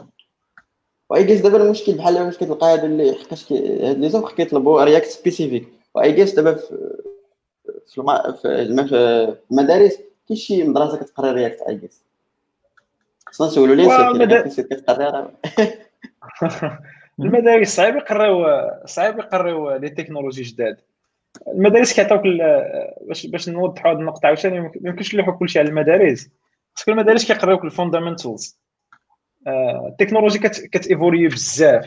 [1.09, 5.05] واي جيس دابا المشكل بحال واش كتلقى هادو اللي حقاش هاد les offres كيطلبوا React
[5.05, 6.97] spécifique واي جيس دابا في
[7.87, 7.97] في,
[8.45, 8.87] الم...
[8.87, 9.97] في المدارس
[10.27, 12.01] كاين شي مدرسة كتقرا React et juste
[13.25, 15.31] خصنا نسولو ليه كتقرا
[17.19, 18.45] المدارس صعيب يقراو
[18.85, 20.77] صعيب يقراو les technologies جداد.
[21.47, 22.21] المدارس كيعطيوك
[23.07, 26.29] باش باش نوضحوا هذه النقطة عاوتاني ما يمكنش نلوحوا كلشي على المدارس
[26.75, 28.59] parce que المدارس كيقراوك ال fundamentals.
[29.87, 31.85] ال technologie كت évoluer بزاف.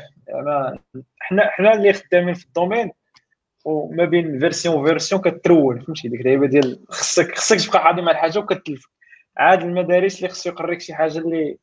[1.21, 2.91] حنا حنا اللي خدامين في ال domaine
[3.65, 8.13] وما بين version و version كترول فهمتي؟ ديك اللعيبه ديال خصك خصك تبقى حاضي مع
[8.13, 8.87] الحاجة وكتلف.
[9.37, 11.59] عاد المدارس اللي خصو يقريك شي حاجة اللي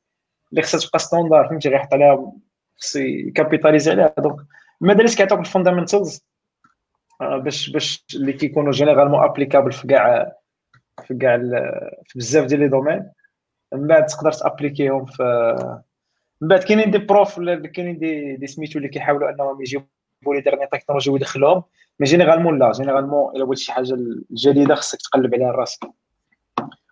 [0.52, 2.32] اللي خصها تبقى standard فهمتي؟ غيحط عليها
[2.80, 4.14] خصو ي capitaliser عليها.
[4.18, 4.36] donc
[4.82, 6.26] المدارس كيعطوك ال fundamentals
[7.22, 10.32] آه، باش باش اللي كيكونوا généralement applicables في كاع
[11.08, 11.38] في كاع
[12.06, 13.12] في بزاف ديال les domaines.
[13.74, 15.24] من بعد تقدر ت appliquer هم في
[16.42, 19.86] من بعد كاينين des profs كاينين دي دي سميتو اللي كيحاولوا أنهم يجيبوا
[20.28, 21.64] les dernières technologies ويدخلوهم
[22.00, 23.98] mais généralement لا généralement إلا بغيت شي حاجة
[24.32, 25.80] جديدة خصك تقلب عليها راسك.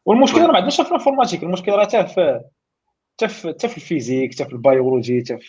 [0.06, 2.42] والمشكل راه ما عندناش في ال informatique المشكل راه حتى في
[3.18, 5.48] حتى في حتى في ال physique حتى في ال biologie حتى في,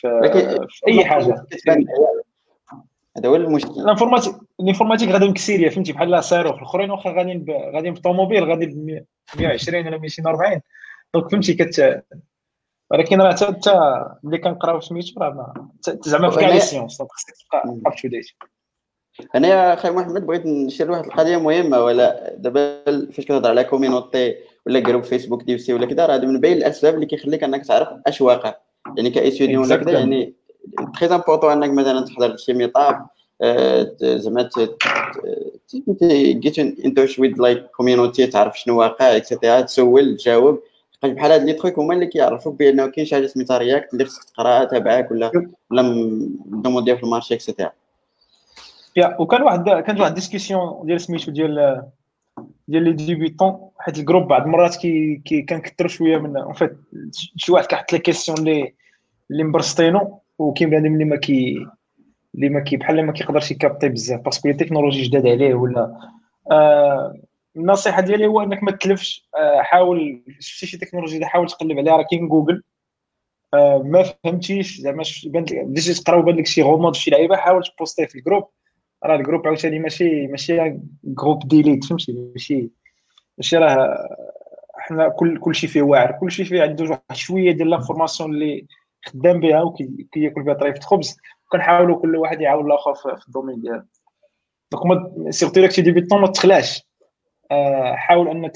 [0.69, 1.47] في أي حاجة.
[3.17, 3.71] هذا هو المشكل.
[3.71, 8.67] ال informatique ال informatique غادي مكسيريا فهمتي؟ بحال صاروخ الأخرين واخا غاديين غاديين بالطوموبيل غادي
[8.67, 9.05] ب
[9.39, 10.61] 120 ولا 240
[11.15, 12.05] donc فهمتي كت
[12.91, 15.55] ولكن راه حتى ملي كنقراو سميتو راه
[16.01, 18.27] زعما في كاع les sciences خصك تبقى up to date
[19.35, 24.35] أنا يا أخي محمد بغيت نشير واحد القضية مهمة ولا دابا فاش كتهضر على communauté
[24.69, 27.89] ولا groupe Facebook ديال سي ولا كذا راه من بين الأسباب اللي كيخليك أنك تعرف
[28.07, 28.55] أش واقع.
[28.97, 30.35] يعني ك étudiant ولا كذا يعني
[31.01, 33.07] très important أنك مثلا تحضر شي meetup
[33.43, 34.49] آه، زعما
[36.13, 40.61] جيت انت ويد لايك كوميونيتي تعرف شنو واقع اكسيتيرا تسول تجاوب.
[41.03, 44.25] بحال هاد لي تخيك هما اللي كيعرفوك بأنه كاين شي حاجة سميتها رياكت اللي خصك
[44.25, 45.83] تقراها تبعك ولا ولا
[46.47, 47.73] دومون ديال في المارشي اكسيتيرا
[48.97, 51.83] يا وكان واحد كانت واحد ديسكسيون ديال سميتو ديال
[52.69, 56.79] ديال لي ديبيتون حيت الجروب بعض المرات كي, كي كنكثر شوية من اون فيت
[57.37, 58.75] شي واحد كيحط لي كيسيون اللي
[59.31, 61.67] اللي مبرسطينو وكاين بنادم اللي ما كي
[62.35, 65.55] اللي ما كي بحال ما كيقدرش ي capter بزاف parce que les technologies جداد عليه
[65.55, 65.99] ولا.
[66.51, 67.15] آه
[67.57, 72.07] النصيحة ديالي هو إنك ما تلفش آه حاول شفتي شي تكنولوجي حاول تقلب عليها راه
[72.11, 72.63] كاين جوجل.
[73.55, 78.07] آه ما فهمتيش زعما بديتي تقرا وبان لك شي غومود شي لعيبة حاول ت poster
[78.07, 78.49] في ال groupe.
[79.05, 82.71] راه ال groupe عاوتاني ماشي ماشي groupe d'élite فهمتي؟ ماشي
[83.39, 84.09] ماشي راه
[84.75, 88.67] حنا كل كل شيء فيه واعر كل شيء فيه عنده واحد شوية ديال l'information اللي
[89.05, 91.17] خدام بها وكياكل بها طريفه خبز
[91.49, 93.83] كنحاولوا كل واحد يعاون الآخر في ال domaine ديالو.
[94.73, 96.89] donc surtout لك شي débutant ما تخلاش
[97.51, 98.53] آه، حاول انك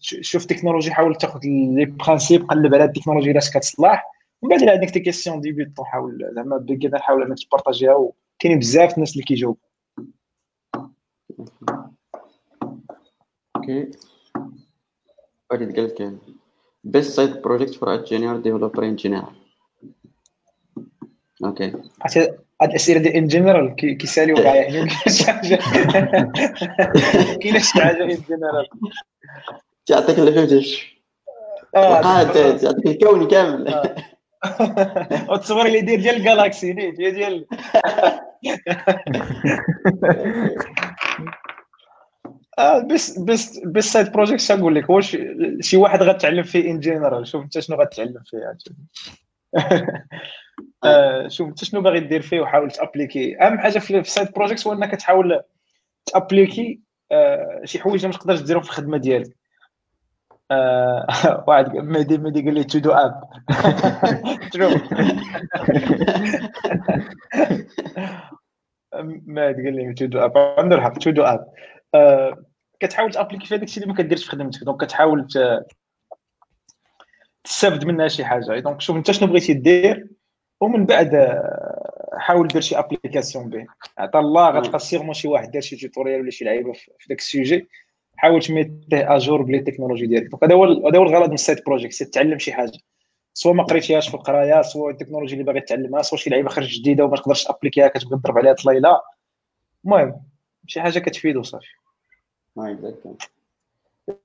[0.00, 4.06] تشوف تكنولوجي حاول تاخذ les principes قلب على التكنولوجي اللي كتصلح
[4.42, 8.58] ومن بعد عندك tes questions débutant حاول زعما بكذا حاول انك ت partager ها وكاينين
[8.58, 9.60] بزاف الناس اللي كيجاوبوا.
[13.56, 13.90] OK.
[15.50, 16.12] وليد قال لك
[16.86, 19.32] best side project for a junior developer in general.
[21.44, 21.72] OK.
[22.62, 25.56] هاد الأسئلة ديال in general كيساليو كاع يعني حاجة.
[27.42, 28.68] كاينة شي حاجة in general
[29.86, 30.98] تعطيك اللي فهمتش
[32.62, 33.94] تعطيك الكون كامل.
[35.30, 37.46] وتصور لي دير ديال ال galaxie ديال
[42.58, 45.16] ديال best best best side project شنو نقول لك واش
[45.60, 48.38] شي واحد غتعلم فيه in general شوف أنت شنو غتعلم فيه
[50.84, 53.40] آه، شوف أنت شنو باغي دير فيه وحاول ت appliquer.
[53.42, 55.42] أهم حاجة في side project هو إنك تحاول
[56.06, 56.80] ت appliquer
[57.12, 59.36] آه، شي حوايج ما تقدرش ديرهم في الخدمة ديالك.
[61.48, 63.22] واحد مهدي مهدي قال لي to-do app
[64.52, 64.68] true
[69.26, 71.46] مهدي قال لي to-do app عنده الحق to-do app
[72.80, 74.64] كتحاول ت appliquer في هذاك الشيء اللي ما كديرش في خدمتك.
[74.64, 75.26] donc كتحاول
[77.44, 78.60] تستافد منها شي حاجة.
[78.60, 80.08] donc شوف أنت شنو بغيتي دير؟
[80.60, 83.66] ومن بعد آه، حاول دير شي application به.
[83.98, 85.50] عطا الله غتلقى sûrement شي واحد.
[85.50, 87.68] دار شي tutorial ولا شي لعيبة في ذاك ال sujet.
[88.18, 90.44] حاول تميتيه اجور بلي تكنولوجي ديالك.
[90.44, 92.78] هذا هو هذا هو الغرض من ال side project تتعلم شي حاجة.
[93.34, 97.04] سواء ما قريتيهاش في القراية سواء التكنولوجي اللي باغي تعلمها سواء شي لعيبة خرجت جديدة
[97.04, 99.00] وما تقدرش ت appliquer ها كتبغي تضرب عليها طليله
[99.84, 100.20] المهم
[100.66, 101.66] شي حاجة كتفيد وصافي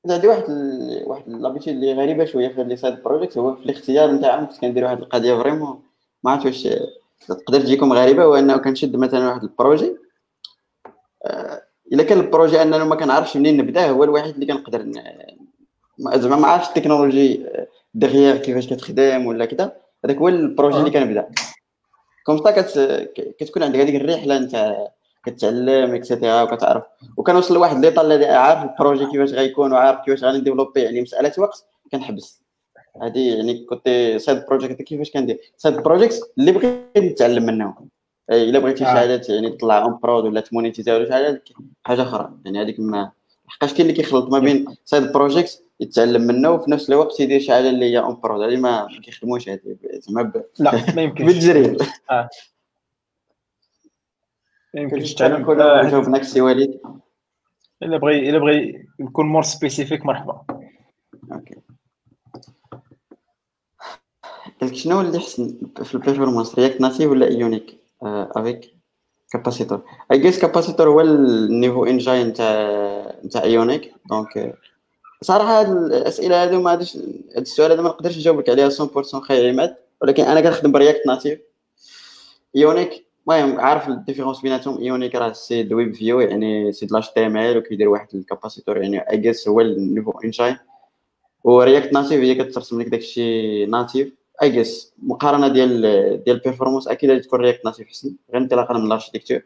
[0.10, 1.04] عندي واحد ال...
[1.06, 4.84] واحد l'habitude اللي غريبة شوية في les side projects هو في الاختيار نتاعهم كنت كندير
[4.84, 5.84] واحد القضية vraiment
[6.24, 6.68] ما عرفت واش
[7.28, 9.98] تقدر تجيكم غريبة هو إنه كنشد مثلا واحد ال projet.
[11.26, 11.53] آه،
[11.94, 14.92] إلا كان ال projet انه ما كنعرفش منين نبدا هو الوحيد اللي كنقدر
[16.00, 17.46] زعما ما عرفتش التكنولوجي
[17.94, 19.76] دغيا كيفاش كتخدم ولا كذا.
[20.06, 21.30] هذاك هو ال projet اللي كنبدأ.
[22.26, 24.88] comme ça كتكون عندك هذيك الرحلة نتاع
[25.26, 26.84] كتعلم et cetera وكتعرف.
[27.18, 31.02] وكنوصل لواحد l'état اللي عارف ال projet كيفاش غيكون وعارف كيفاش غادي ن développer يعني
[31.02, 32.44] مسألة وقت كنحبس.
[33.02, 33.88] هذه يعني كنت
[34.18, 37.90] side project كيفاش كندير؟ side project اللي بغيت نتعلم منهم.
[38.30, 41.44] إلا بغيتي شي حاجة يعني تطلع en prod ولا ت monétiser ها ولا شي حاجة
[41.86, 42.34] حاجة أخرى.
[42.46, 43.12] يعني هذيك ما
[43.48, 47.52] لحقاش كاين اللي كيخلط ما بين side project يتعلم منه وفي نفس الوقت يدير شي
[47.52, 49.50] حاجة اللي هي en prod هذه ما كيخدموش
[50.00, 51.26] زعما لا ما يمكنش.
[51.28, 51.78] بالتجريب
[52.12, 52.30] آه.
[54.74, 55.54] ما يمكنش تعلم
[55.90, 56.80] جاوبناك السي وليد
[57.84, 60.42] إلا بغي إلا بغي يكون more specific مرحبا.
[61.32, 61.56] OK.
[64.62, 68.74] قالك شنو اللي حسن؟ في ال performance React Native ولا Ionic avec
[69.32, 69.82] Capacitor
[70.12, 74.56] et juste Capacitor هو ال nouveau engine تاع تاع Ionic donc
[75.22, 79.50] صراحة هاد الأسئلة هادو ما هادش هاد السؤال هذا ما نقدرش نجاوبك عليها 100% خير
[79.50, 81.40] عماد ولكن أنا كنخدم ب React Native.
[82.56, 86.96] Ionic المهم عارف ال différence بيناتهم؟ Ionic راه c'est du web view يعني c'est de
[86.96, 90.58] l'HTML وكيدير واحد ال Capacitor يعني اي جيس هو ال nouveau engine
[91.44, 94.14] و React Native هي كترسم لك داكشي natif.
[94.44, 95.82] et juste مقارنة ديال
[96.24, 99.42] ديال ال performance أكيد غادي تكون React Native احسن غير انطلاقا من ال architecture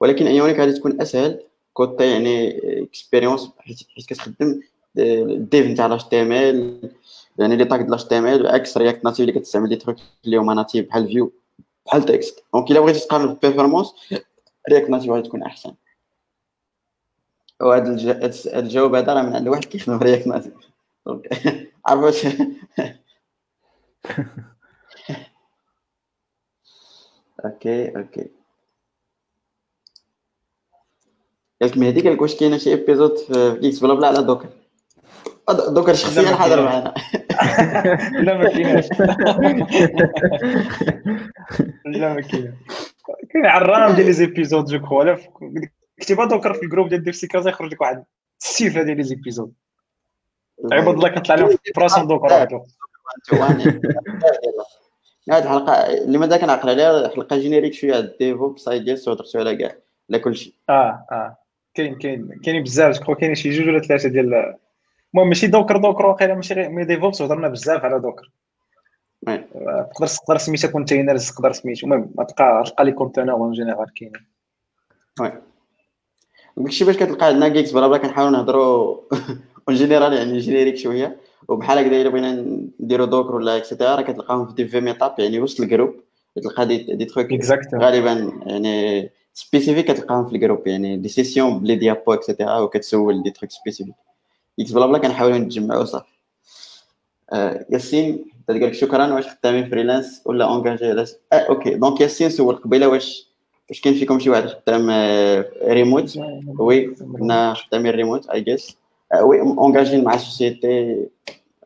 [0.00, 1.40] ولكن Ionic غادي تكون أسهل
[1.72, 4.60] côté يعني expérience حيت كتخدم
[4.98, 6.90] ال div نتاع ال HTML
[7.38, 10.54] يعني les tags ديال ال HTML عكس React Native اللي كتستعمل les trucs اللي هما
[10.54, 11.32] natif بحال View
[11.86, 13.94] بحال Text donc إلا بغيتي تقارن ال performance
[14.70, 15.74] React Native غادي تكون أحسن.
[17.60, 20.52] وهذا الجواب هذا راه من عند واحد كيخدم React Native
[21.86, 22.26] عرفت؟
[27.44, 28.30] OK OK
[31.62, 34.48] قالك مهدي قالك واش كاينة شي épisode في GeeksBlaBla على Docker.
[35.68, 36.94] Docker شخصيا حاضر معنا
[38.22, 38.88] لا ما كايناش
[41.86, 42.54] لا ما كايناش
[43.32, 45.14] كاين عرام ديال les épisodes je crois.
[46.00, 48.04] كتبها Docker في ال groupe ديال DevC Casa يخرج لك واحد
[48.42, 49.54] السيفه ديال les épisodes
[50.72, 52.48] عباد الله كنطلع لهم في راسهم Docker
[55.30, 59.76] هاد الحلقة مازال كنعقل عليها حلقة générique شوية على ال DevOps CI/CD وهضرتو على كاع
[60.10, 61.36] على كلشي آه آه.
[61.74, 64.54] كاين كاين كاينين بزاف je كاين شي جوج ولا ثلاثة ديال
[65.14, 68.30] المهم ماشي Docker Docker واقيلا ماشي غير mais DevOps هضرنا بزاف على Docker.
[69.26, 74.26] تقدر تقدر سميتها containers تقدر سميتو المهم تلقى تلقى les containers en général كاينين.
[75.20, 75.32] oui.
[76.56, 79.00] داكشي باش كتلقى عندنا GeeksBlaBla كنحاولوا نهضروا
[79.68, 81.16] en général يعني générique شوية.
[81.48, 82.32] وبحال هكذا إلا بغينا
[82.80, 85.94] نديرو Docker ولا et cetera كتلقاهم في des في meetup يعني وسط ال groupe
[86.42, 87.26] تلقى des des trucs
[87.74, 93.22] غالبا يعني spécifiques كتلقاهم في ال groupe يعني des sessions بلي ديابو et cetera وكتسول
[93.22, 93.94] des trucs spécifiques
[94.60, 96.06] GeeksBlaBla كنحاولوا نتجمعوا صافي.
[97.32, 102.56] آه ياسين قال لك شكرا واش خدامين freelance ولا engagé آه OK donc ياسين سول
[102.56, 103.28] قبيلة واش
[103.68, 104.90] واش كاين فيكم شي واحد خدام
[105.68, 106.18] ريموت
[106.58, 108.76] oui كنا خدامين remote I guess
[109.22, 111.06] oui engagé ين مع société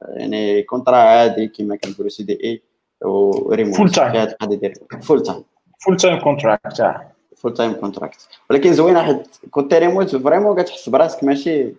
[0.02, 2.62] يعني contrat عادي كما كنقولوا CDI و
[3.04, 5.44] remote full time القضية ديال full time
[5.84, 6.82] full time contract
[7.36, 11.74] full time contract ولكن زوينه حيت كنت remote vraiment كتحس براسك ماشي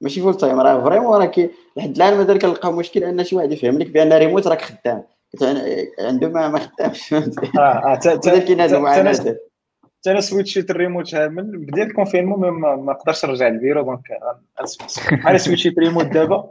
[0.00, 3.52] ماشي full time راه vraiment راه كي لحد الان مازال كنلقى مشكل ان شي واحد
[3.52, 5.02] يفهم لك بان ريموت راك خدام
[6.00, 9.36] عنده ما ما خدامش فهمتي آه آه كاين هذا المعاناه
[10.06, 14.08] أنا switch يت ال remote من بدايه ال confinement ما, قدرتش نرجع لل bureau donc
[15.12, 16.50] بحال switch يت ريموت دابا.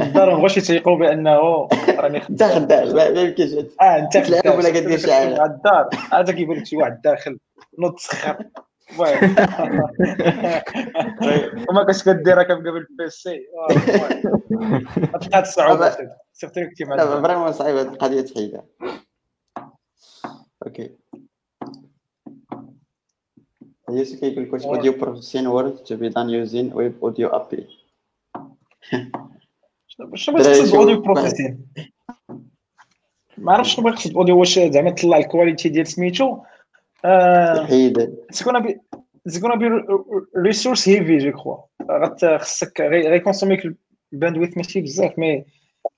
[0.00, 1.68] الدار ما بغاوش يتيقوا بأنه
[1.98, 3.52] راني انت خدام ما يمكنش.
[3.80, 5.88] آه انت خدام ولا كدير شي حاجة الدار.
[6.12, 7.38] عاد كيبان لك شي واحد داخل
[7.78, 8.36] نوض تسخر
[11.68, 13.40] وما كنتش كديرها كتبقى بال PC
[15.20, 15.96] تلقى الصعوبة.
[16.32, 18.64] surtout كنتي مع vraiment صعيبة هذه القضية تحيدها
[20.66, 21.05] okay.
[23.90, 27.66] يوسف كيقول لك واش audio processing worth to be done using web audio API.
[30.14, 31.66] شنو تقصد audio processing
[33.38, 36.38] ما عرفتش شنو بغيت تقصد audio واش زعما تطلع ال quality ديال سميتو؟
[37.56, 38.16] تحيد.
[38.32, 38.80] تكون بي
[39.34, 39.84] تكون بي
[40.36, 41.56] resource heavy je crois
[42.38, 43.76] خصك غي consommer ك
[44.12, 45.44] ال bandwidth ماشي بزاف mais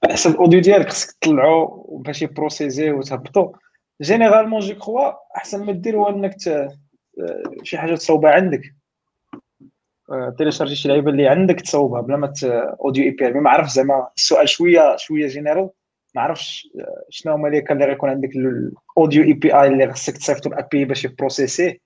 [0.04, 1.66] على حسب ال audio ديالك خصك تطلعو
[2.04, 3.52] باش ي process ي وتهبطو.
[4.02, 6.36] généralement je crois أحسن ما دير هو إنك
[7.62, 8.74] شي حاجة تصوبها عندك.
[10.38, 12.32] télécharger شي لعيبة اللي عندك تصوبها بلا ما
[12.84, 15.70] audio API ما عرف زعما السؤال شوية شوية général
[16.14, 16.68] ما عرفش
[17.10, 21.04] شنو هما لي اللي غيكون عندك ال audio API اللي خصك تصيفطو ال API باش
[21.04, 21.80] ي process ي؟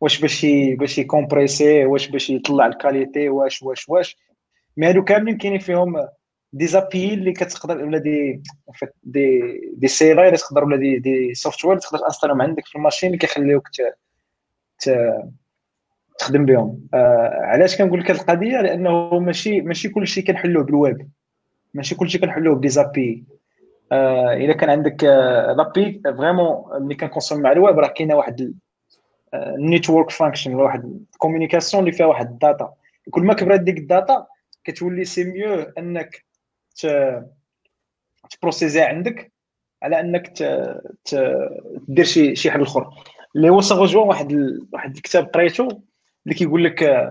[0.00, 0.46] واش باش
[0.78, 4.16] باش ي compresser؟ واش باش يطلع ال qualité؟ واش واش واش؟
[4.76, 6.08] mais هادو كاملين كاينين فيهم
[6.52, 8.42] des API اللي كتقدر ولا دي
[9.02, 9.40] دي
[9.74, 13.18] دي اللي تقدر ولا des des software تقدر install هم عندك في ال machine اللي
[13.18, 13.68] كيخليوك
[16.18, 16.88] تخدم بهم.
[16.94, 21.08] آه علاش كنقول لك هذه القضية؟ لأنه ماشي ماشي كلشي كنحلوه بالويب.
[21.74, 23.24] ماشي كلشي كنحلوه ب des API
[23.92, 28.54] آه إلا كان عندك آه l'API vraiment ملي كن consomme مع الويب راه كاينة واحد
[29.34, 32.72] ال network function واحد ال communication اللي فيها واحد ال data.
[33.10, 34.26] كل ما كبرت ديك ال data
[34.64, 36.24] كتولي c'est mieux أنك
[38.30, 39.32] ت process ي عندك
[39.82, 40.42] على أنك
[41.88, 42.90] دير شي شي حل آخر.
[43.36, 44.68] اللي هو سغوجوا واحد ال...
[44.72, 45.68] واحد الكتاب قريته
[46.26, 47.10] اللي كيقول لك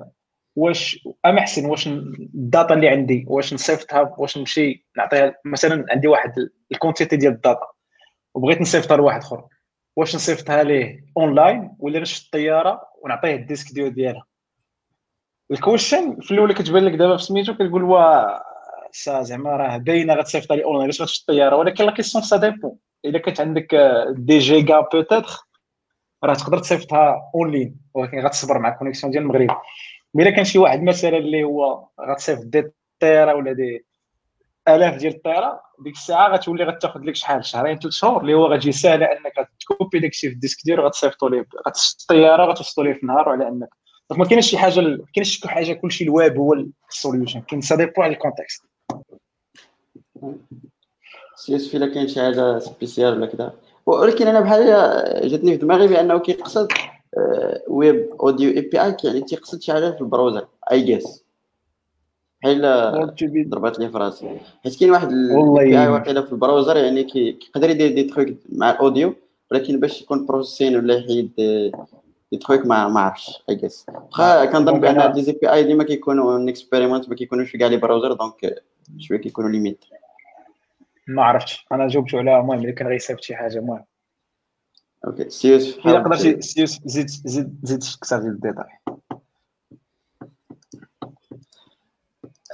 [0.56, 6.08] واش اما أحسن واش ال data اللي عندي واش نصيفطها واش نمشي نعطيها مثلا عندي
[6.08, 6.34] واحد
[6.72, 7.68] ال quantité ديال ال data
[8.34, 9.48] وبغيت نصيفطها لواحد آخر.
[9.96, 14.26] واش نصيفطها ليه؟ أونلاين ولا نشد الطياره ونعطيه ال disque ديال ديالها.
[15.52, 18.26] ال question في الأول كتبان لك دابا في سميتو كتقول وا
[18.92, 22.78] سا زعما راه باينة غتصيفطها لي أونلاين علاش غتشد الطياره ولكن لا question ça dépend
[23.06, 23.76] الا كانت عندك
[24.12, 25.26] des giga peut-être
[26.24, 29.58] راه تقدر تصيفطها اونلاين ولكن غتصبر مع ال connexion ديال المغرب.
[30.16, 33.86] إلا كان شي واحد مثلا اللي هو غتصيفط des téra ولا des
[34.68, 38.46] آلاف ديال ال téra ديك الساعة غتولي غتاخذ لك شحال شهرين ثلاث شهور اللي هو
[38.46, 41.46] غتجي ساهله إنك ت copier داكشي في ال disque ديالو غتصيفطو ليه
[42.02, 43.70] الطيارة غتوصلو ليه في النهار وعلى إنك.
[44.10, 46.54] donc ما كاينش شي حاجة ما كاينش شي حاجة كلشي الويب هو
[46.90, 48.64] ال solution كاين ça dépend على ال context
[51.36, 53.54] سي إلا كاين شي حاجة spécial ولا كذا
[53.86, 54.66] ولكن أنا بحال
[55.30, 56.68] جاتني في دماغي بأنه كيقصد
[57.68, 61.24] web audio API يعني تيقصد شي حاجة في ال browser I guess
[62.42, 62.62] بحال
[63.50, 67.70] ضربات لي في راسي حيت كاين واحد ال API واقيلا في ال browser يعني كيقدر
[67.70, 69.14] يدير دي تخوك مع ال audio
[69.52, 71.32] ولكن باش يكون processing ولا يحيد
[72.32, 76.38] دي تخوك ما ما عرفتش I guess واخا كنظن بأن هاد les API ديما كيكونوا
[76.38, 78.64] en experiment ما كيكونوش كاع les browsers donc
[78.98, 79.86] شوية كيكونوا limite
[81.10, 81.66] ما عرفتش.
[81.72, 83.84] أنا جاوبت على المهم اللي كان غيصيفط شي حاجة المهم.
[85.08, 85.30] okay.
[85.30, 88.66] يوسف الا قدرتي يوسف زيد زيد زيد أكثر ديال الديتاي.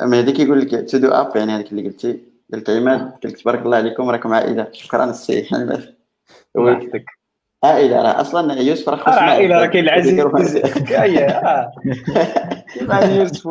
[0.01, 2.19] اما هذيك يقول لك تو دو أب يعني هذيك اللي قلتي.
[2.53, 4.67] قلت عماد قلت لك تبارك الله عليكم راكم عائلة.
[4.71, 5.95] شكرا السي عماد
[6.55, 7.05] وحدك
[7.63, 10.57] عائلة راه أصلا يوسف راه خصنا عائلة راه كاين العزيز.
[10.89, 11.71] كاين آه.
[12.73, 13.47] كيف يوسف.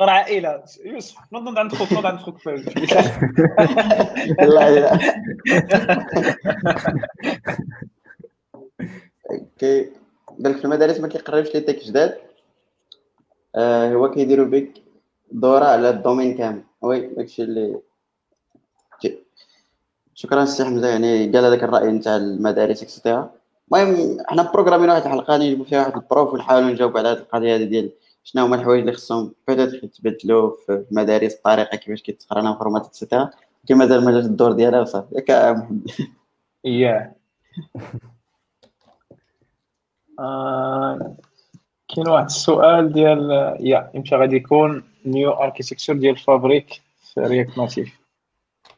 [0.00, 2.46] راه عائله يوسف نوض عند خوك نوض عند خوك
[4.38, 4.88] والله
[9.60, 12.18] قال لك في المدارس ما كيقراوش لي تيك جداد
[13.56, 14.70] هو كيديروا بك
[15.32, 17.80] دوره على الدومين كامل وي داكشي اللي
[20.14, 23.30] شكرا سي حمزه يعني قال هذاك الراي نتاع المدارس اكسترا
[23.72, 27.90] المهم حنا بروغرامين واحد الحلقة نجيبو فيها واحد البروف ونحاولوا نجاوب على هذه القضية ديال
[28.24, 33.30] شنو هما الحوايج اللي خصهم بيتيت يتبدلوا في المدارس الطريقة كيفاش كيتقرا انفورماتيك اكسترا
[33.66, 35.14] كي مازال ما جاش الدور ديالها وصافي.
[35.14, 35.90] ياك محمد.
[36.64, 37.12] ياه
[41.94, 48.00] كاين واحد السؤال ديال يا إمتى غادي يكون new architecture ديال Fabric في React Native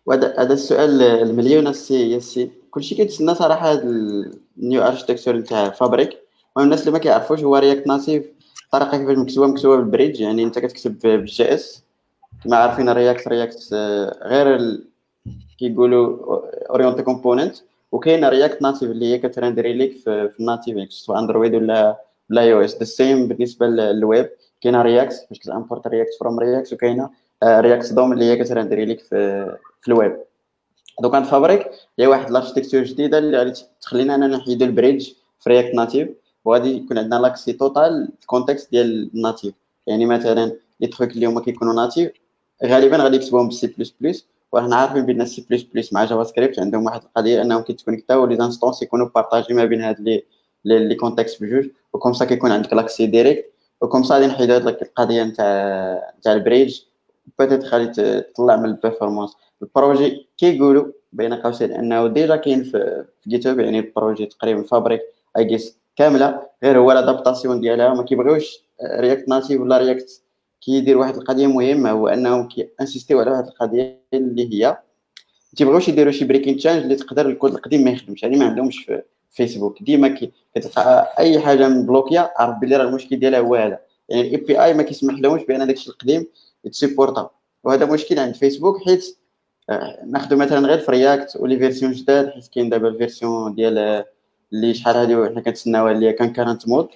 [0.06, 2.50] وهذا هذا السؤال المليون السي يا سي.
[2.70, 3.82] كلشي كيتسنى صراحة هذا
[4.56, 8.35] ال new architecture نتاع Fabric المهم الناس اللي ما كيعرفوش هو React Native
[8.66, 11.84] الطريقة كيفاش مكتوبه مكتوبة بال bridge يعني أنت كتكتب بال JS
[12.44, 13.74] كما عارفين React React
[14.22, 14.84] غير ال...
[15.58, 16.18] كيقولوا
[16.70, 17.56] orienté component
[17.92, 21.96] وكاين React Native اللي هي كت render ي ليك في, ال native سواء Android ولا
[22.30, 27.10] ولا iOS the same بالنسبة للويب كاينة React باش كت import React from React وكاينة
[27.44, 29.46] React DOM اللي هي كت render ي ليك في,
[29.80, 30.16] في ال web
[31.02, 35.50] donc عند Fabric هي واحد ال architecture جديدة اللي تخلينا أنا نحيدو ال bridge في
[35.50, 36.08] React Native
[36.46, 39.54] وغادي يكون عندنا l'accès total في ال contexte ديال ال native.
[39.86, 42.12] يعني مثلا les trucs اللي هما كيكونوا native
[42.64, 47.02] غالبا غادي يكتبوهم بالسي بلس بلس وحنا عارفين بأن ال C++ مع JavaScript عندهم واحد
[47.02, 50.24] القضية أنهم كيتكونيكتاو les instances يكونوا partagés ما بين هاد les
[50.64, 54.66] contextes بجوج و comme ça كيكون عندك l'accès direct و comme ça غادي نحيدو هاد
[54.68, 56.80] القضية نتاع نتاع ال bridge.
[57.38, 63.04] Peut-être غادي تطلع من ال performance ال projet كيقولوا بين قوسين أنه déjà كاين في
[63.28, 65.00] GitHub يعني ال projet تقريبا Fabric
[65.38, 67.94] إيجيس كاملة غير هو ال adaptation ديالها.
[67.94, 68.64] ما كيبغيوش
[69.00, 70.22] React Native ولا React
[70.60, 71.90] كيدير واحد القضية مهمة.
[71.90, 76.94] هو أنهم كيانسيستيو على واحد القضية اللي هي ما تيبغيوش يديروا شي breaking change اللي
[76.94, 78.22] تقدر الكود القديم ما يخدمش.
[78.22, 80.18] يعني ما عندهمش في فيسبوك ديما
[80.54, 83.78] كتلقى أي حاجة م bloquée عرف بلي راه المشكل ديالها هو هذا.
[84.08, 86.26] يعني ال API ما كيسمح لهمش بأن داكشي القديم
[86.64, 87.30] يتسيبورتا
[87.64, 89.18] وهذا مشكل عند فيسبوك حيت
[89.70, 93.54] آه، ناخذ مثلا غير في React و les versions جداد حيت كاين دابا ال version
[93.54, 94.04] ديال
[94.52, 96.88] اللي شحال هادي حنا كنتسناوها اللي كان concurrent mode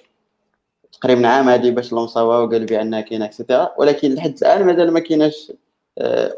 [0.91, 4.99] تقريبا عام هادي باش لونصاوها وقالوا بأنها كاينة et cetera ولكن لحد الآن مازال ما
[4.99, 5.51] كايناش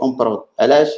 [0.01, 0.89] en prod علاش؟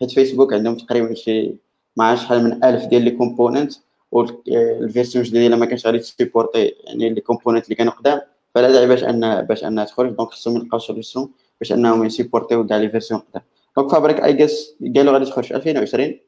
[0.00, 1.54] حيت فيسبوك عندهم تقريبا شي
[1.96, 3.72] ما شحال من ألف ديال les components
[4.12, 8.20] وال version الجديدة ما كانش غادي تسيبورتي يعني les components اللي كانوا قدام.
[8.54, 10.12] فلا داعي باش ان باش أنها تخرج.
[10.12, 13.42] donc خصهم يلقاو solution باش أنهم يسيبورتيو كاع les versions قدام.
[13.76, 16.18] donc Fabric إيجيس قالوا غادي تخرج في 2020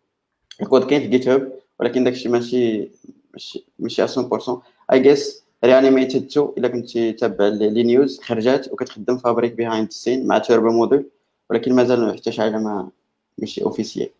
[0.62, 2.90] الكود كاين في GitHub ولكن داكشي ماشي
[3.37, 9.88] ماشي ماشي 100% إيجيس Reanimated 2 إلا كنتي تابع les news خرجات وكتخدم Fabric behind
[9.88, 11.11] the scene مع Turbo Module
[11.51, 12.91] ولكن مازال حتى شي حاجة ما
[13.39, 14.11] ماشي officiel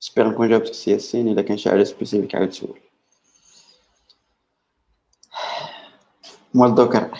[0.00, 2.78] j'espère نكون جاوبتك السي ياسين إلا كان شي حاجة spécifique عاود تسول
[6.54, 7.10] مول دوكر.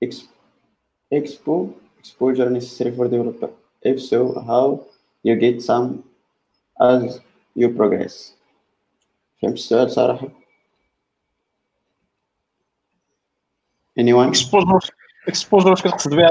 [0.00, 0.28] Is
[1.10, 3.50] expo- exposure necessary for developer.
[3.82, 4.18] If so
[4.50, 4.66] how
[5.26, 5.86] you get some
[6.80, 7.20] as
[7.58, 8.32] you progress.
[9.42, 10.28] فهمت السؤال صراحة؟
[14.00, 14.28] Anyone?
[14.28, 14.90] Exposure
[15.28, 16.30] exposure واش كتقصد بها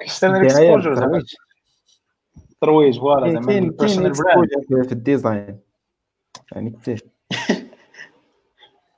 [0.00, 1.22] external exposure زعما؟
[2.60, 5.60] ترويج voilà زعما ال personal brand exposure في ال design.
[6.52, 6.78] يعني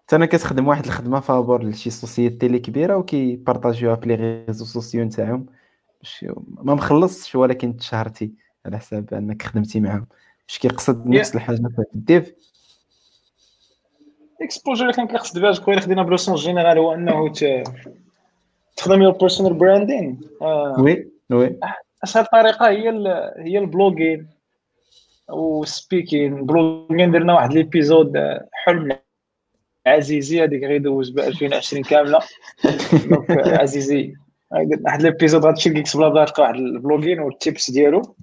[0.05, 5.05] حتى أنا كتخدم واحد الخدمة فابور لشي société اللي كبيرة وكيبارطاجيوها في les réseaux sociaux
[5.05, 5.47] نتاعهم.
[6.46, 8.32] ما مخلصش ولكن تشهرتي
[8.66, 10.07] على حساب أنك خدمتي معاهم.
[10.48, 12.32] باش كيقصد نفس الحاجة في ال dev؟
[14.42, 17.32] Exposure اللي كان كيقصد بها كوين خدينا plus en général هو أنه
[18.76, 20.20] تخدم your personal branding
[20.78, 21.59] oui oui.
[22.05, 22.88] اسهل طريقه هي
[23.38, 24.28] هي ال blogging
[25.30, 28.12] و speaking blogging درنا واحد l'épisode
[28.52, 28.98] حلم
[29.86, 32.18] عزيزي هذيك غيدوز ب 2020 كاملة.
[33.11, 34.14] donc عزيزي.
[34.84, 38.16] واحد l'épisode غتمشي لكيكس بلا بلا تلقى واحد ال blogging وال tips ديالو.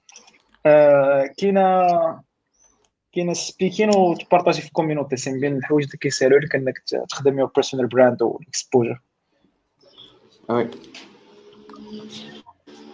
[0.65, 1.87] آه، كاينة
[3.13, 6.79] كاينة speaking وتبارطاجي في ال community c'est بين الحوايج اللي كيسهلوا لك انك
[7.09, 9.01] تخدم your personal brand وال exposure
[10.49, 10.67] oui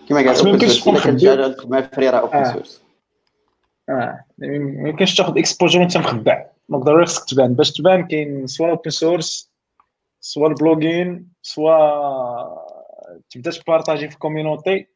[0.10, 2.54] كما قال خص ما يمكنش تكون تخدمها free راه open.
[2.54, 2.84] source
[3.90, 4.24] آه.
[4.38, 6.46] ما يمكنش تاخذ exposure وانت مخبع.
[6.70, 7.54] donc ضروري خصك تبان.
[7.54, 9.52] باش تبان كاين سواء open source
[10.20, 12.57] سواء البلوغين سواء
[13.30, 14.88] تبدا تبارطاجي في الكوميونيتي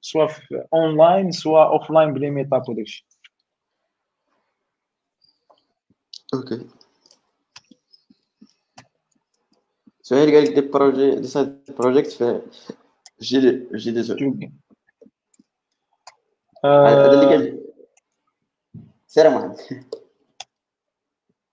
[0.00, 3.06] سواء في اونلاين سواء اوفلاين بلي ميتاب وداكشي
[6.34, 6.66] أوكي
[10.02, 12.42] سؤال قال لك دي بروجي دي سايد بروجيكت في
[13.20, 13.40] جي
[13.74, 14.50] جي دي زول
[16.64, 17.60] هذا اللي آه، قال
[19.06, 19.56] سير محمد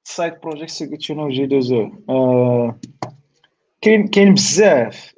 [0.03, 1.91] سايد بروجيكت قلت شنو جي دو زو
[3.81, 5.13] كاين كاين بزاف.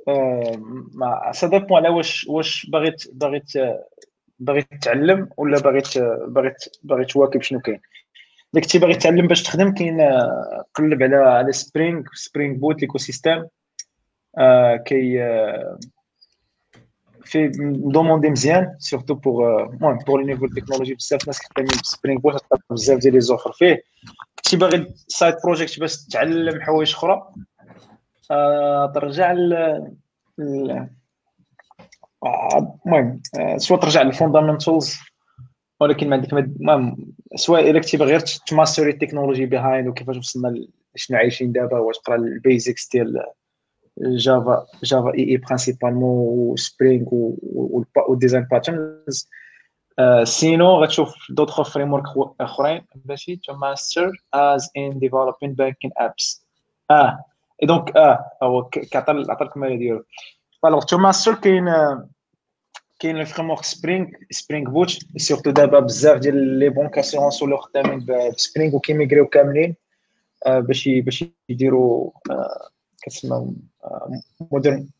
[1.31, 3.43] سا ديبون على واش واش باغي باغي
[4.39, 5.81] باغي تتعلم ولا باغي
[6.27, 6.53] باغي
[6.83, 7.79] باغي تواكب شنو كاين.
[8.53, 10.01] اذا كنتي باغي تتعلم باش تخدم كاين
[10.73, 13.47] قلب على على سبرينغ سبرينغ بوت ليكو سيستيم
[14.85, 15.19] كي
[17.23, 17.51] في
[17.93, 23.13] دوموندي مزيان سورتو بوغ المهم لي نيفو تكنولوجي بزاف ناس خدامين بسبرينغ بوت بزاف ديال
[23.13, 23.83] les offres فيه.
[24.35, 27.29] كنتي باغي side project باش تتعلم حوايج أخرى.
[28.93, 29.31] ترجع
[32.85, 33.21] المهم
[33.57, 34.95] soit ترجع لل fundamentals
[35.79, 39.87] ولكن ما عندك المهم سواء الا كنتي باغي غير ت master ي ال technologie behind
[39.87, 43.23] وكيفاش وصلنا شنو عايشين دابا واش تقرا ال basics ديال
[44.01, 49.29] Java Java EE principalement و Spring وال design patterns
[50.23, 52.03] سينو غتشوف دوطخ فريم ورك
[52.41, 52.81] أخرين.
[52.95, 56.45] باش تو ماستر از ان ديفلوبين بانكين ابس
[56.91, 57.25] آه
[57.61, 60.03] اي دونك آه هو كعطى عطى الكماله ديالو
[60.65, 61.65] الوغ تو ماستر كاين
[62.99, 67.57] كاين لي فريم ورك سبرينغ سبرينغ بوت سيرتو دابا بزاف ديال لي بونك اسيرونس ولاو
[67.57, 68.05] خدامين
[68.35, 69.75] بسبرينغ وكيميغريو كاملين
[70.47, 72.11] باش باش يديروا
[73.01, 73.55] كتسمى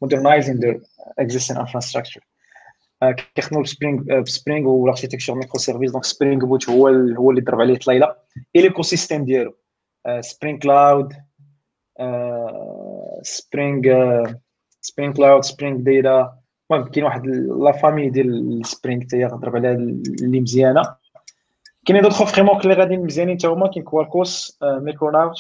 [0.02, 0.78] مودرنايزين their
[1.24, 2.24] existing infrastructure.
[3.36, 6.88] كيخدموا ب Spring ب Spring وال architecture micro-services donc Spring Boot هو
[7.18, 8.16] هو اللي ضرب عليه طليله
[8.56, 9.56] et l'écosystème ديالو
[10.20, 11.14] Spring Cloud
[13.22, 13.82] Spring
[14.82, 16.40] Spring Cloud Spring Data
[16.72, 20.96] المهم كاين واحد la famille ديال Spring حتى هي غضرب عليها اللي مزيانة.
[21.86, 25.36] كاينين d'autres frameworks اللي غاديين مزيانين حتى هما كاين Quarkus Micronaut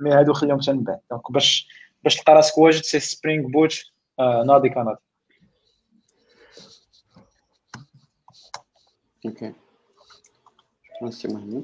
[0.00, 1.00] mais هادو خليهم حتى بعد.
[1.10, 1.68] donc باش
[2.04, 3.84] باش تلقى راسك واجد c'est Spring Boot
[4.18, 4.98] ناضي كناضي
[9.26, 9.52] okay
[11.10, 11.62] شكرا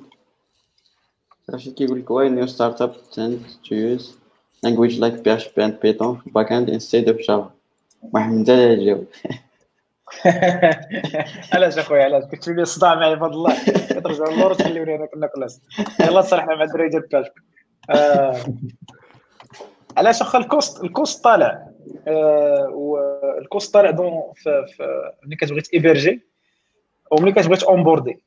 [1.50, 4.04] رشيد كيقول لك why new startup tend to use
[4.66, 7.50] language like PHP and Python for backend instead of Java.
[8.02, 9.06] محمد انت اللي تجاوب
[11.52, 13.54] علاش أخويا؟ علاش؟ كنت لي صداع معايا بهذا الله.
[13.90, 15.60] كترجع للور تخليوني انا كنا classe
[16.00, 17.26] يلا صالحنا مع الدراري ديال باش
[19.96, 21.68] علاش اخا ال cost؟ ال cost طالع.
[22.08, 24.12] آه وال cost طالع donc
[25.24, 26.26] ملي كتبغي t'héberger
[27.10, 28.22] وملي كتبغي ت onboardي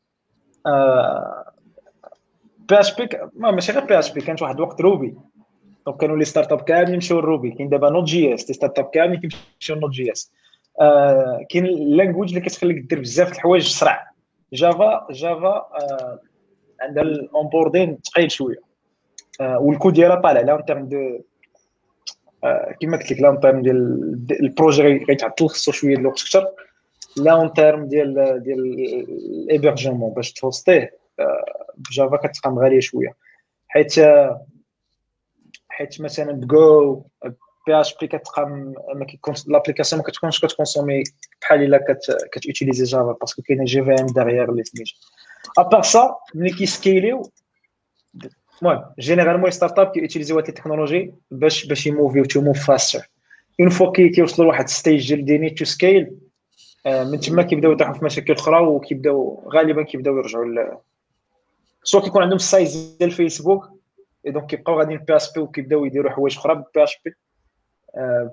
[2.70, 5.16] PHP ماشي غير PHP كانت واحد الوقت Ruby
[5.86, 9.76] donc كانوا les startups كاملين مشاو ل Ruby كاين دابا Node.js les startups كاملين كيمشيو
[9.76, 10.32] Node.js
[11.50, 14.12] كاين ال language اللي كتخليك دير بزاف الحوايج سرع
[14.54, 16.20] Java Java آه
[16.82, 18.62] عندها ال onboarding ثقيل شوية.
[19.42, 20.42] آه والكود ديالها طالع.
[20.42, 21.20] à terme de
[22.82, 26.48] كما قلت لك à terme ديال ال projet غيتعطل خصو شوية الوقت أكثر
[27.18, 28.14] لا En ديال
[28.44, 28.60] ديال
[29.44, 30.99] ال hébergement باش تهوستيه.
[31.78, 33.16] ب Java كتقام غالية شوية.
[33.68, 33.94] حيت
[35.70, 37.04] حيت مثلا ب
[37.68, 41.04] PHP كتقام ما كيكون l'application ما كتكونش كت consommer
[41.42, 41.86] بحال إلا
[42.32, 44.92] كت utiliser Java parce que كاينة JVM derrière اللي سميتو
[45.58, 47.32] à part ça ملي كي scaleيو
[48.62, 53.10] المهم généralement les startups كي utiliserيو هاد التكنولوجي باش باش ي moveيو to move faster
[53.60, 56.18] une fois كيوصلوا لواحد stage ديال they need to scale
[56.86, 60.46] من تما كيبداو يطيحوا في مشاكل أخرى وكيبداو غالبا كيبداو يرجعوا
[61.84, 63.70] soit كيكون عندهم ال size ديال فيسبوك
[64.26, 67.16] et donc كيبقاو غاديين PHP وكيبداو يديروا حوايج أخرى PHP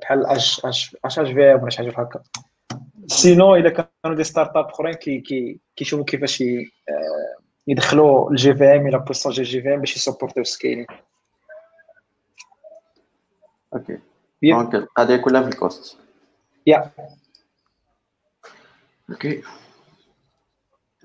[0.02, 2.22] بحال اش اش اش HHVM ولا شي حاجة بحال هكا.
[3.06, 6.44] sinon الا كانوا des startups أخرين كي كي كيشوفوا كيفاش
[7.66, 10.86] يدخلوا ال JVM et la puissance ديال ال JVM باش ي supporterيو scaling
[13.74, 13.98] okay
[14.42, 15.98] donc القضية كلها في ال cost
[16.66, 16.90] yeah
[19.10, 19.42] okay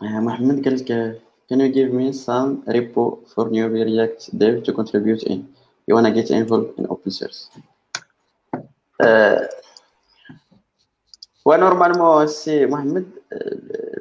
[0.02, 1.22] محمد قال لك
[1.52, 5.50] Can you give me some repo for new React dev to contribute in?
[5.86, 7.50] You wanna get involved in open source.
[11.46, 13.06] و normalement سي محمد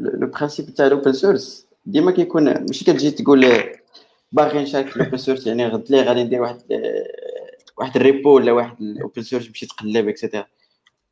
[0.01, 3.47] le principe تاع ال open source ديما كيكون ماشي كتجي تقول
[4.33, 6.63] باغي نشارك في ال open source يعني غد لي غادي ندير واحد
[7.79, 10.47] واحد ال repo ولا واحد ال open source باش تقلب et cetera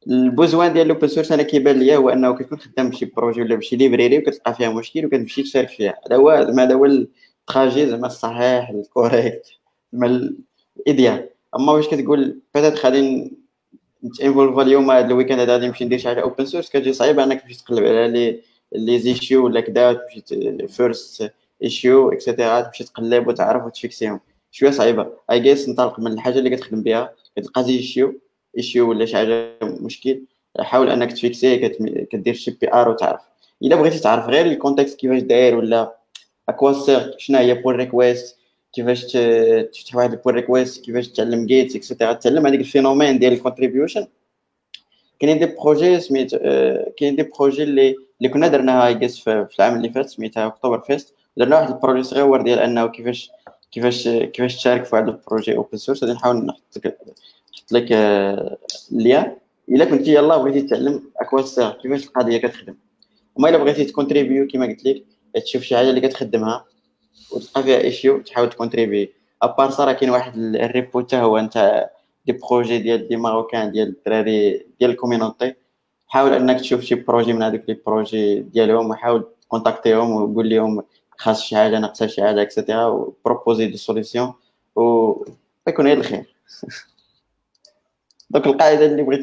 [0.07, 3.43] ال besoin ديال ال open source أنا كيبان ليا هو أنه كتكون خدام بشي projet
[3.43, 5.95] ولا بشي library وكتلقى فيها مشكل وكتمشي تشارك فيها.
[6.07, 9.47] هذا هو زعما هذا هو ال trajet زعما الصحيح ال correct
[9.93, 10.35] زعما
[10.77, 13.33] ال idéal أما واش كتقول peut-être غادي
[14.05, 16.93] نت involveا اليوم هذا ال weekend هذا غادي نمشي ندير شي حاجة open source كتجي
[16.93, 18.41] صعيبة أنك تمشي تقلب على les
[18.73, 21.33] les issues ولا كذا تمشي first
[21.63, 24.21] issue et cetera تمشي تقلب وتعرف وت fixيهم.
[24.51, 25.07] شوية صعيبة.
[25.31, 28.21] اي جيس نطلق من الحاجة اللي كتخدم بها كتلقى issue
[28.77, 30.23] ولا شي حاجة مشكل.
[30.61, 31.67] حاول أنك ت fixيه
[32.11, 33.21] كدير شي PR وتعرف.
[33.63, 35.97] إلا بغيتي تعرف غير ال context كيفاش داير ولا
[36.49, 38.37] à quoi sert شنو هي pull request
[38.73, 39.03] كيفاش
[39.73, 43.33] تفتح واحد ال pull request كيفاش تعلم Git et cetera تعلم هذيك ال phénomène ديال
[43.33, 44.07] ال contribution
[45.21, 49.77] كاينين des projets سميت آه، كاين des projets اللي اللي كنا درناها يقيس في العام
[49.77, 53.31] اللي فات سميتها Hacktoberfest درنا واحد ال projet صغير ديال أنه كيفاش
[53.73, 56.79] كيفاش كيفاش تشارك في واحد ال projet open source غادي نحاول نحط
[57.69, 58.59] نحط لك آه،
[58.93, 59.37] ال lien
[59.69, 62.75] إلا كنتي يلاه بغيتي تعلم à quoi كيفاش القضية كتخدم.
[63.37, 65.05] وما إلا بغيتي ت contribuer كما قلت لك
[65.45, 66.65] تشوف شي حاجة اللي كتخدمها
[67.33, 69.13] وتلقى فيها issue تحاول ت contribuer
[69.43, 71.91] à part ça كاين واحد ال repo حتى هو نتاع
[72.27, 75.55] des projets ديال des Marocains ديال الدراري ديال ال communauté.
[76.07, 80.83] حاول إنك تشوف شي projet من هذوك les projets ديالهم وحاول contacterيهم وقول لهم
[81.19, 84.33] خاص شي حاجة ناقصة شي حاجة et cetera و proposer des solutions
[84.77, 85.13] و
[85.69, 86.35] يكون غير الخير
[88.31, 89.23] donc القاعدة اللي بغيت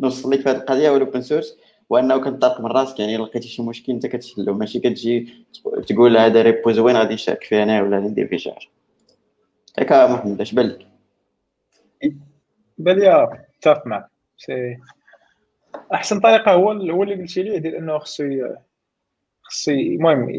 [0.00, 1.58] نوصل لك في هذه القضية هو ال open source
[1.90, 4.54] وانه كنطلق من راسك يعني لقيتي شي مشكل أنت كتحلو.
[4.54, 5.46] ماشي كتجي
[5.88, 8.68] تقول هذا repo زوين غادي نشارك فيه أنا ولا ندير فيه شعر
[9.78, 10.86] هيك محمد اش بان لك؟
[12.78, 14.06] بان لي متفق معك.
[14.38, 14.76] c'est
[15.94, 18.24] أحسن طريقة هو هو اللي قلتي لي ديال أنه خصو
[19.42, 20.32] خصو المهم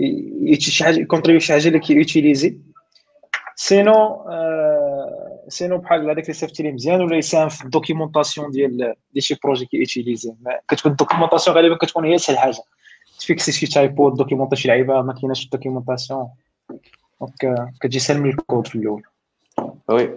[0.60, 2.57] شي حاجة ي contribuer شي حاجة اللي كي utiliser
[3.56, 4.77] sinon آه
[5.49, 9.36] sinon بحال هذاك اللي صيفطتي لي مزيان ولا يساهم في ال documentation ديال ديال شي
[9.44, 10.34] projet كي utiliser
[10.68, 12.61] كتكون ال documentation غالبا كتكون هي أسهل حاجة.
[13.19, 16.28] ت fixي شي typo documenter شي لعيبة ما كايناش ال documentation.
[17.22, 19.03] donc كتجي سهل من الكود في الأول.
[19.90, 20.10] oui.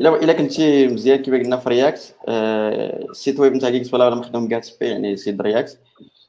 [0.00, 4.48] إلا إلا كنتي مزيان كيما قلنا في React ال site web نتاع كيكس ولا مخدوم
[4.48, 5.78] كاتسبي يعني site React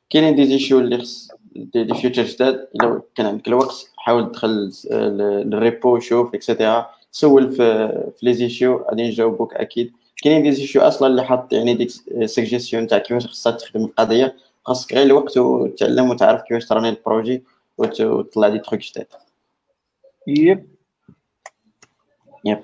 [0.10, 2.68] كاينين des issues اللي خص des features جداد.
[2.76, 8.34] إلا كان عندك الوقت حاول تدخل لل repo شوف et cetera سول في في les
[8.34, 9.94] issues غادي نجاوبوك أكيد.
[10.24, 11.90] كاينين des issues أصلا اللي حاط يعني ديك
[12.26, 14.36] سجيستيون تاع كيفاش خصها تخدم القضية.
[14.66, 17.44] خاصك غير الوقت وتعلم وتعرف كيفاش تراني ال projet
[17.78, 19.08] وتطلع des trucs جداد.
[20.28, 20.68] yep
[22.46, 22.64] yep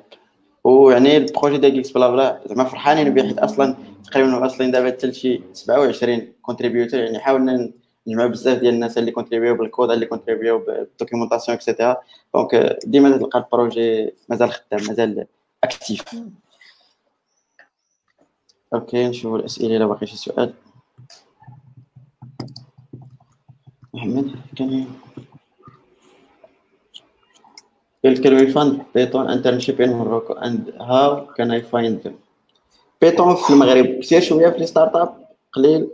[0.64, 3.76] ويعني ال projet ديال إكس بلا بلا زعما فرحانين به حيت أصلا
[4.06, 7.72] تقريبا واصلين دابا حتى لشي 27 contributeurs يعني حاولنا
[8.08, 11.98] نجمع بزاف ديال الناس اللي contribué بال code اللي contribué بال documentation et cetera
[12.34, 15.26] donc ديما تلقى ال projet مازال خدام مازال
[15.64, 16.03] actif
[18.74, 20.54] okay نشوفوا الاسئله الا باقي شي سؤال
[23.94, 24.88] محمد كان
[28.06, 30.34] Can we find Python internship in Morocco.
[30.34, 32.20] And how can I find them?
[33.00, 35.90] في المغرب كثير شوية في start-up قليل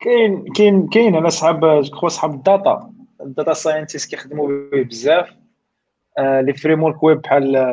[0.00, 2.92] كاين كاين كاين أنا صحاب كخوا صحاب ال data.
[3.20, 5.34] ال data scientist كيخدموا به بزاف.
[6.18, 7.72] آه les frameworks web بحال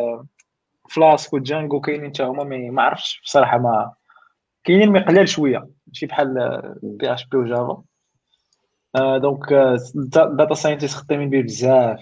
[0.90, 3.94] Flask و Django كاينين حتى هما ما عرفتش بصراحة ما
[4.64, 5.70] كاينين mais قلال شوية.
[5.88, 7.84] ماشي بحال PHP و Java
[8.96, 9.54] آه donc
[10.14, 12.00] data scientist خدامين به بزاف.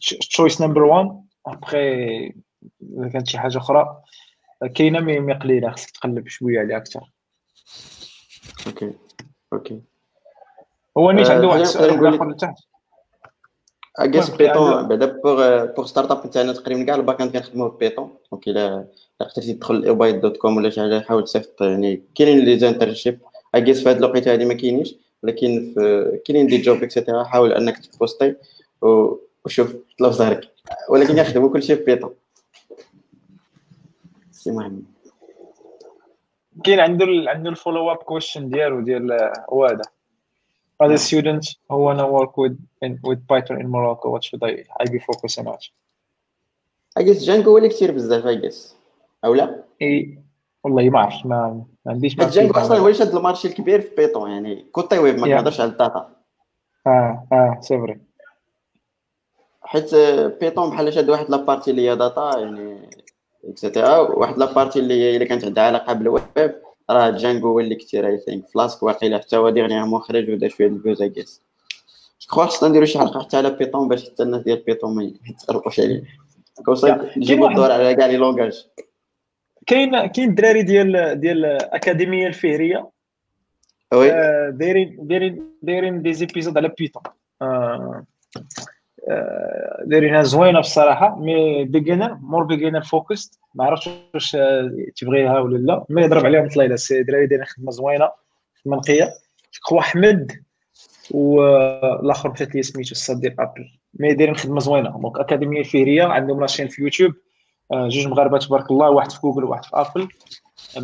[0.00, 2.26] choice number 1 ابخي
[2.82, 4.02] إذا كانت شي حاجة أخرى
[4.74, 7.00] كاينة mais قليلة خصك تقلب شوية عليها أكثر.
[8.66, 8.92] Okay.
[9.52, 9.80] Okay.
[10.98, 12.54] هو نيت عنده واحد السؤال آخر لتحت
[13.98, 18.48] I guess Python بعدا pour pour start-up نتاعنا تقريبا كاع ال backend كنخدموا Python donc
[18.48, 18.86] الا
[19.20, 23.18] قدرتي تدخل الاوبايت dot com ولا شي حاجة حاول تصيفط يعني كاينين les internships
[23.54, 25.74] I guess في هذه الوقيتة هذه ما كاينينش ولكن
[26.26, 28.34] كاينين des jobs et cetera حاول أنك تبوستي
[28.82, 30.48] وشوف طلع زهرك.
[30.88, 32.14] ولكن يخدموا كلشي في Python
[34.30, 34.84] سي محمد
[36.64, 39.82] كاين عنده عنده ال follow up question ديالو ديال هو هذا.
[40.82, 44.52] As a student who wanna work with in, with Python in Morocco what should I
[44.80, 45.58] I be focusing on?
[46.98, 48.76] Django هو اللي كثير بزاف I guess
[49.24, 50.18] أو لا؟ إي
[50.64, 53.94] والله ما عرفت ما, عنديش ما Django أصلا هو اللي شاد ال marché الكبير في
[53.94, 56.16] Python يعني côté web ما كنهضرش على ال data.
[56.86, 58.00] آه آه c'est vrai
[59.62, 59.94] حيت
[60.40, 62.90] Python بحال شاد واحد la partie اللي هي data يعني
[63.44, 66.54] et cetera واحد la partie اللي اللي كانت عندها علاقه بالويب
[66.90, 70.66] راه Django هو اللي كثير I think Flask واقيلا حتى هو dernièrement خرج ودار شوية
[70.66, 71.42] ال buzz I guess
[72.20, 75.80] جو خصنا نديرو شي حلقه حتى على Python باش حتى الناس ديال Python ما يتقربوش
[75.80, 76.02] عليه
[76.64, 78.66] كوصل نجيبو الدور على كاع les langages
[79.66, 82.90] كاين كاين الدراري ديال ديال الاكاديميه الفهريه
[83.92, 84.10] oui
[84.50, 87.02] دايرين دايرين دايرين des épisodes على Python
[89.84, 94.36] دايرينها زوينة بصراحة مي بيجينر مور بيجينر فوكست ما عرفتش واش
[94.96, 95.84] تبغيها ولا لا.
[95.88, 98.06] مي يضرب عليهم طليله سي دراري دايرين خدمة زوينة
[98.54, 99.08] في المنقيه
[99.62, 100.32] خو احمد
[101.10, 103.64] والاخر مشات لي سميتو الصديق ابل
[103.94, 104.90] مي دايرين خدمة زوينة.
[104.90, 107.12] دونك اكاديميه الفهريه عندهم لاشين في يوتيوب
[107.72, 110.08] جوج مغاربه تبارك الله واحد في جوجل وواحد في ابل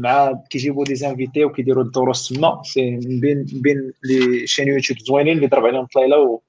[0.03, 2.63] مع كيجيبوا دي زانفيتي وكيديروا الدروس تما.
[2.65, 6.41] سي بين بين لي شين يوتيوب زوينين اللي ضرب عليهم طليله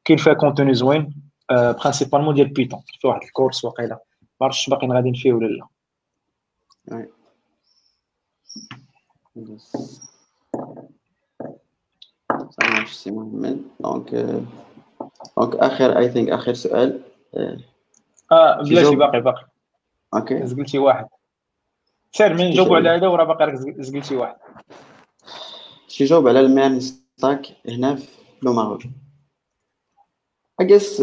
[0.00, 1.14] وكاين فيها contenu زوين
[1.50, 4.00] principalement ديال Python في واحد ال course واقيلا.
[4.40, 5.66] ما عرفتش باقيين غاديين فيه ولا لا.
[12.86, 14.14] سي محمد donc
[15.36, 17.02] donc اخر I think اخر سؤال
[18.32, 19.46] آه بلاتي باقي باقي.
[20.14, 21.06] okay زقلتي واحد.
[22.12, 24.36] سير من نجاوبوا على هذا وراه باقي زقلتي واحد.
[25.88, 28.08] شي جاوب على ال MERN stack هنا في
[28.42, 28.82] le Maroc
[30.60, 31.02] I guess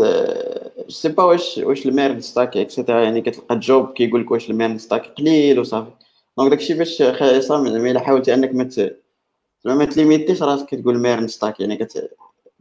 [0.87, 4.49] c'est pas واش واش ال MERN stack et cetera يعني كتلقى job كيقول لك واش
[4.49, 5.91] ال MERN stack قليل وصافي
[6.37, 10.99] donc داكشي باش خي عصام زعما الا حاولتي انك ما زعما ما تليميتيش راسك كتقول
[10.99, 12.11] MERN stack يعني كت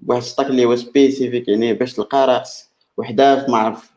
[0.07, 3.91] واحد stack اللي هو spécifique يعني باش تلقى راس وحده في ما عرف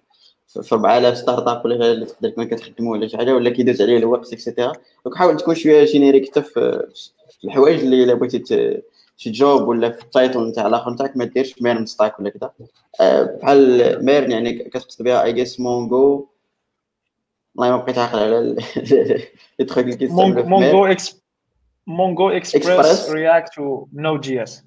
[0.47, 4.33] في 4000 start-up ولا اللي تقدر تكون كتخدموا ولا شي حاجة ولا كيدوز عليه الوقت
[4.33, 4.73] et cetera
[5.05, 6.87] donc حاول تكون شوية générique حتى في
[7.43, 8.81] الحوايج اللي الا بغيتي
[9.19, 12.51] شي job ولا في ال title نتاع الآخر نتاعك ما ديرش MERN stack ولا كذا
[13.01, 16.29] أه، بحال MERN يعني كتقصد بها I guess Mongo
[17.55, 18.55] والله ما بقيت عاقل على
[19.59, 21.21] les trucs اللي كيستعملوا Mongo إكس
[21.87, 23.87] Mongo Express React و
[24.19, 24.63] JS.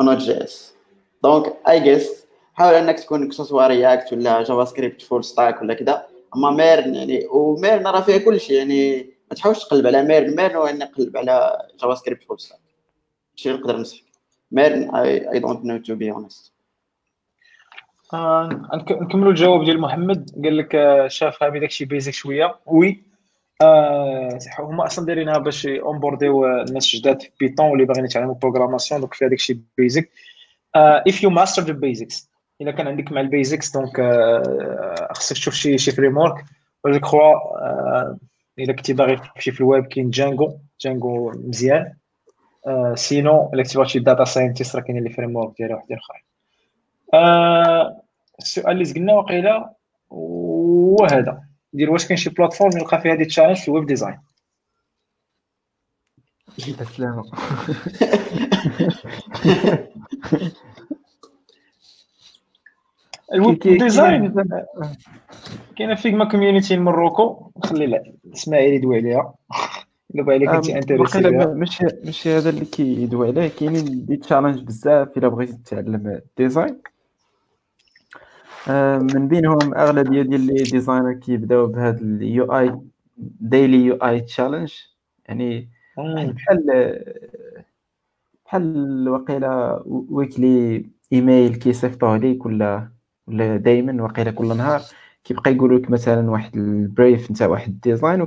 [0.00, 0.74] Node JS
[1.22, 5.74] donc I guess حاول إنك تكون que ce soit React ولا JavaScript full stack ولا
[5.74, 6.06] كذا
[6.36, 8.98] أما MERN يعني و MERN راه فيها كل شيء يعني
[9.30, 12.67] ما تحاولش تقلب على MERN MERN هو انك تقلب على JavaScript full stack
[13.38, 14.04] شي نقدر نصحك
[14.52, 16.52] MERN I don't know to be honest
[18.74, 20.30] نكملوا الجواب ديال محمد.
[20.44, 22.58] قال لك آه، شاف هابي داكشي basic شوية.
[22.66, 23.02] oui
[23.62, 29.14] آه هما أصلا دايرينها باش اونبورديو الناس جداد في Python واللي باغيين يتعلموا programmation donc
[29.14, 30.10] فيها داكشي basic
[30.74, 35.54] if you master the basics إلا كان عندك مع ال basics donc آه، خصك تشوف
[35.54, 36.44] شي شي framework
[36.86, 37.34] je crois
[38.58, 41.97] إلا كنتي باغي تمشي في الويب كاين Django Django مزيان.
[42.94, 46.22] sinon الا كنتي باغي شي data scientist راه كاينين les frameworks ديالها وحدين اخرين
[48.38, 49.70] السؤال اللي زقلنا وقيله
[50.12, 51.42] هو هذا
[51.72, 54.18] دير واش كاين شي plateforme يلقى فيها des challenges في ال web design
[63.34, 64.34] ال web design
[65.76, 69.34] كاينة Figma community المروكو نخلي اسماعيل يدوي عليها
[70.10, 75.28] دابا إلا كنتي intéressé ماشي ماشي هذا اللي كيدوي عليه كاينين des challenges بزاف إلا
[75.28, 76.78] بغيتي تتعلم design
[78.68, 82.80] آه، من بينهم اغلبيه ديال les designers كيبداو بهذا ال UI
[83.40, 84.72] Daily UI challenge
[85.26, 85.68] يعني
[85.98, 87.04] بحال
[88.46, 92.88] بحال وقيلا weekly email كيصيفطوه ليك ولا
[93.26, 94.82] ولا دائما وقيلا كل نهار
[95.24, 98.20] كيبقى يقول لك مثلا واحد ال brief نتاع واحد design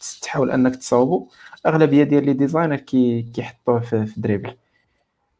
[0.00, 1.28] وكتحاول انك تصاوبو.
[1.66, 4.56] أغلبية ديال les designers كي كيحطوه في, في Dribbble.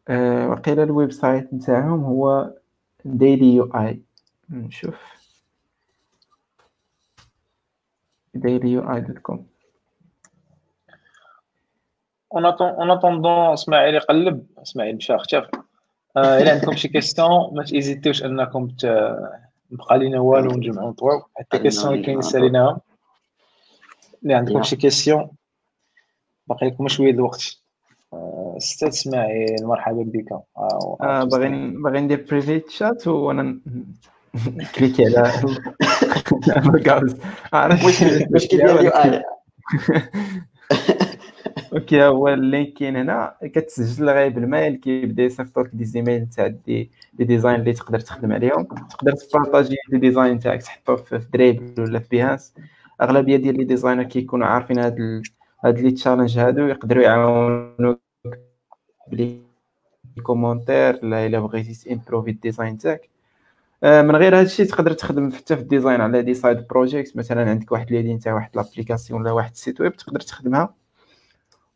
[0.09, 2.53] أه وقيلا ال website نتاعهم هو
[3.05, 4.01] Daily UI.
[4.51, 5.01] نشوف.
[8.35, 9.47] Daily UI dot com.
[12.35, 12.47] en
[12.91, 15.51] attendant اسماعيل يقلب اسماعيل مشى اختفى
[16.17, 18.69] الا عندكم شي question ما ت hésit يوش انكم
[19.71, 22.79] بقى لينا والو نجمعو نطويو حتى question اللي كاين ساليناهم
[24.23, 25.31] اللي عندكم شي question
[26.47, 27.57] باقي لكم شوية الوقت.
[28.57, 30.33] أستاذ إسماعيل مرحبا بك.
[30.33, 33.61] آه, آه، باغي باغي ندير private chat وأنا
[34.75, 35.33] cliqué على
[36.75, 37.17] الكاوز
[37.53, 38.03] عرفت
[38.33, 38.93] واش كيدير
[41.73, 43.35] أوكي هو ال link كاين هنا.
[43.43, 48.01] كتسجل غير بال mail كيبدا يصيفط لك des emails تاع دي دي ديزاين اللي تقدر
[48.01, 48.65] تخدم عليهم.
[48.65, 52.55] تقدر ت partager des designs تاعك تحطو في Dribbble ولا في Behance
[53.03, 55.23] أغلبية ديال les designers كيكونوا عارفين هاد
[55.65, 58.01] هاد les challenges هادو يقدروا يعاونوك
[59.09, 59.41] ب les
[60.23, 63.11] commentaires لا إلا بغيتي improve ال design تاعك.
[63.85, 67.17] آه، من غير هذا الشيء تقدر تخدم حتى في ال design على des side projects
[67.17, 70.75] مثلا عندك واحد l'idée تاع واحد l'application ولا واحد ال site web تقدر تخدمها.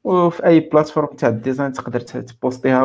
[0.05, 2.85] وفي أي plateforme تاع ال design تقدر ت post يها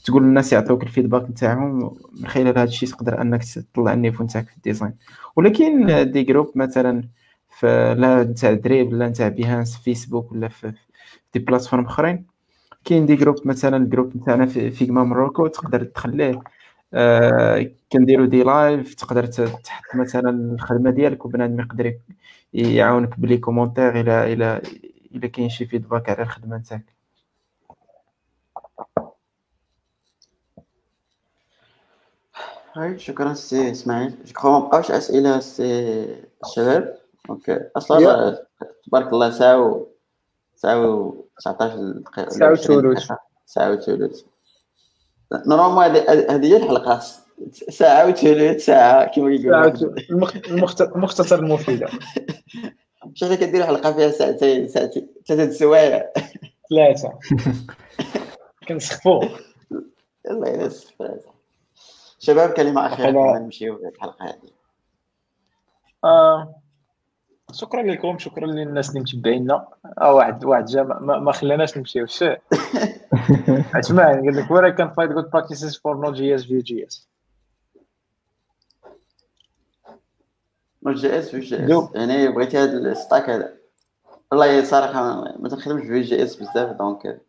[0.00, 4.24] وتقول للناس يعطوك ال feedback نتاعهم من خلال هذا الشيء تقدر أنك تطلع ال niveau
[4.24, 4.94] نتاعك في ال design.
[5.36, 7.02] ولكن des groupes مثلا
[7.62, 10.72] لا نتاع Dribbble لا نتاع Behance فيسبوك ولا في
[11.34, 12.26] des plateformes أخرين
[12.84, 16.42] كاين des groupes مثلا ال groupe نتاعنا في Figma مروكو تقدر تخليه
[16.94, 21.94] آه كنديرو des lives تقدر تحط مثلا الخدمة ديالك وبنادم يقدر
[22.52, 24.62] يعاونك ب les commentaires إلى إلى
[25.14, 26.97] إلى كاين شي feedback على الخدمة نتاعك.
[32.78, 34.14] هاي شكرا سي إسماعيل.
[34.42, 36.06] جو ما بقاوش أسئلة سي
[36.44, 36.98] الشباب؟
[37.30, 37.60] أوكي.
[37.76, 38.38] أصلا
[38.86, 39.86] تبارك الله ساعه و
[40.56, 43.08] ساعه و 19 دقيقه ساعه وثلث
[43.46, 44.20] ساعه وثلث
[45.46, 47.00] نورمالمون هذه هي الحلقة.
[47.50, 50.26] ساعه وثلث ساعه كما كيقولوا
[50.96, 51.88] المختصر المفيده
[53.14, 56.12] شحال كديروا حلقة فيها ساعتين ساعتين ثلاثة سوايع.
[56.70, 57.18] ثلاثة.
[58.68, 59.24] كنسخفوا
[60.30, 61.02] الله ينسف
[62.18, 64.50] شباب كلمة أخيرة نمشيو الحلقة هذه.
[66.04, 66.54] آه
[67.52, 69.68] شكرا لكم شكرا للناس اللي متبعينا
[70.00, 72.04] آه واحد واحد جا ما, ما خلاناش نمشيو.
[72.10, 72.38] الشيء
[73.74, 77.06] عثمان قال لك where I can find good practices for Node.js Vue.js
[80.86, 83.58] Node.js Vue.js يعني بغيتي هذا ال stack هذا.
[84.30, 87.20] والله صراحة ما تنخدمش Vue JS بزاف donc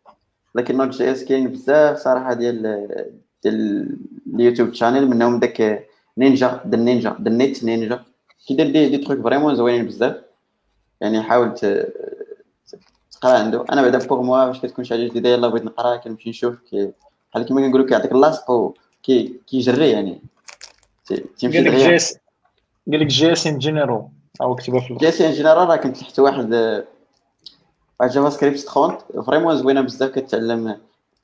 [0.56, 3.98] لكن Node JS كاين بزاف صراحة ديال ديال
[4.36, 5.88] ال YouTube channels منهم داك
[6.18, 8.04] Ninja the Ninja The Net Ninja.
[8.48, 10.16] كيدير دي, دي تروك فريمون زوينين بزاف.
[11.02, 11.54] يعني حاول
[13.12, 13.66] تقرا عنده.
[13.72, 16.56] أنا بعدا بوغ موا باش كتكون شي حاجة جديدة يلاه بغيت نقرا كنمشي نشوف.
[17.32, 18.74] بحال كيما كنقولوا كيعطيك اللاصق
[19.48, 20.22] كيجري يعني.
[21.38, 22.18] تيمشي اس
[22.92, 24.08] قال لك جي اس ان جينيرال
[24.42, 26.54] أو كتبها في جي اس ان جينيرال راه كنت تحت واحد
[28.00, 30.78] واحد جافا سكريبت 30 فريمون زوينة بزاف كتعلم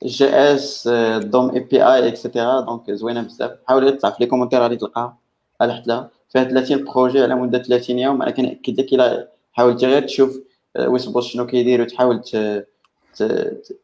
[0.04, 3.50] جي إس دوم إي بي آي اكسيتيرا دونك زوينة بزاف.
[3.66, 5.18] حاول تطلع في لي كومونتير غادي تلقاها
[5.62, 10.02] الحت لها فيها 30 projets على مدة 30 يوم أنا كنأكد لك إلا حاولتي غير
[10.02, 10.38] تشوف
[10.78, 12.22] Wes Bos شنو كيدير وتحاول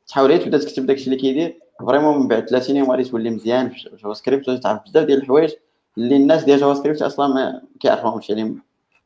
[0.06, 1.58] تحاول تبدأ تكتب داكشي اللي كيدير.
[1.86, 5.50] vraiment من بعد 30 يوم غادي تولي مزيان في JavaScript وتعرف بزاف ديال الحوايج
[5.98, 8.58] اللي الناس ديال JavaScript أصلا ما كيعرفوهمش يعني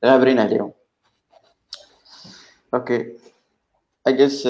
[0.04, 0.72] غابرين عليهم.
[2.74, 3.12] أوكي
[4.06, 4.48] اجس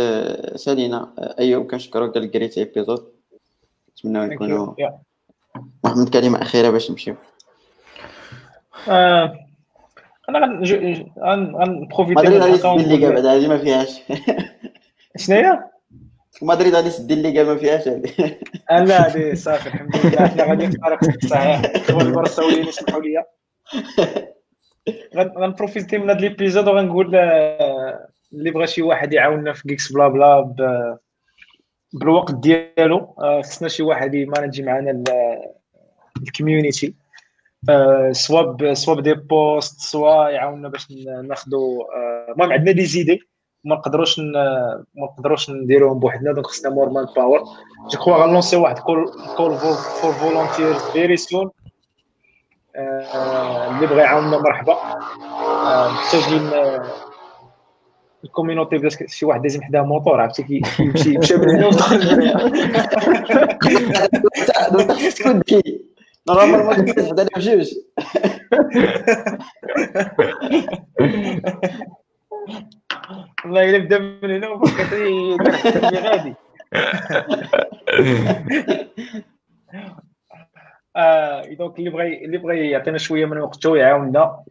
[0.54, 3.12] سالينا ايوب كنشكرك قال جريت épisode
[3.90, 4.74] نتمنى نكونوا
[5.84, 7.14] محمد كلمة أخيرة باش نمشيو.
[8.88, 9.38] آه،
[10.28, 14.00] أنا غنبروفيتي مدريد غادي الليغا بعد هذه ما فيهاش.
[15.16, 15.64] شنو هي؟
[16.42, 18.12] مدريد غادي يسد الليغا ما فيهاش هذه.
[18.70, 20.26] آه، لا هذه صافي الحمد لله.
[20.26, 21.62] حنا غادي نتفرق صحيح.
[21.74, 23.24] اخوان البرساويين يسمحوا لي.
[25.38, 30.98] غنبروفيتي من هذا ليبيزود وغنقول آه، اللي بغى شي واحد يعاوننا في جيكس بلا بلا
[31.92, 35.04] بالوقت ديالو خصنا شي واحد ي manager معنا
[36.22, 36.94] ال community
[38.10, 40.92] soit soit des posts soit يعاوننا باش
[41.24, 41.84] ناخذوا
[42.32, 43.20] المهم عندنا des idées.
[43.64, 47.38] ما نقدروش ما نقدروش نديروهم بوحدنا donc خصنا more manpower je
[47.90, 51.50] crois غن lancer واحد call call for volunteer very soon
[52.76, 54.74] اللي بغى يعاوننا مرحبا.
[55.92, 56.50] محتاجين
[58.24, 62.48] الكوميونيتي بدا شي واحد لازم حداه موطور عرفتي؟ كيمشي يمشي من هنا ويدخل من هنا
[66.28, 67.74] نورمالمون كنت حدانا بجوج
[73.44, 75.36] والله إلا بدا من هنا وفكرت لي
[75.98, 76.34] غادي.
[80.96, 84.44] آه دونك اللي بغى اللي بغى يعطينا شوية من وقته يعاوننا.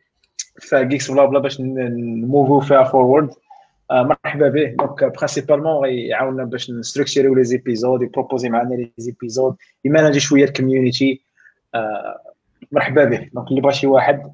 [0.59, 3.44] في Geeks Blabla باش ن move و فيها forward آه
[3.91, 8.91] مرحبا به donc principalement غيعاوننا باش ن structurer يو les épisodes ي proposer معنا les
[8.97, 9.55] épisodes
[9.85, 11.21] ي manager شوية ال community
[12.71, 14.33] مرحبا به donc اللي بغى شي واحد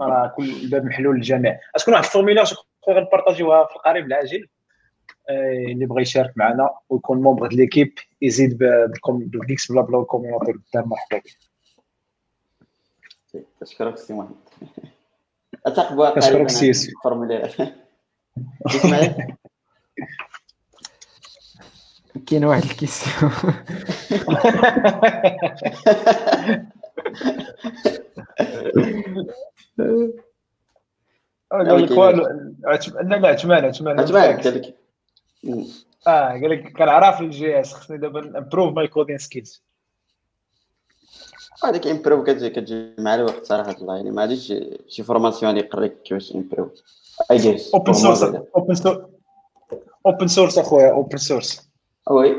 [0.00, 2.46] راه كل الباب محلول للجميع اشكون واحد ال formulaire
[2.90, 4.48] غن partager وها في القريب العاجل
[5.30, 7.92] اللي بغى يشارك معنا ويكون membre de l'équipe
[8.22, 11.22] يزيد بال Geeks Blabla وال community قدام مرحبا
[13.34, 14.36] به اشكرك سي محمد
[15.66, 16.72] اتقبل اشكرك سي
[18.66, 19.34] اسماعيل
[22.26, 23.32] كاين واحد ال question
[31.52, 34.00] قال لك والو لا لا عثمان عثمان.
[34.00, 34.74] عثمان قال لك.
[36.06, 39.62] آه قال لك كنعرف ال JS خصني دابا improve my coding skills
[41.64, 44.52] هذيك improve كتجي كتجي مع الوقت صراحة الله يعني ما غاديش
[44.88, 46.70] شي formation اللي يقريك كيفاش improve
[47.74, 48.22] open source
[48.56, 48.98] open source
[50.06, 51.68] open source أخويا open source
[52.10, 52.36] oui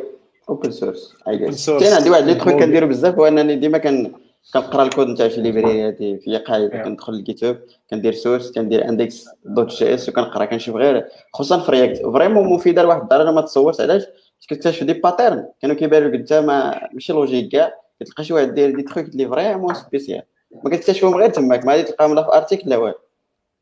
[0.49, 4.13] open source I guess عندي واحد le truc كنديرو بزاف هو أنني ديما كن
[4.53, 9.69] كنقرأ الكود نتاع شي library في قاعدة كندخل لل GitHub كندير source كندير index dot
[9.69, 14.03] JS وكنقرأ كنشوف غير خصوصا في React vraiment مفيدة لواحد الدرجة ما تصورش علاش؟
[14.41, 17.73] كتكتشف des patterns كانوا كيبانوا لك أنت ما ماشي logique كاع.
[17.99, 20.21] كتلقى شي واحد داير دي تخوك اللي vraiment spécial
[20.63, 22.95] ما كتكتشفهم غير تماك ما غادي تلقاهم لا في article لا والو.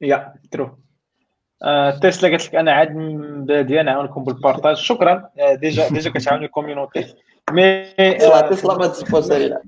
[0.02, 0.69] يا ترو
[2.02, 2.94] تسلا قالت لك أنا عاد
[3.48, 4.76] باديه نعاونكم بال partage.
[4.76, 5.30] شكرا.
[5.53, 7.15] déjà déjà كتعاوني ال community
[7.52, 7.84] mais
[8.49, 9.61] تسلا ما ت sponsorer لا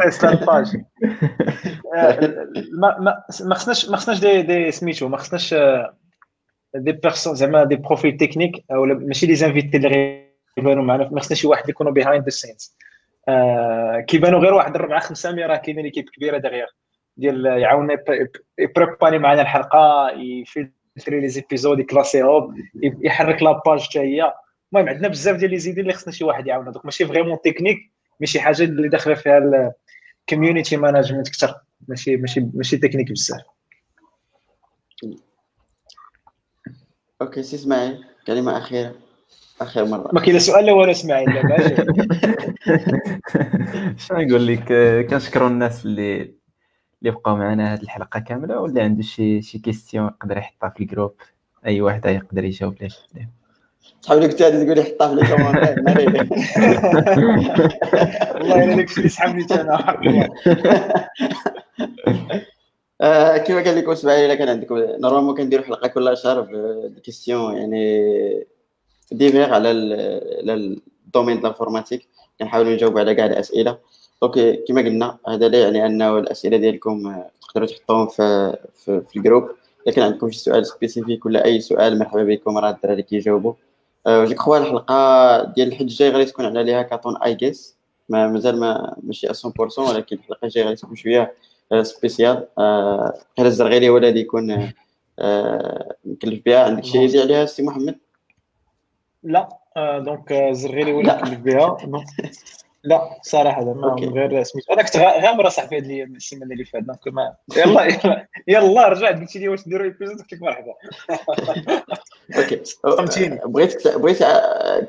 [0.08, 0.76] تسلا ال page.
[3.42, 5.54] ما خصناش ما خصناش دي دي سميتو ما خصناش
[6.74, 10.24] des personnes زعما des profils techniques ولا ماشي les invités اللي
[10.58, 11.08] غيبانوا معنا.
[11.12, 12.76] ما خصناش شي واحد يكونوا behind the scenes
[13.28, 16.66] آه كيبانوا غير واحد ربعه خمسة mais راه كاينة l'équipe كبيرة دغيا.
[17.16, 17.96] ديال يعاوننا
[18.58, 24.00] ي préparer معنا الحلقة ي filtrer les épisodes ي classer هم يحرك la page حتى
[24.00, 24.32] هي.
[24.72, 26.70] المهم عندنا بزاف ديال les idées اللي خصنا شي واحد يعاوننا.
[26.70, 27.78] donc ماشي vraiment technique
[28.20, 29.72] mais شي حاجة اللي داخلة فيها
[30.28, 31.54] ال community management أكثر
[31.88, 33.40] ماشي ماشي ماشي تكنيك بزاف.
[37.22, 38.94] OK سي إسماعيل كلمة أخيرة.
[39.60, 40.10] اخر مرة.
[40.12, 41.28] ما كاين سؤال لا ولا إسماعيل.
[43.96, 44.72] شنو نقول لك؟
[45.10, 46.34] كنشكروا الناس اللي
[47.04, 50.85] اللي بقاو معنا هذه الحلقة كاملة واللي عنده شي شي question يقدر يحطها في ال
[50.85, 51.14] groupe
[51.66, 52.88] أي واحد يقدر يجاوب ليه
[54.00, 55.82] صحاب لك تاني تقول لي حطها في les commentaires
[58.34, 59.46] والله إلا داكشي اللي سحبني
[63.00, 66.40] أنا كيما قال لكم اسماعيل إلا كان عندكم؟ normalement كنديروا حلقة كل شهر
[66.96, 68.46] ب questions يعني
[69.12, 69.68] divers على
[70.38, 72.08] على ال domaine ديال ال informatique
[72.40, 73.78] كنحاولوا نجاوبوا على كاع الأسئلة.
[74.26, 79.16] donc كما قلنا هذا لا يعني انه الأسئلة ديالكم آه، تقدروا تحطوهم في في, في
[79.16, 79.50] ال groupe.
[79.86, 83.52] الا كان عندكم شي سؤال spécifique ولا أي سؤال مرحبا بكم راه الدراري كيجاوبوا.
[84.06, 87.76] je crois الحلقة ديال الحد الجاي غادي تكون على les hackathons I guess
[88.08, 91.34] ما مازال ما ماشي 100% ولكن الحلقة الجاية غادي تكون شوية
[91.82, 92.46] spécial
[93.38, 94.72] غير الزرغيلي هو الذي يكون
[96.04, 96.64] مكلف بها.
[96.64, 97.98] عندك شي idée عليها سي محمد؟
[99.22, 101.76] لا donc الزرغيلي هو اللي مكلف بها.
[102.84, 107.34] لا صراحة ما غير سميتو أنا كنت غامر صاحبي هذه السيمانه اللي فاتت donc ما
[107.56, 110.74] يلا يلا يلا رجعت قلت لي واش نديروا épisode قلت لك مرحبا.
[112.38, 112.62] أوكي.
[113.44, 114.18] بغيت بغيت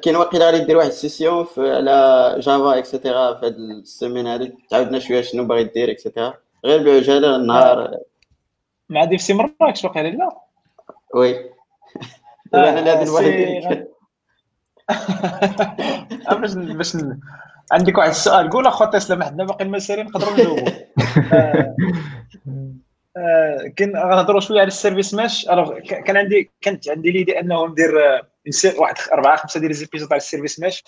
[0.02, 5.22] كاين واقيلا غادي دير واحد السيسيون على جافا اكسيتيرا في هذه السيمين هذه تعاودنا شوية
[5.22, 6.34] شنو باغي دير اكسيتيرا
[6.66, 7.98] غير بعجاله النهار.
[8.90, 10.38] مع دي في مراكش واقيلا لا.
[11.16, 11.50] وي.
[12.54, 13.88] أنا هذا الواحد
[16.42, 16.98] باش باش
[17.72, 20.68] عندك واحد السؤال قول اخو تسلم حنا باقي المسارين نقدروا نجاوبوا.
[21.34, 21.76] آه،
[23.18, 25.46] آه، كاين غنهضروا شوية على ال service mesh
[26.06, 28.22] كان عندي كانت عندي l'idée أنه ندير آه،
[28.78, 30.84] واحد أربعة خمسة ديال les épisodes على ال service mesh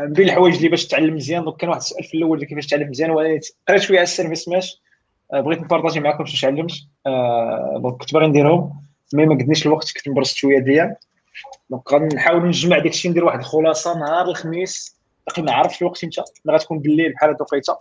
[0.00, 3.10] بين الحوايج اللي باش تعلم مزيان donc كان واحد السؤال في الأول كيفاش تعلم مزيان
[3.10, 4.82] ولكن قريت شوية على ال service mesh
[5.32, 6.72] بغيت ن partager معكم شنو تعلمت
[7.82, 10.96] donc كنت باغي نديرهم mais ما قدنيش الوقت كنت مبرزت شوية ديال.
[11.70, 14.95] donc غنحاول نجمع داكشي ندير واحد الخلاصة نهار الخميس.
[15.26, 17.78] باقي ما عرفتش الوقت إمتى غتكون بالليل بحال هاد الوقيته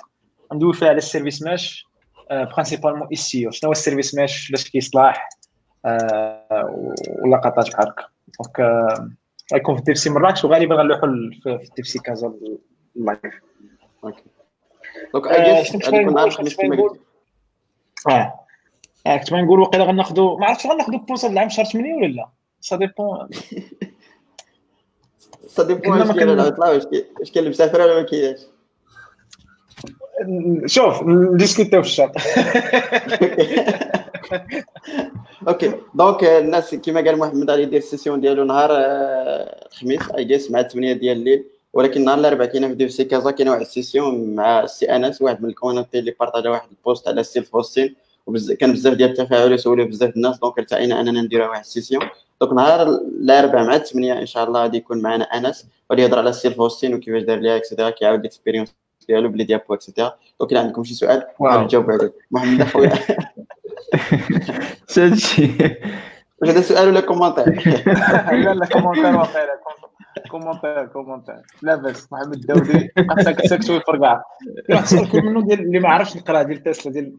[0.53, 1.87] ندوي فيها على ال service mesh
[2.31, 3.51] principalement Istio.
[3.51, 5.29] شنو هو ال service mesh؟ علاش كيصلاح
[7.23, 8.05] ولا قطات بحال هكا
[8.39, 9.09] donc
[9.53, 11.07] غيكون في ال DevC مراكش وغالبا غنلوحو
[11.43, 12.33] في ال DevC كازا
[12.95, 13.41] ال live
[14.03, 14.15] donc
[19.07, 22.75] آه كنت نقول وقيلا غناخذوا ما عرفتش غناخذوا pause العام شهر 8 ولا لا؟ ça
[22.75, 23.29] dépend
[25.47, 27.05] ça dépend واش كاين العطله واش كاين
[27.35, 28.39] اللي مسافر ولا ما كاينش
[30.65, 32.11] شوف ن discuter يو في ال chat
[35.47, 40.51] OK donc الناس كما قال محمد غادي يدير ال session ديالو نهار الخميس I guess
[40.51, 44.35] مع 8 ديال الليل ولكن نهار الاربعاء كاينة في DevC كازا كاينة واحد ال session
[44.35, 47.95] مع السي انس واحد من ال community اللي partagé واحد ال post على ال self-hosting
[48.59, 52.01] كان بزاف ديال التفاعل وسولوا بزاف الناس donc ارتئينا اننا نديروا واحد ال session
[52.41, 52.87] donc نهار
[53.21, 56.93] الأربعاء مع 8 إن شاء الله غادي يكون معنا أنس غادي يهضر على ال self-hosting
[56.93, 58.75] وكيفاش دار ليها et cetera كيعاود ال expérience
[59.07, 62.13] ديالو بلي ديابو et cetera donc إلا عندكم شي سؤال نجاوب عليه.
[62.31, 62.93] محمد أخويا.
[64.97, 65.51] هادشي.
[66.41, 67.45] واش هذا سؤال ولا كومونتير
[68.31, 69.59] لا لا كومونتير واقيلا
[70.31, 73.39] كومونتير كومونتير لاباس محمد الداودي خاصك
[74.69, 77.13] واحد السؤال كل منه ديال اللي ما عرفش نقرا ديال تسلا ديال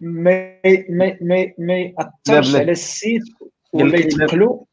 [0.00, 3.22] ما ما ما ما يأثرش على ال site
[3.82, 4.66] ولا يتقلو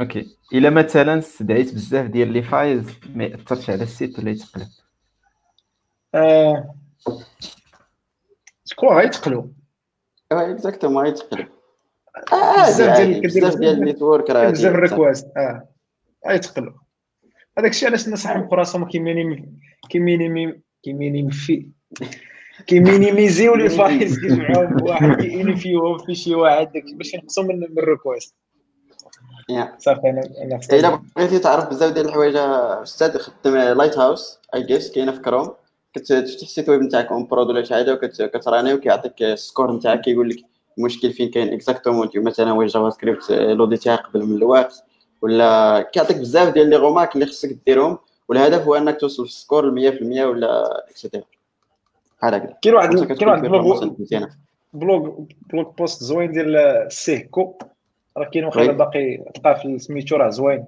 [0.00, 0.36] OK.
[0.52, 4.68] إلا مثلا استدعيت بزاف ديال les files ما يأثرش على ال site ولا يتقلب؟
[6.14, 6.74] آه...
[8.64, 9.52] شكون غيتقلو.
[10.32, 11.48] آه exactement غيتقلب.
[12.66, 15.68] بزاف ديال بزاف ديال ال network راه بزاف ال request آه
[16.28, 16.74] غيتقلو
[17.58, 19.48] هذاك الشيء علاش الناس حمقوا راسهم كيمينيمي
[19.90, 21.70] كيمينيمي كيمينيمي في
[22.66, 28.34] كيمينيميزيو les files كيجمعوهم بواحد كينيفيوهم في شي واحد باش ينقصوا من ال request
[29.78, 35.20] صافي أنا الا بغيتي تعرف بزاف ديال الحوايج أستاذ خدم Lighthouse اي جيس كاينة في
[35.20, 35.54] كروم
[35.94, 40.00] كتفتح ال site web نتاعك en prod ولا شي حاجة وكتراني وكيعطيك ال score نتاعك
[40.00, 40.36] كيقول لك
[40.78, 44.84] المشكل فين كاين exactement مثلا واش JavaScript لوديتيها قبل من الوقت.
[45.22, 49.38] ولا كيعطيك بزاف ديال les remarques اللي خصك ديرهم والهدف هو إنك توصل في ال
[49.38, 51.24] score ل 100% ولا et cetera
[52.30, 53.90] بحال هكا كاين واحد كاين واحد بلوغ
[54.72, 57.58] بلوغ بلوغ بوست زوين ديال سيكو.
[58.16, 60.64] راه كاين واخا باقي تلقى في سميتو راه زوين.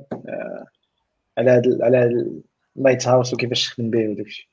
[1.38, 2.26] على هاد على
[2.76, 4.46] ال Lighthouse وكيفاش تخدم به وداك الشيء.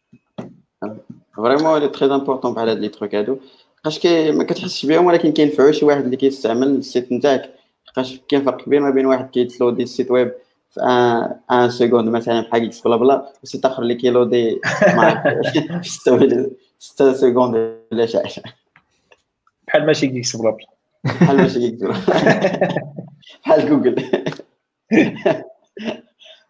[1.38, 3.38] vraiment il est très important بحال هاد les trucs هادو
[3.80, 7.50] لقاش كي ما كتحسش بهم ولكن كينفعوا شي واحد اللي كيستعمل ال site نتاعك.
[7.88, 10.32] لقاش كاين فرق كبير ما بين واحد كيتلودي السيت ويب
[10.72, 14.62] في ان ان سكوند مثلا بحال إكس بلا بلا وسيت آخر اللي كيلودي
[14.96, 15.24] معاك
[16.80, 18.44] 6 سكوند ولا شي حاجة
[19.68, 20.68] بحال ماشي كيكس بلا بلا
[21.04, 21.84] بحال ماشي كيكس
[23.46, 24.12] بحال جوجل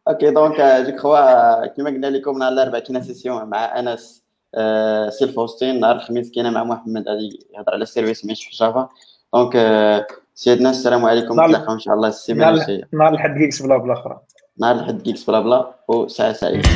[0.08, 4.26] أوكي دونك جو كخوا كيما قلنا لكم نهار الأربعاء كاينة سيسيون مع أنس
[5.10, 5.80] سيلف هوستين.
[5.80, 8.90] نهار الخميس كاينة مع محمد غادي يهضر على السيرفيس ماشي في جافا.
[9.34, 11.42] donc سيدنا السلام عليكم.
[11.42, 12.08] نتلاقاو إن شاء الله.
[12.08, 12.88] السيمانة الجاية.
[12.94, 14.20] نهار الحد كيكس بلا بلا أخرى.
[14.60, 16.70] نهار الحد كيكس بلا بلا وساعة سعيدة.